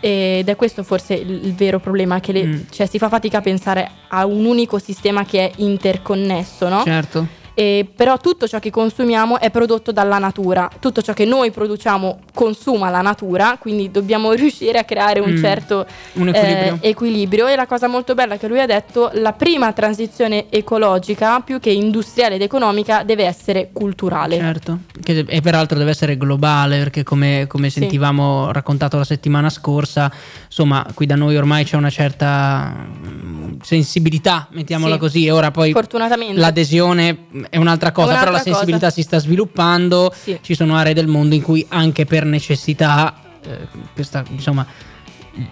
Ed 0.00 0.46
è 0.50 0.54
questo 0.54 0.82
forse 0.82 1.14
il, 1.14 1.46
il 1.46 1.54
vero 1.54 1.80
problema, 1.80 2.20
che 2.20 2.32
le- 2.32 2.44
Mm. 2.44 2.60
cioè, 2.70 2.84
si 2.86 2.98
fa 2.98 3.08
fatica 3.08 3.38
a 3.38 3.40
pensare 3.40 3.90
a 4.08 4.26
un 4.26 4.44
unico 4.44 4.78
sistema 4.78 5.24
che 5.24 5.46
è 5.46 5.52
interconnesso, 5.56 6.68
no? 6.68 6.82
Certo. 6.84 7.26
E 7.54 7.88
però 7.94 8.18
tutto 8.18 8.48
ciò 8.48 8.58
che 8.58 8.70
consumiamo 8.70 9.38
è 9.38 9.48
prodotto 9.50 9.92
dalla 9.92 10.18
natura, 10.18 10.68
tutto 10.80 11.02
ciò 11.02 11.12
che 11.12 11.24
noi 11.24 11.52
produciamo 11.52 12.18
consuma 12.34 12.90
la 12.90 13.00
natura, 13.00 13.56
quindi 13.60 13.90
dobbiamo 13.92 14.32
riuscire 14.34 14.78
a 14.78 14.84
creare 14.84 15.20
un 15.20 15.30
Mm. 15.34 15.42
certo 15.42 15.86
Un 16.14 16.28
equilibrio. 16.28 16.78
eh, 16.80 16.88
equilibrio. 16.88 17.46
E 17.46 17.54
la 17.56 17.66
cosa 17.66 17.86
molto 17.86 18.14
bella 18.14 18.36
che 18.38 18.48
lui 18.48 18.60
ha 18.60 18.66
detto, 18.66 19.10
la 19.14 19.32
prima 19.32 19.72
transizione 19.72 20.46
ecologica, 20.50 21.40
più 21.40 21.60
che 21.60 21.70
industriale 21.70 22.34
ed 22.36 22.42
economica, 22.42 23.02
deve 23.04 23.24
essere 23.24 23.70
culturale. 23.72 24.36
Certo, 24.36 24.78
che, 25.02 25.24
e 25.28 25.40
peraltro 25.40 25.78
deve 25.78 25.90
essere 25.90 26.16
globale 26.16 26.78
perché 26.78 27.02
come, 27.04 27.46
come 27.48 27.70
Sì. 27.70 27.78
sentivamo 27.80 28.50
raccontato 28.52 28.96
la 28.96 29.04
settimana 29.04 29.48
scorsa, 29.48 30.10
insomma 30.46 30.84
qui 30.92 31.06
da 31.06 31.14
noi 31.14 31.36
ormai 31.36 31.64
c'è 31.64 31.76
una 31.76 31.90
certa 31.90 32.72
mm, 32.74 33.54
sensibilità, 33.62 34.48
mettiamola 34.50 34.94
Sì. 34.94 34.98
così, 35.00 35.26
e 35.26 35.30
ora 35.30 35.50
poi 35.50 35.70
Fortunatamente. 35.72 36.38
l'adesione 36.40 37.18
è 37.50 37.56
un'altra 37.56 37.92
cosa, 37.92 38.08
un'altra 38.08 38.26
però 38.30 38.36
la 38.36 38.42
cosa. 38.42 38.50
sensibilità 38.52 38.90
si 38.90 39.02
sta 39.02 39.18
sviluppando, 39.18 40.12
Sì. 40.14 40.38
ci 40.42 40.54
sono 40.54 40.76
aree 40.76 40.94
del 40.94 41.06
mondo 41.06 41.34
in 41.34 41.42
cui 41.42 41.64
anche 41.68 42.04
per 42.04 42.24
necessità, 42.24 43.14
eh, 43.46 43.68
questa 43.94 44.24
insomma 44.30 44.66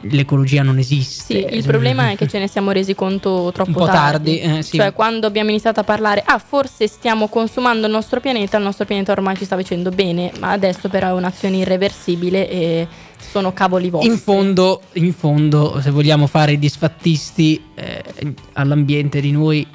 l'ecologia 0.03 0.63
non 0.63 0.79
esiste. 0.79 1.49
Sì, 1.49 1.57
il 1.57 1.65
problema 1.65 2.11
è 2.11 2.17
che 2.17 2.29
ce 2.29 2.39
ne 2.39 2.47
siamo 2.49 2.71
resi 2.71 2.95
conto 2.95 3.51
troppo 3.53 3.71
Un 3.71 3.77
po' 3.77 3.87
tardi, 3.87 4.39
eh, 4.39 4.63
sì. 4.63 4.77
Cioè, 4.77 4.93
quando 4.93 5.27
abbiamo 5.27 5.51
iniziato 5.51 5.81
a 5.81 5.85
parlare, 5.85 6.23
ah, 6.25 6.39
forse 6.39 6.87
stiamo 6.87 7.27
consumando 7.29 7.87
il 7.87 7.93
nostro 7.93 8.21
pianeta, 8.21 8.57
il 8.59 8.63
nostro 8.63 8.85
pianeta 8.85 9.11
ormai 9.13 9.37
ci 9.37 9.45
sta 9.45 9.57
facendo 9.57 9.91
bene, 9.91 10.31
ma 10.39 10.53
adesso 10.53 10.89
però 10.89 11.09
è 11.09 11.13
un'azione 11.13 11.57
irreversibile 11.57 12.49
e 12.49 12.87
sono 13.19 13.53
cavoli 13.53 13.91
vostri. 13.91 14.11
In 14.11 14.19
fondo, 14.19 14.83
in 14.93 15.13
fondo, 15.13 15.81
se 15.81 15.91
vogliamo 15.91 16.27
fare 16.27 16.53
i 16.53 16.59
disfattisti 16.59 17.61
eh, 17.75 18.05
all'ambiente 18.53 19.21
di 19.21 19.33
noi 19.33 19.67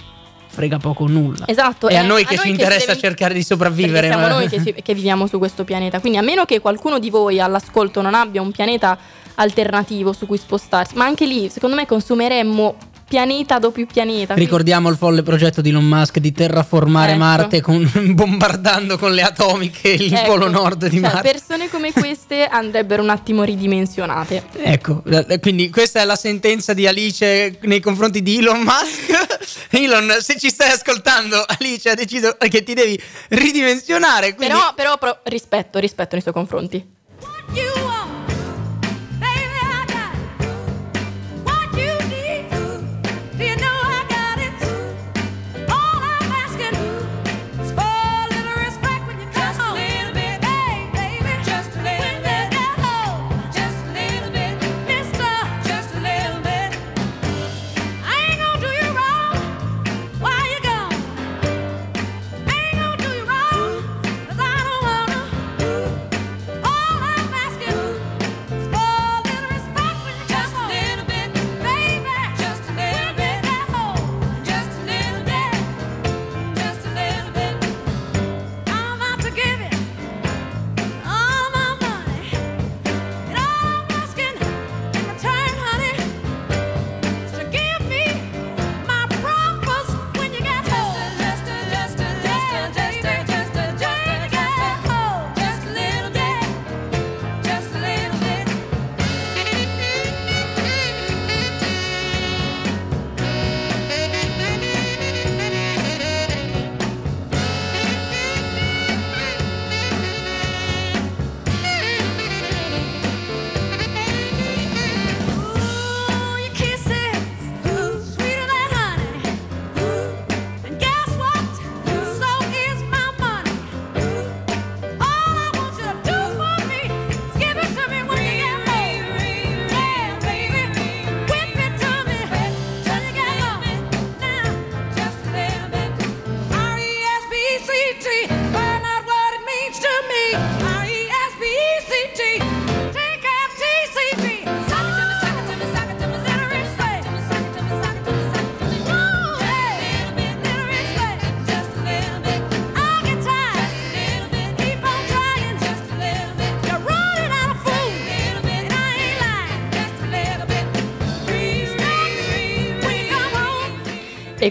frega 0.57 0.77
poco 0.79 1.05
nulla. 1.05 1.45
Esatto, 1.45 1.87
È 1.87 1.95
a 1.95 2.01
è 2.01 2.05
noi 2.05 2.25
che 2.25 2.35
ci 2.37 2.49
interessa 2.49 2.87
deve- 2.87 2.99
cercare 2.99 3.33
di 3.35 3.43
sopravvivere. 3.43 4.07
siamo 4.07 4.23
ma- 4.23 4.33
noi 4.33 4.47
che, 4.47 4.59
ci- 4.63 4.73
che 4.73 4.93
viviamo 4.95 5.27
su 5.27 5.37
questo 5.37 5.63
pianeta. 5.63 5.99
Quindi, 5.99 6.17
a 6.17 6.23
meno 6.23 6.45
che 6.45 6.59
qualcuno 6.59 6.97
di 6.97 7.11
voi 7.11 7.39
all'ascolto 7.39 8.01
non 8.01 8.15
abbia 8.15 8.41
un 8.41 8.51
pianeta 8.51 8.97
alternativo 9.35 10.13
su 10.13 10.25
cui 10.25 10.37
spostarsi, 10.39 10.95
ma 10.95 11.05
anche 11.05 11.27
lì, 11.27 11.47
secondo 11.49 11.75
me, 11.75 11.85
consumeremmo 11.85 12.75
pianeta 13.07 13.57
dopo 13.57 13.83
pianeta. 13.85 14.33
Ricordiamo 14.33 14.89
il 14.89 14.97
folle 14.97 15.23
progetto 15.23 15.61
di 15.61 15.69
Elon 15.69 15.85
Musk 15.85 16.19
di 16.19 16.31
terraformare 16.31 17.11
Ecco. 17.11 17.19
Marte 17.19 17.61
con- 17.61 17.89
bombardando 18.13 18.97
con 18.97 19.13
le 19.13 19.21
atomiche 19.21 19.89
il 19.89 20.13
Ecco, 20.13 20.31
polo 20.31 20.49
nord 20.49 20.87
di 20.87 20.99
cioè, 20.99 21.11
Marte. 21.11 21.31
Persone 21.31 21.69
come 21.69 21.93
queste 21.93 22.45
andrebbero 22.45 23.01
un 23.01 23.09
attimo 23.09 23.43
ridimensionate. 23.43 24.43
Ecco, 24.57 25.03
eh, 25.05 25.39
quindi 25.39 25.69
questa 25.69 26.01
è 26.01 26.05
la 26.05 26.15
sentenza 26.15 26.73
di 26.73 26.85
Alice 26.85 27.57
nei 27.61 27.79
confronti 27.79 28.21
di 28.21 28.39
Elon 28.39 28.61
Musk. 28.61 29.69
Elon, 29.71 30.17
se 30.19 30.37
ci 30.37 30.49
stai 30.49 30.71
ascoltando, 30.71 31.43
Alice 31.57 31.89
ha 31.89 31.95
deciso 31.95 32.35
che 32.37 32.63
ti 32.63 32.73
devi 32.73 32.99
ridimensionare. 33.29 34.35
Quindi... 34.35 34.53
Però, 34.53 34.73
però, 34.75 34.97
però, 34.97 35.19
rispetto, 35.23 35.79
rispetto 35.79 36.09
nei 36.13 36.21
suoi 36.21 36.33
confronti. 36.33 36.95
E 37.53 37.96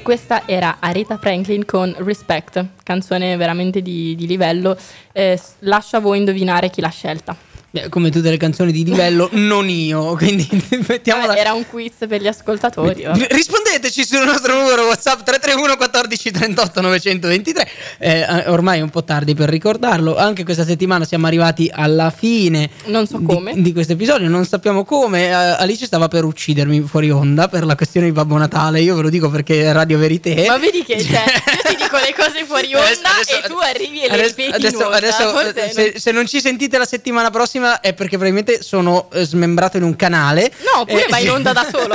questa 0.06 0.46
era 0.46 0.76
Aretha 0.78 1.18
Franklin 1.18 1.64
con 1.64 1.92
Respect, 1.98 2.64
canzone 2.84 3.36
veramente 3.36 3.82
di, 3.82 4.14
di 4.14 4.28
livello. 4.28 4.78
Eh, 5.10 5.36
lascio 5.60 5.96
a 5.96 5.98
voi 6.00 6.18
indovinare 6.18 6.70
chi 6.70 6.80
l'ha 6.80 6.90
scelta. 6.90 7.36
Eh, 7.84 7.88
Come 7.88 8.10
tutte 8.10 8.30
le 8.30 8.36
canzoni 8.36 8.72
di 8.72 8.84
livello, 8.84 9.28
non 9.34 9.68
io. 9.68 10.14
Quindi 10.16 10.48
mettiamola. 10.86 11.28
Vabbè, 11.28 11.40
era 11.40 11.52
un 11.52 11.66
quiz 11.68 11.92
per 12.08 12.20
gli 12.20 12.26
ascoltatori. 12.26 13.04
vabbè. 13.04 13.26
Rispondeteci 13.30 14.04
sul 14.04 14.24
nostro 14.24 14.58
numero 14.60 14.86
WhatsApp 14.86 15.22
331 15.24 15.76
14 15.76 16.30
38 16.30 16.80
923. 16.80 17.68
Eh, 17.98 18.44
ormai 18.48 18.78
è 18.78 18.82
un 18.82 18.90
po' 18.90 19.04
tardi 19.04 19.34
per 19.34 19.48
ricordarlo. 19.48 20.16
Anche 20.16 20.44
questa 20.44 20.64
settimana 20.64 21.04
siamo 21.04 21.26
arrivati 21.26 21.70
alla 21.72 22.10
fine. 22.10 22.70
Non 22.86 23.06
so 23.06 23.18
di- 23.18 23.24
come. 23.26 23.52
Di, 23.56 23.72
questo 23.72 23.92
episodio, 23.92 24.28
non 24.28 24.44
sappiamo 24.44 24.84
come. 24.84 25.26
Eh, 25.26 25.30
Alice 25.32 25.86
stava 25.86 26.08
per 26.08 26.24
uccidermi 26.24 26.80
fuori 26.82 27.10
onda 27.10 27.48
per 27.48 27.64
la 27.64 27.74
questione 27.76 28.06
di 28.06 28.12
Babbo 28.12 28.36
Natale. 28.36 28.80
Io 28.80 28.94
ve 28.94 29.02
lo 29.02 29.10
dico 29.10 29.28
perché 29.30 29.62
è 29.64 29.72
Radio 29.72 29.98
Verité. 29.98 30.44
Ma 30.48 30.58
vedi 30.58 30.84
che 30.84 31.02
cioè, 31.02 31.24
io 31.24 31.70
ti 31.70 31.76
dico 31.76 31.96
le 31.96 32.14
cose 32.16 32.44
fuori 32.46 32.74
onda 32.74 32.84
Adesso- 33.14 33.44
e 33.44 33.48
tu 33.48 33.56
arrivi 33.58 34.02
e 34.02 34.08
le 34.08 34.14
adesso- 34.14 34.34
ripeti 34.36 34.66
adesso- 34.66 34.88
adesso, 34.88 35.72
se, 35.72 35.72
non- 35.82 35.92
se 36.00 36.10
non 36.12 36.26
ci 36.26 36.40
sentite 36.40 36.78
la 36.78 36.84
settimana 36.84 37.30
prossima 37.30 37.65
è 37.74 37.92
perché 37.94 38.16
probabilmente 38.16 38.62
sono 38.62 39.08
eh, 39.12 39.24
smembrato 39.24 39.76
in 39.76 39.82
un 39.82 39.96
canale. 39.96 40.50
No, 40.72 40.80
oppure 40.80 41.06
Eh, 41.06 41.08
vai 41.10 41.24
in 41.24 41.30
onda 41.30 41.52
da 41.52 41.66
solo. 41.70 41.94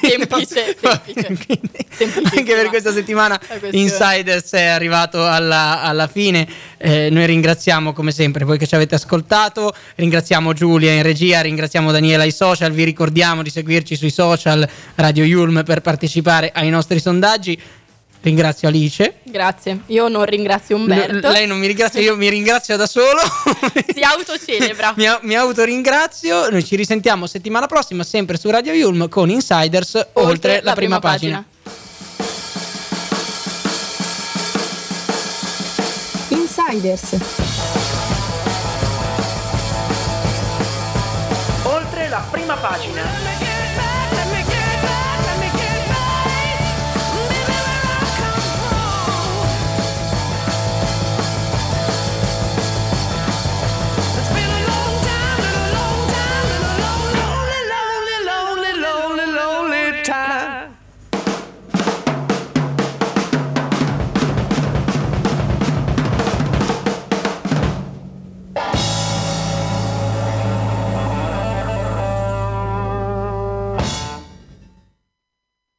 semplice, 0.00 0.76
semplice. 0.80 2.20
Anche 2.34 2.54
per 2.54 2.68
questa 2.68 2.92
settimana. 2.92 3.40
Insiders 3.70 4.50
è 4.52 4.64
arrivato 4.64 5.26
alla, 5.26 5.82
alla 5.82 6.06
fine. 6.08 6.46
Eh, 6.78 7.08
noi 7.10 7.26
ringraziamo 7.26 7.92
come 7.92 8.10
sempre 8.10 8.44
voi 8.44 8.58
che 8.58 8.66
ci 8.66 8.74
avete 8.74 8.94
ascoltato. 8.94 9.74
Ringraziamo 9.96 10.52
Giulia 10.52 10.92
in 10.92 11.02
regia, 11.02 11.40
ringraziamo 11.40 11.92
Daniela 11.92 12.22
ai 12.22 12.32
social. 12.32 12.72
Vi 12.72 12.84
ricordiamo 12.84 13.42
di 13.42 13.50
seguirci 13.50 13.96
sui 13.96 14.10
social 14.10 14.68
Radio 14.96 15.24
Yulm 15.24 15.62
per 15.64 15.80
partecipare 15.80 16.50
ai 16.54 16.70
nostri 16.70 16.98
sondaggi. 16.98 17.60
Ringrazio 18.22 18.68
Alice. 18.68 19.16
Grazie. 19.24 19.80
Io 19.86 20.06
non 20.06 20.24
ringrazio 20.24 20.76
Umberto. 20.76 21.28
L- 21.28 21.32
lei 21.32 21.46
non 21.46 21.58
mi 21.58 21.66
ringrazia, 21.66 22.00
io 22.00 22.16
mi 22.16 22.28
ringrazio 22.28 22.76
da 22.76 22.86
solo. 22.86 23.20
si 23.92 24.00
autocelebra. 24.00 24.94
mi, 24.96 25.06
mi 25.22 25.34
autoringrazio. 25.34 26.48
Noi 26.48 26.64
ci 26.64 26.76
risentiamo 26.76 27.26
settimana 27.26 27.66
prossima, 27.66 28.04
sempre 28.04 28.38
su 28.38 28.48
Radio 28.48 28.72
Yulm 28.72 29.08
con 29.08 29.28
Insiders 29.28 30.10
oltre, 30.12 30.60
la, 30.62 30.72
prima, 30.74 31.00
pagina. 31.00 31.44
Insiders. 36.28 37.16
Oltre 41.64 42.08
la 42.08 42.24
prima 42.30 42.54
pagina. 42.54 43.31